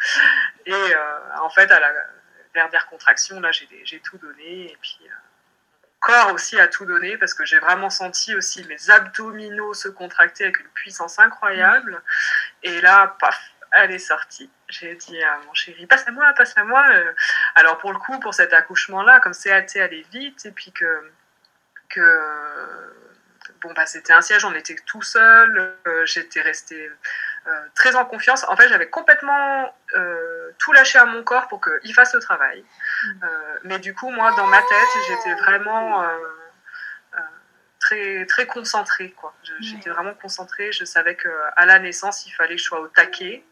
[0.65, 0.95] Et
[1.39, 1.91] en fait, à la
[2.53, 4.71] dernière contraction, là, j'ai tout donné.
[4.71, 4.99] Et puis,
[5.83, 9.87] mon corps aussi a tout donné parce que j'ai vraiment senti aussi mes abdominaux se
[9.89, 12.01] contracter avec une puissance incroyable.
[12.63, 13.39] Et là, paf,
[13.71, 14.49] elle est sortie.
[14.71, 16.83] J'ai dit à mon chéri, passe à moi, passe à moi.
[16.91, 17.13] Euh,
[17.55, 21.11] alors pour le coup, pour cet accouchement-là, comme CAT allait vite et puis que,
[21.89, 22.95] que
[23.61, 25.75] bon bah c'était un siège, on était tout seul.
[25.87, 26.89] Euh, j'étais restée
[27.73, 28.45] très en confiance.
[28.49, 29.75] En fait, j'avais complètement
[30.59, 32.63] tout lâché à mon corps pour qu'il fasse le travail.
[33.03, 33.27] Mm.
[33.63, 36.05] mais du coup, moi, dans ma tête, j'étais vraiment
[37.81, 39.11] très, très concentrée.
[39.11, 39.33] Quoi.
[39.59, 40.71] J'étais vraiment concentrée.
[40.71, 43.43] Je savais qu'à la naissance, il fallait que je sois au taquet.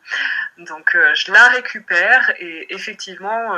[0.57, 3.57] Donc, je la récupère et effectivement,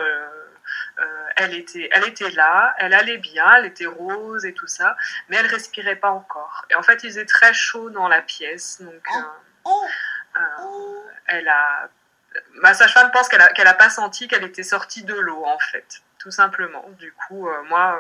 [1.00, 1.04] euh,
[1.38, 4.96] elle, était, elle était là, elle allait bien, elle était rose et tout ça,
[5.30, 6.66] mais elle respirait pas encore.
[6.70, 9.70] Et en fait, il faisait très chaud dans la pièce, donc euh,
[10.38, 11.90] euh, elle a
[12.62, 15.60] ma sage-femme pense qu'elle a, qu'elle a pas senti qu'elle était sortie de l'eau en
[15.60, 16.86] fait, tout simplement.
[16.98, 18.00] Du coup, moi,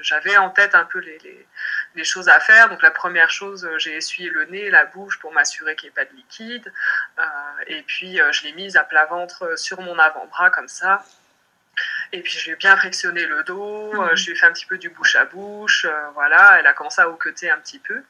[0.00, 1.46] j'avais en tête un peu les, les,
[1.94, 2.68] les, choses à faire.
[2.68, 6.04] Donc la première chose, j'ai essuyé le nez, la bouche pour m'assurer qu'il n'y ait
[6.04, 6.72] pas de liquide.
[7.66, 11.04] et puis je l'ai mise à plat ventre sur mon avant-bras comme ça.
[12.12, 14.16] Et puis je lui ai bien frictionné le dos, euh, mhm.
[14.16, 16.72] je lui ai fait un petit peu du bouche à bouche, euh, voilà, elle a
[16.72, 18.02] commencé à hoqueter un petit peu.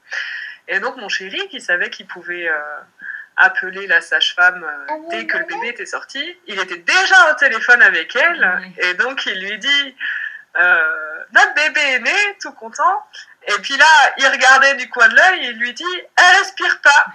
[0.68, 2.55] Et donc mon chéri, qui savait qu'il pouvait euh,
[3.36, 7.82] appeler la sage-femme ah dès que le bébé était sorti, il était déjà au téléphone
[7.82, 9.96] avec elle, et donc il lui dit
[11.32, 13.05] Notre bébé est né, tout content.
[13.47, 15.85] Et puis là, il regardait du coin de l'œil et il lui dit
[16.16, 17.06] Elle respire pas.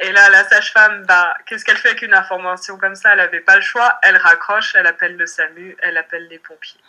[0.00, 3.12] Et là, la sage-femme, bah, qu'est-ce qu'elle fait avec une information comme ça?
[3.12, 3.98] Elle n'avait pas le choix.
[4.02, 6.80] Elle raccroche, elle appelle le SAMU, elle appelle les pompiers.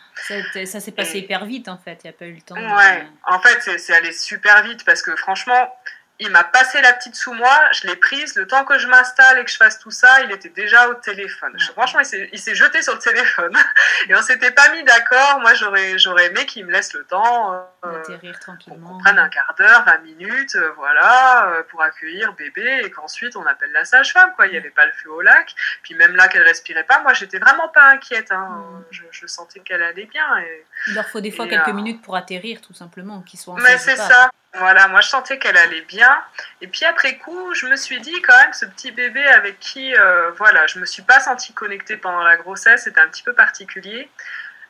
[0.65, 2.55] Ça, s'est passé hyper vite en fait, il n'y a pas eu le temps.
[2.55, 5.77] Ouais, en fait, c'est allé super vite parce que franchement,
[6.19, 8.35] il m'a passé la petite sous moi, je l'ai prise.
[8.35, 10.93] Le temps que je m'installe et que je fasse tout ça, il était déjà au
[10.93, 11.57] téléphone.
[11.73, 12.01] franchement,
[12.31, 13.53] il s'est jeté sur le téléphone.
[14.09, 15.39] Et on s'était pas mis d'accord.
[15.41, 17.53] Moi, j'aurais, j'aurais aimé qu'il me laisse le temps.
[17.83, 18.93] Euh, tranquillement.
[18.93, 23.35] Qu'on prenne un quart d'heure, 20 minutes, euh, voilà, euh, pour accueillir bébé et qu'ensuite
[23.35, 24.47] on appelle la sage-femme, quoi.
[24.47, 25.53] Il n'y avait pas le feu au lac.
[25.83, 28.31] Puis même là qu'elle respirait pas, moi, j'étais vraiment pas inquiète.
[28.31, 28.63] Hein.
[28.91, 28.95] Mm.
[29.11, 30.37] Je, sentais qu'elle allait bien.
[30.39, 33.57] Et, il leur faut des fois quelques minutes pour atterrir, tout simplement, qu'ils soient en
[33.57, 34.29] Mais c'est ça.
[34.57, 36.23] Voilà, moi je sentais qu'elle allait bien.
[36.61, 39.95] Et puis après coup, je me suis dit quand même, ce petit bébé avec qui,
[39.95, 43.33] euh, voilà, je me suis pas sentie connectée pendant la grossesse, c'était un petit peu
[43.33, 44.09] particulier.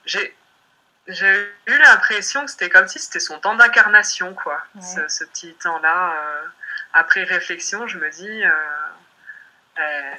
[0.05, 0.35] J'ai,
[1.07, 6.13] j'ai eu l'impression que c'était comme si c'était son temps d'incarnation, quoi, ce, petit temps-là.
[6.13, 6.45] Euh,
[6.93, 10.15] après réflexion, je me dis, euh,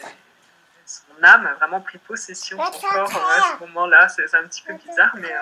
[0.84, 4.08] son âme a vraiment pris possession de son corps à ce moment-là.
[4.08, 5.34] C'est, un petit peu bizarre, mais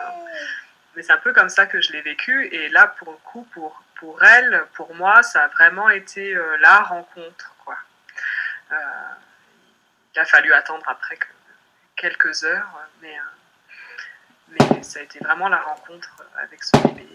[0.97, 2.49] mais c'est un peu comme ça que je l'ai vécu.
[2.53, 6.59] Et là, pour le coup, pour, pour elle, pour moi, ça a vraiment été euh,
[6.59, 7.55] la rencontre.
[7.65, 7.77] Quoi.
[8.71, 8.77] Euh,
[10.15, 11.19] il a fallu attendre après
[11.97, 17.09] quelques heures, mais, euh, mais ça a été vraiment la rencontre avec ce bébé.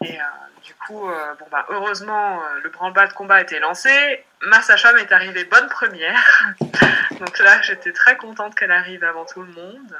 [0.00, 0.18] Et
[0.62, 1.08] du coup,
[1.38, 4.26] bon, bah, heureusement, le branle-bas de combat a été lancé.
[4.42, 6.52] Ma sage-femme est arrivée bonne première.
[7.12, 9.96] Donc là, j'étais très contente qu'elle arrive avant tout le monde.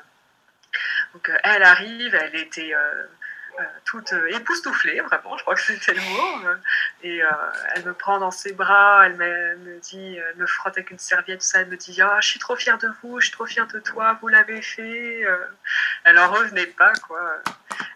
[1.15, 2.75] Donc elle arrive, elle était
[3.85, 6.49] toute époustouflée, vraiment, je crois que c'était le mot.
[7.03, 7.21] Et
[7.75, 11.41] elle me prend dans ses bras, elle me, dit, elle me frotte avec une serviette,
[11.41, 13.47] tout ça, elle me dit ah, Je suis trop fière de vous, je suis trop
[13.47, 15.25] fière de toi, vous l'avez fait.
[16.05, 17.39] Elle en revenait pas, quoi.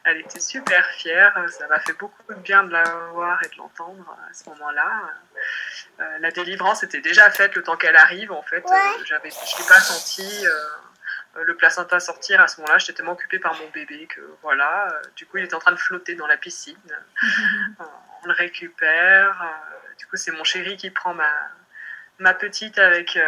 [0.04, 3.56] Elle était super fière, ça m'a fait beaucoup de bien de la voir et de
[3.56, 5.10] l'entendre à ce moment-là.
[6.20, 8.64] la délivrance était déjà faite le temps qu'elle arrive, en fait.
[9.04, 10.46] J'avais, je ne l'ai pas senti.
[11.38, 14.88] Euh, le placenta sortir à ce moment-là, j'étais tellement occupée par mon bébé que voilà,
[14.92, 16.76] euh, du coup il était en train de flotter dans la piscine.
[16.90, 17.84] Euh,
[18.22, 19.44] on le récupère.
[19.98, 21.32] Du coup c'est mon chéri qui prend ma,
[22.18, 23.18] ma petite avec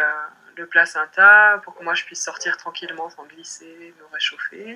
[0.57, 4.75] le placenta pour que moi je puisse sortir tranquillement sans glisser, me réchauffer.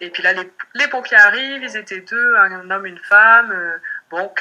[0.00, 3.80] Et puis là les, les pompiers arrivent, ils étaient deux, un homme, une femme.
[4.08, 4.32] Bon,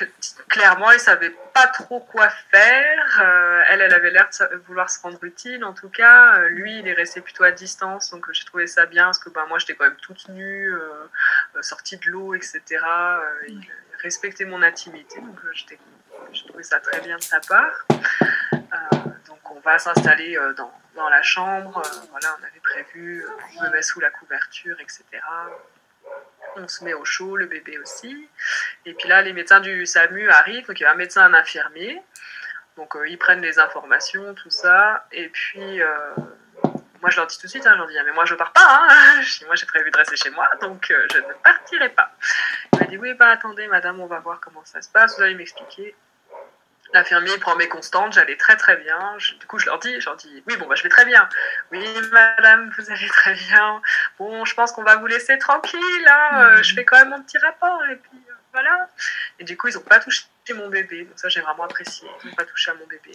[0.47, 3.21] clairement, il savait pas trop quoi faire.
[3.21, 6.35] Euh, elle, elle avait l'air de vouloir se rendre utile, en tout cas.
[6.35, 9.29] Euh, lui, il est resté plutôt à distance, donc j'ai trouvé ça bien, parce que
[9.29, 12.61] bah, moi, j'étais quand même toute nue, euh, sortie de l'eau, etc.
[13.47, 13.59] il
[14.03, 15.39] respectait mon intimité, donc
[16.31, 17.87] j'ai trouvé ça très bien de sa part.
[19.25, 21.81] donc on va s'installer dans, dans, la chambre.
[22.11, 23.25] voilà, on avait prévu,
[23.55, 25.21] je me mets sous la couverture, etc
[26.56, 28.30] on se met au chaud, le bébé aussi.
[28.86, 31.34] Et puis là, les médecins du SAMU arrivent, donc il y a un médecin, un
[31.34, 32.02] infirmier.
[32.77, 35.07] Donc euh, ils prennent les informations, tout ça.
[35.11, 36.15] Et puis, euh,
[37.02, 38.36] moi je leur dis tout de suite, hein, je leur dis, ah, mais moi je
[38.36, 39.22] pars pas, hein.
[39.45, 42.11] moi j'ai prévu de rester chez moi, donc euh, je ne partirai pas.
[42.73, 45.23] Il m'a dit, oui, bah attendez, madame, on va voir comment ça se passe, vous
[45.23, 45.95] allez m'expliquer.
[46.95, 49.17] L'infirmier prend mes constantes, j'allais très très bien.
[49.38, 51.27] du coup, je leur dis, je leur dis, oui, bon, bah, je vais très bien.
[51.73, 53.81] Oui, madame, vous allez très bien.
[54.17, 56.07] Bon, je pense qu'on va vous laisser tranquille.
[56.07, 56.39] Hein.
[56.39, 57.84] Euh, je fais quand même mon petit rapport.
[57.91, 58.89] Et puis, euh, voilà.
[59.39, 60.23] Et du coup, ils n'ont pas touché
[60.53, 61.03] mon bébé.
[61.03, 62.07] Donc, ça, j'ai vraiment apprécié.
[62.23, 63.11] Ils n'ont pas touché à mon bébé.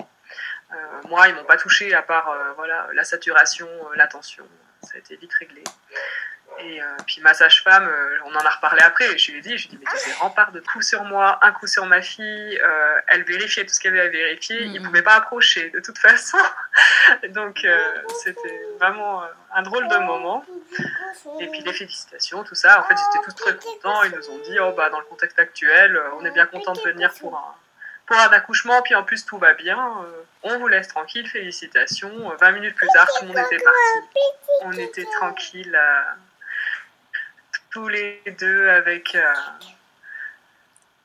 [0.73, 0.77] Euh,
[1.09, 4.47] moi, ils m'ont pas touché à part voilà, la saturation, la tension.
[4.83, 5.65] Ça a été vite réglé.
[6.65, 7.89] Et puis ma sage-femme,
[8.25, 10.11] on en a reparlé après, je lui ai dit, je lui ai dit, mais tu
[10.11, 12.61] fais rempart de coups sur moi, un coup sur ma fille,
[13.07, 15.81] elle vérifiait tout ce qu'il y avait à vérifier, il ne pouvait pas approcher de
[15.81, 16.39] toute façon.
[17.31, 17.67] Donc
[18.23, 19.23] c'était vraiment
[19.55, 20.45] un drôle de moment.
[21.41, 24.31] Et puis les félicitations, tout ça, en fait ils étaient tous très contents, ils nous
[24.31, 27.37] ont dit, oh bah dans le contexte actuel, on est bien content de venir pour
[27.37, 27.55] un
[28.11, 32.35] pour un accouchement, puis en plus tout va bien, euh, on vous laisse tranquille, félicitations.
[32.41, 34.27] 20 minutes plus tard, tout le monde était parti.
[34.63, 36.03] On était tranquille euh,
[37.71, 39.35] tous les deux avec, euh,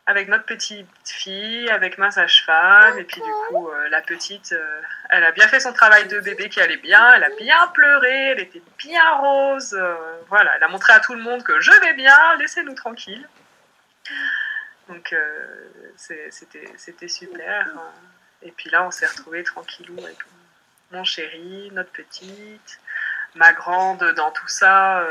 [0.05, 4.55] avec notre petite fille, avec ma sage-femme, et puis du coup, la petite,
[5.09, 8.31] elle a bien fait son travail de bébé qui allait bien, elle a bien pleuré,
[8.31, 9.77] elle était bien rose.
[10.27, 13.27] voilà, elle a montré à tout le monde que je vais bien, laissez-nous tranquilles.
[14.87, 17.67] Donc euh, c'était super.
[18.41, 20.17] Et puis là, on s'est retrouvés tranquillou avec
[20.91, 22.79] mon chéri, notre petite,
[23.33, 25.03] ma grande dans tout ça.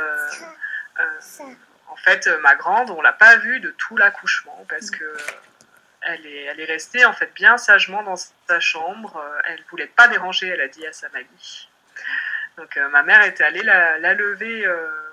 [0.98, 1.02] Euh,
[1.40, 1.44] euh,
[1.90, 5.16] en fait, ma grande, on l'a pas vue de tout l'accouchement parce que
[6.02, 9.22] elle est, elle est restée en fait bien sagement dans sa chambre.
[9.46, 11.68] Elle voulait pas déranger, elle a dit à sa mamie.
[12.56, 14.66] Donc ma mère était allée la, la lever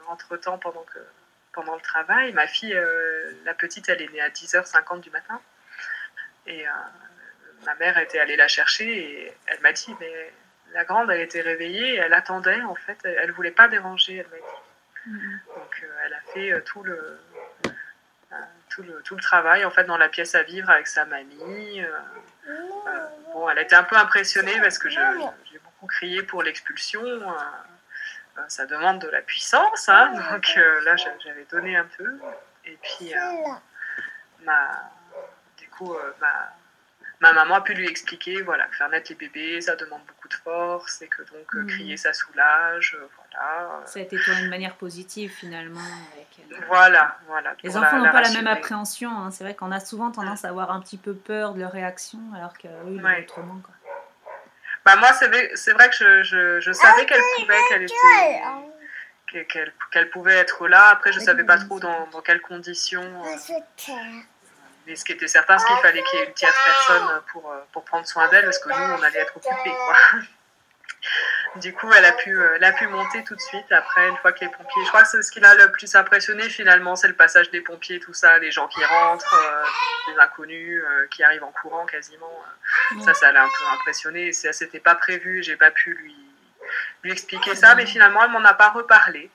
[0.08, 1.00] entre temps pendant que
[1.54, 2.34] pendant le travail.
[2.34, 5.42] Ma fille, euh, la petite, elle est née à 10h50 du matin.
[6.48, 6.72] Et euh,
[7.66, 10.34] ma mère était allée la chercher et elle m'a dit, mais
[10.74, 14.28] la grande, elle était réveillée, elle attendait, en fait, elle ne voulait pas déranger, elle
[14.28, 15.10] m'a dit.
[15.10, 15.40] Mm-hmm.
[15.72, 17.20] Donc euh, elle a fait tout le,
[18.70, 21.82] tout le, tout le travail en fait dans la pièce à vivre avec sa mamie.
[23.34, 27.02] bon, elle était un peu impressionnée parce que j'ai beaucoup crié pour l'expulsion.
[28.38, 29.90] Euh, ça demande de la puissance.
[29.90, 32.20] Hein, donc euh, là, j'avais donné un peu.
[32.66, 33.20] Et puis, euh,
[34.44, 34.92] ma,
[35.58, 36.54] du coup, ma,
[37.22, 40.34] ma, maman a pu lui expliquer voilà, faire naître les bébés, ça demande beaucoup de
[40.34, 41.68] force et que donc mhm.
[41.68, 42.98] crier, ça soulage.
[43.18, 43.82] voilà.
[43.86, 45.80] Ça a été tourné de manière positive finalement.
[46.68, 47.56] Voilà, voilà.
[47.64, 49.12] Les enfants n'ont pas la même appréhension.
[49.12, 49.32] Hein.
[49.32, 52.20] C'est vrai qu'on a souvent tendance à avoir un petit peu peur de leur réaction
[52.36, 53.24] alors qu'eux, ils ouais.
[53.24, 53.62] autrement.
[53.64, 53.74] Quoi.
[54.84, 60.34] Bah moi, c'est vrai, que je, je, je savais qu'elle pouvait, qu'elle était, qu'elle pouvait
[60.34, 60.90] être là.
[60.90, 63.24] Après, je savais pas trop dans, dans quelles conditions.
[63.24, 63.54] Euh,
[64.86, 67.52] mais ce qui était certain, c'est qu'il fallait qu'il y ait une tierce personne pour,
[67.52, 69.98] euh, pour prendre soin d'elle, parce que nous, on allait être occupés, quoi.
[71.58, 74.16] Du coup, elle a, pu, euh, elle a pu monter tout de suite après, une
[74.18, 74.84] fois que les pompiers.
[74.84, 77.60] Je crois que c'est ce qui l'a le plus impressionné finalement, c'est le passage des
[77.60, 81.86] pompiers, tout ça, les gens qui rentrent, euh, des inconnus euh, qui arrivent en courant
[81.86, 82.32] quasiment.
[83.04, 84.32] Ça, ça l'a un peu impressionné.
[84.32, 86.16] Ça, c'était pas prévu, j'ai pas pu lui,
[87.04, 89.30] lui expliquer ça, mais finalement, elle m'en a pas reparlé.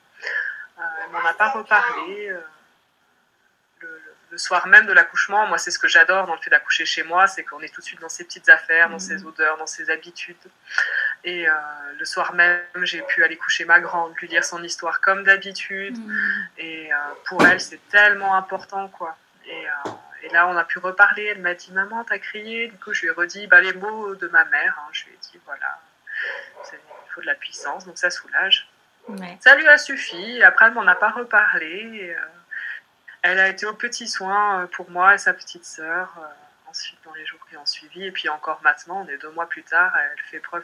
[0.77, 2.35] elle m'en a pas reparlé
[4.37, 7.01] le soir même de l'accouchement, moi c'est ce que j'adore dans le fait d'accoucher chez
[7.01, 9.25] moi, c'est qu'on est tout de suite dans ses petites affaires, dans ses mhm.
[9.25, 10.47] odeurs, dans ses habitudes.
[11.23, 11.53] Et euh,
[11.97, 15.97] le soir même, j'ai pu aller coucher ma grande, lui lire son histoire comme d'habitude.
[15.97, 16.47] Mhm.
[16.59, 19.17] Et euh, pour elle, c'est tellement important, quoi.
[19.47, 19.89] Et, euh,
[20.21, 21.25] et, là, on a pu reparler.
[21.25, 22.67] Elle m'a dit, maman, t'as crié.
[22.67, 24.77] Du coup, je lui ai redit bah, les mots de ma mère.
[24.79, 24.89] Hein.
[24.91, 25.79] Je lui ai dit, voilà,
[26.71, 28.69] il faut de la puissance, donc ça soulage.
[29.39, 30.43] Ça lui a suffi.
[30.43, 32.15] Après, elle m'en a pas reparlé.
[33.27, 36.97] Elle a été au petit soin euh, pour moi et sa petite sœur, euh, ensuite
[37.03, 38.05] dans les jours qui ont suivi.
[38.05, 40.63] Et puis encore maintenant, on est deux mois plus tard, elle fait preuve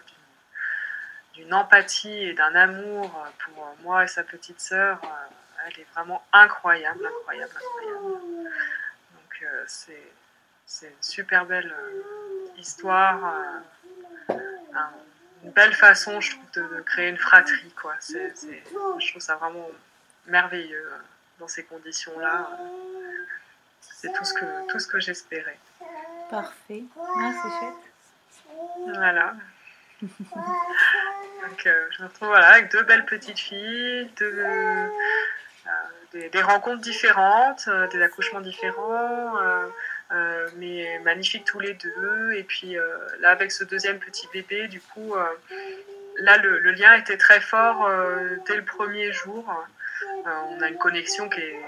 [1.34, 5.02] d'une empathie et d'un amour euh, pour moi et sa petite sœur.
[5.68, 8.50] Elle est vraiment incroyable, incroyable, incroyable.
[9.14, 10.12] Donc c'est
[10.66, 11.74] c'est une super belle
[12.58, 13.36] histoire,
[14.30, 17.74] une belle façon, je trouve, de, créer une fratrie.
[17.74, 17.96] Quoi.
[18.00, 19.70] je trouve ça vraiment
[20.28, 20.90] merveilleux
[21.44, 22.50] dans ces conditions-là.
[23.82, 25.60] C'est tout ce que, tout ce que j'espérais.
[26.30, 26.84] Parfait.
[26.98, 28.96] Ah, c'est chouette.
[28.96, 29.34] Voilà.
[30.02, 34.88] Donc, euh, je me retrouve voilà, avec deux belles petites filles, euh,
[36.14, 39.34] des, des, rencontres différentes, euh, des accouchements différents,
[40.56, 42.32] mais magnifiques tous les deux.
[42.38, 42.78] Et puis
[43.20, 45.16] là, avec ce deuxième petit bébé, du coup,
[46.20, 47.90] là, le, le, lien était très fort
[48.48, 49.46] dès le premier jour.
[50.26, 51.60] Euh, on a une connexion qui est,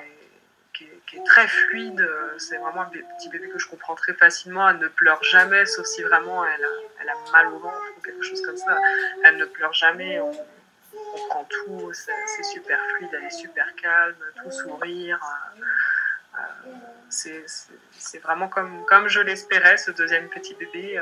[1.26, 2.06] très fluide.
[2.38, 4.70] C'est vraiment un petit bébé que je comprends très facilement.
[4.70, 8.42] Elle ne pleure jamais, sauf si vraiment elle a, mal au ventre ou quelque chose
[8.42, 8.78] comme ça.
[9.24, 10.20] Elle ne pleure jamais.
[10.20, 10.32] On,
[11.14, 11.92] comprend tout.
[11.94, 13.10] C'est super fluide.
[13.14, 14.16] Elle est super calme.
[14.44, 15.20] Tout sourire.
[16.36, 16.40] Euh,
[17.28, 17.46] euh,
[17.92, 21.02] c'est vraiment comme, comme je l'espérais, ce deuxième petit bébé.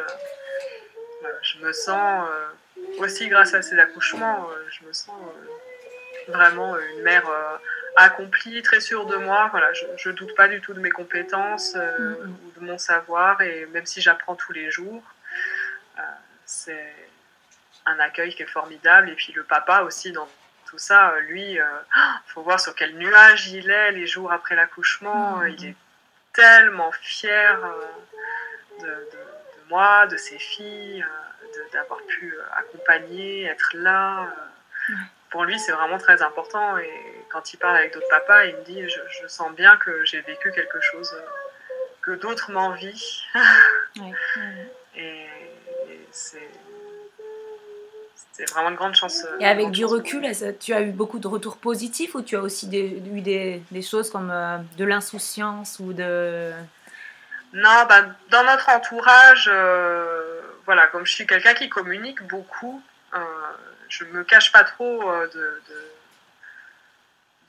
[1.42, 2.28] je me sens
[3.00, 5.16] aussi grâce à ces accouchements, je me sens
[6.28, 7.58] vraiment une mère euh,
[7.96, 9.50] accomplie, très sûre de moi.
[9.52, 13.42] Voilà, je ne doute pas du tout de mes compétences euh, ou de mon savoir,
[13.42, 15.04] et même si j'apprends tous les jours,
[16.00, 16.02] euh,
[16.46, 16.94] c'est
[17.86, 19.10] un accueil qui est formidable.
[19.10, 20.28] Et puis le papa aussi, dans
[20.66, 21.66] tout ça, lui, il
[22.28, 25.38] faut voir sur quel nuage il est les jours après l'accouchement.
[25.38, 25.50] Mmh.
[25.50, 25.76] Il est
[26.34, 27.60] tellement fier
[28.82, 29.10] de,
[29.70, 31.06] moi, de ses filles,
[31.72, 34.34] d'avoir pu accompagner, être là.
[35.34, 36.78] Pour lui, c'est vraiment très important.
[36.78, 36.92] Et
[37.30, 40.52] quand il parle avec d'autres papas, il me dit je, sens bien que j'ai vécu
[40.52, 41.12] quelque chose
[42.04, 43.26] que d'autres m'envient.
[44.96, 45.26] Et,
[46.12, 46.48] c'est.
[48.52, 49.26] vraiment une grande chance.
[49.40, 50.24] Et avec du recul,
[50.60, 54.30] tu as eu beaucoup de retours positifs ou tu as aussi eu des, choses comme
[54.30, 56.52] euh, de l'insouciance ou de...
[57.54, 62.84] Non, bah, dans notre entourage, euh, voilà, comme je suis quelqu'un qui communique beaucoup,
[63.16, 63.20] euh,
[63.94, 65.62] je me cache pas trop euh, de,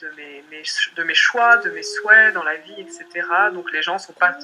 [0.00, 0.44] de, mes,
[0.96, 3.26] de, mes, choix, de mes souhaits dans la vie, etc.
[3.52, 4.36] Donc les gens sont, pas,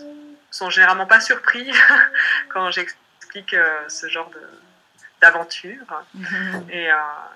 [0.51, 1.70] sont généralement pas surpris
[2.48, 3.55] quand j'explique
[3.89, 4.31] ce genre
[5.20, 6.05] d'aventure.
[6.70, 6.89] et,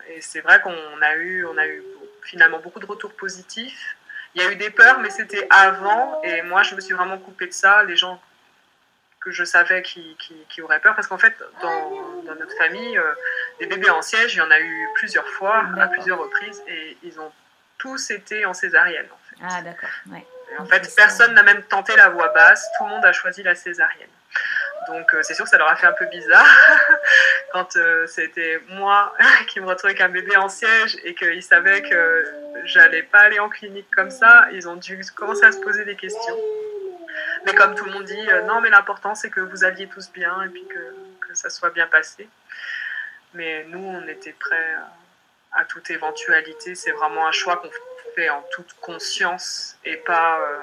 [0.08, 1.82] et c'est vrai qu'on a eu, on a eu
[2.22, 3.96] finalement beaucoup de retours positifs.
[4.34, 6.22] Il y a eu des peurs, mais c'était avant.
[6.22, 7.84] Et moi, je me suis vraiment coupée de ça.
[7.84, 8.20] Les gens
[9.20, 10.16] que je savais qui,
[10.48, 13.14] qui, auraient peur, parce qu'en fait, dans, dans, notre famille, euh,
[13.60, 16.96] des bébés en siège, il y en a eu plusieurs fois, à plusieurs reprises, et
[17.02, 17.32] ils ont
[17.78, 19.06] tous été en césarienne.
[19.12, 19.56] En fait.
[19.56, 19.90] Ah, d'accord.
[20.58, 23.54] En fait, personne n'a même tenté la voix basse, tout le monde a choisi la
[23.54, 24.08] césarienne.
[24.88, 26.46] Donc, euh, c'est sûr que ça leur a fait un peu bizarre
[27.52, 29.14] quand euh, c'était moi
[29.48, 32.24] qui me retrouvais avec un bébé en siège et qu'ils savaient que
[32.64, 34.46] j'allais pas aller en clinique comme ça.
[34.52, 36.36] Ils ont dû commencer à se poser des questions.
[37.46, 40.10] Mais comme tout le monde dit, euh, non, mais l'important c'est que vous alliez tous
[40.12, 42.28] bien et puis que, que ça soit bien passé.
[43.34, 44.74] Mais nous, on était prêts
[45.52, 46.74] à toute éventualité.
[46.74, 47.70] C'est vraiment un choix qu'on
[48.14, 50.58] fait en toute conscience et pas, euh,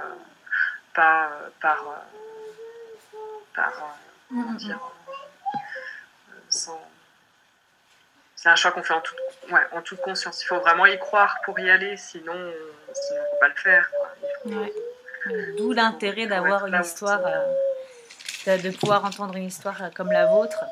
[0.94, 2.04] pas euh, par,
[3.54, 3.98] par
[4.30, 4.80] comment dire,
[6.50, 6.82] sans.
[8.36, 9.20] C'est un choix qu'on fait en toute,
[9.52, 10.42] ouais, en toute conscience.
[10.42, 12.34] Il faut vraiment y croire pour y aller, sinon,
[12.94, 13.92] sinon on ne peut pas le faire.
[15.58, 20.64] D'où l'intérêt d'avoir une histoire, euh, de, pouvoir entendre une histoire euh, comme la vôtre.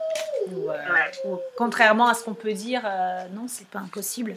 [0.52, 2.84] Ou, euh, contrairement à ce qu'on peut dire,
[3.32, 4.36] non, c'est pas impossible.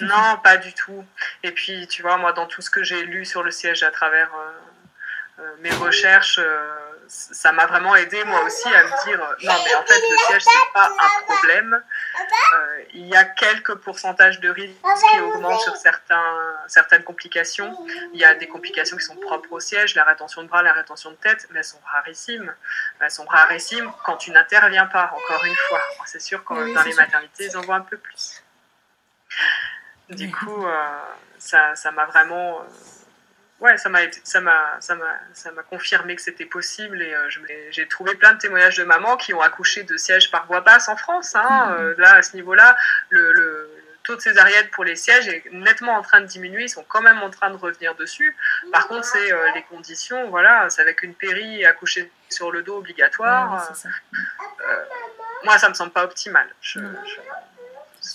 [0.00, 1.04] Non, pas du tout.
[1.42, 3.90] Et puis, tu vois, moi, dans tout ce que j'ai lu sur le siège à
[3.90, 4.30] travers
[5.60, 6.40] mes recherches,
[7.08, 10.42] ça m'a vraiment aidé moi aussi à me dire non mais en fait le siège
[10.42, 11.82] c'est pas un problème
[12.54, 14.76] euh, il y a quelques pourcentages de risques
[15.10, 17.76] qui augmentent sur certains, certaines complications.
[18.12, 20.72] Il y a des complications qui sont propres au siège la rétention de bras la
[20.72, 22.54] rétention de tête mais elles sont rarissimes.
[23.00, 25.80] Elles sont rarissimes quand tu n'interviens pas encore une fois.
[26.06, 28.42] C'est sûr que dans les maternités ils en voient un peu plus.
[30.10, 30.86] Du coup euh,
[31.38, 32.64] ça m'a vraiment euh,
[33.60, 37.28] ouais, ça m'a ça m'a ça m'a ça m'a confirmé que c'était possible et euh,
[37.70, 40.88] j'ai trouvé plein de témoignages de mamans qui ont accouché de sièges par voie basse
[40.88, 41.34] en France.
[41.34, 41.80] Hein, mmh.
[41.80, 42.76] euh, là, à ce niveau-là,
[43.10, 43.70] le, le,
[44.04, 46.64] taux de césarienne pour les sièges est nettement en train de diminuer.
[46.64, 48.36] Ils sont quand même en train de revenir dessus.
[48.70, 50.30] Par contre, c'est euh, les conditions.
[50.30, 53.64] Voilà, c'est avec une péri accoucher sur le dos obligatoire.
[53.74, 53.88] ça.
[55.44, 56.46] moi, ça me semble pas optimal.
[56.60, 56.78] je,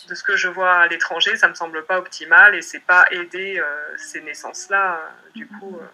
[0.07, 3.05] de ce que je vois à l'étranger, ça me semble pas optimal et c'est pas
[3.11, 4.99] aider euh, ces naissances-là.
[5.35, 5.85] Du coup, euh,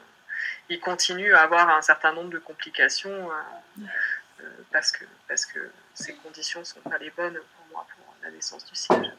[0.69, 3.29] ils continuent à avoir un certain nombre de complications
[4.41, 8.29] euh, parce, que, parce que ces conditions sont pas les bonnes pour moi pour la
[8.31, 9.11] naissance du siège.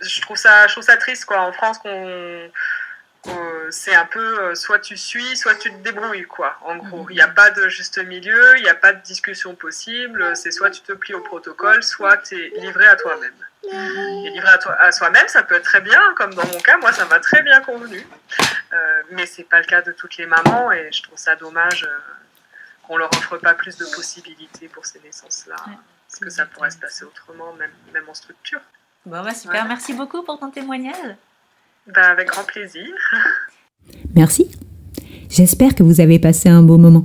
[0.00, 2.48] je, trouve ça, je trouve ça triste quoi, en France qu'on euh,
[3.70, 6.56] c'est un peu euh, soit tu suis, soit tu te débrouilles, quoi.
[6.62, 9.54] En gros, il n'y a pas de juste milieu, il n'y a pas de discussion
[9.54, 10.34] possible.
[10.36, 13.34] C'est soit tu te plies au protocole, soit tu es livré à toi-même.
[13.62, 16.92] Et livré à, à soi-même, ça peut être très bien, comme dans mon cas, moi
[16.92, 18.06] ça m'a très bien convenu.
[18.72, 21.88] Euh, mais c'est pas le cas de toutes les mamans et je trouve ça dommage
[22.86, 25.56] qu'on leur offre pas plus de possibilités pour ces naissances-là.
[26.08, 28.60] parce que ça pourrait se passer autrement, même, même en structure.
[29.04, 31.16] Bon, bah, super, merci beaucoup pour ton témoignage.
[31.86, 32.86] Ben, avec grand plaisir.
[34.14, 34.48] Merci.
[35.28, 37.04] J'espère que vous avez passé un beau moment.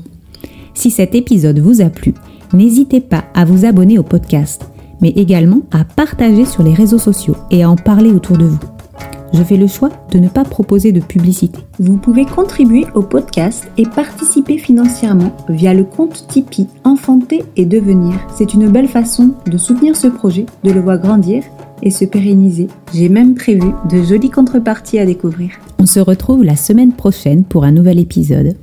[0.73, 2.13] Si cet épisode vous a plu,
[2.53, 4.65] n'hésitez pas à vous abonner au podcast,
[5.01, 8.59] mais également à partager sur les réseaux sociaux et à en parler autour de vous.
[9.33, 11.59] Je fais le choix de ne pas proposer de publicité.
[11.79, 18.15] Vous pouvez contribuer au podcast et participer financièrement via le compte Tipeee Enfanter et Devenir.
[18.35, 21.43] C'est une belle façon de soutenir ce projet, de le voir grandir
[21.85, 22.67] et se pérenniser.
[22.93, 25.51] J'ai même prévu de jolies contreparties à découvrir.
[25.79, 28.57] On se retrouve la semaine prochaine pour un nouvel épisode.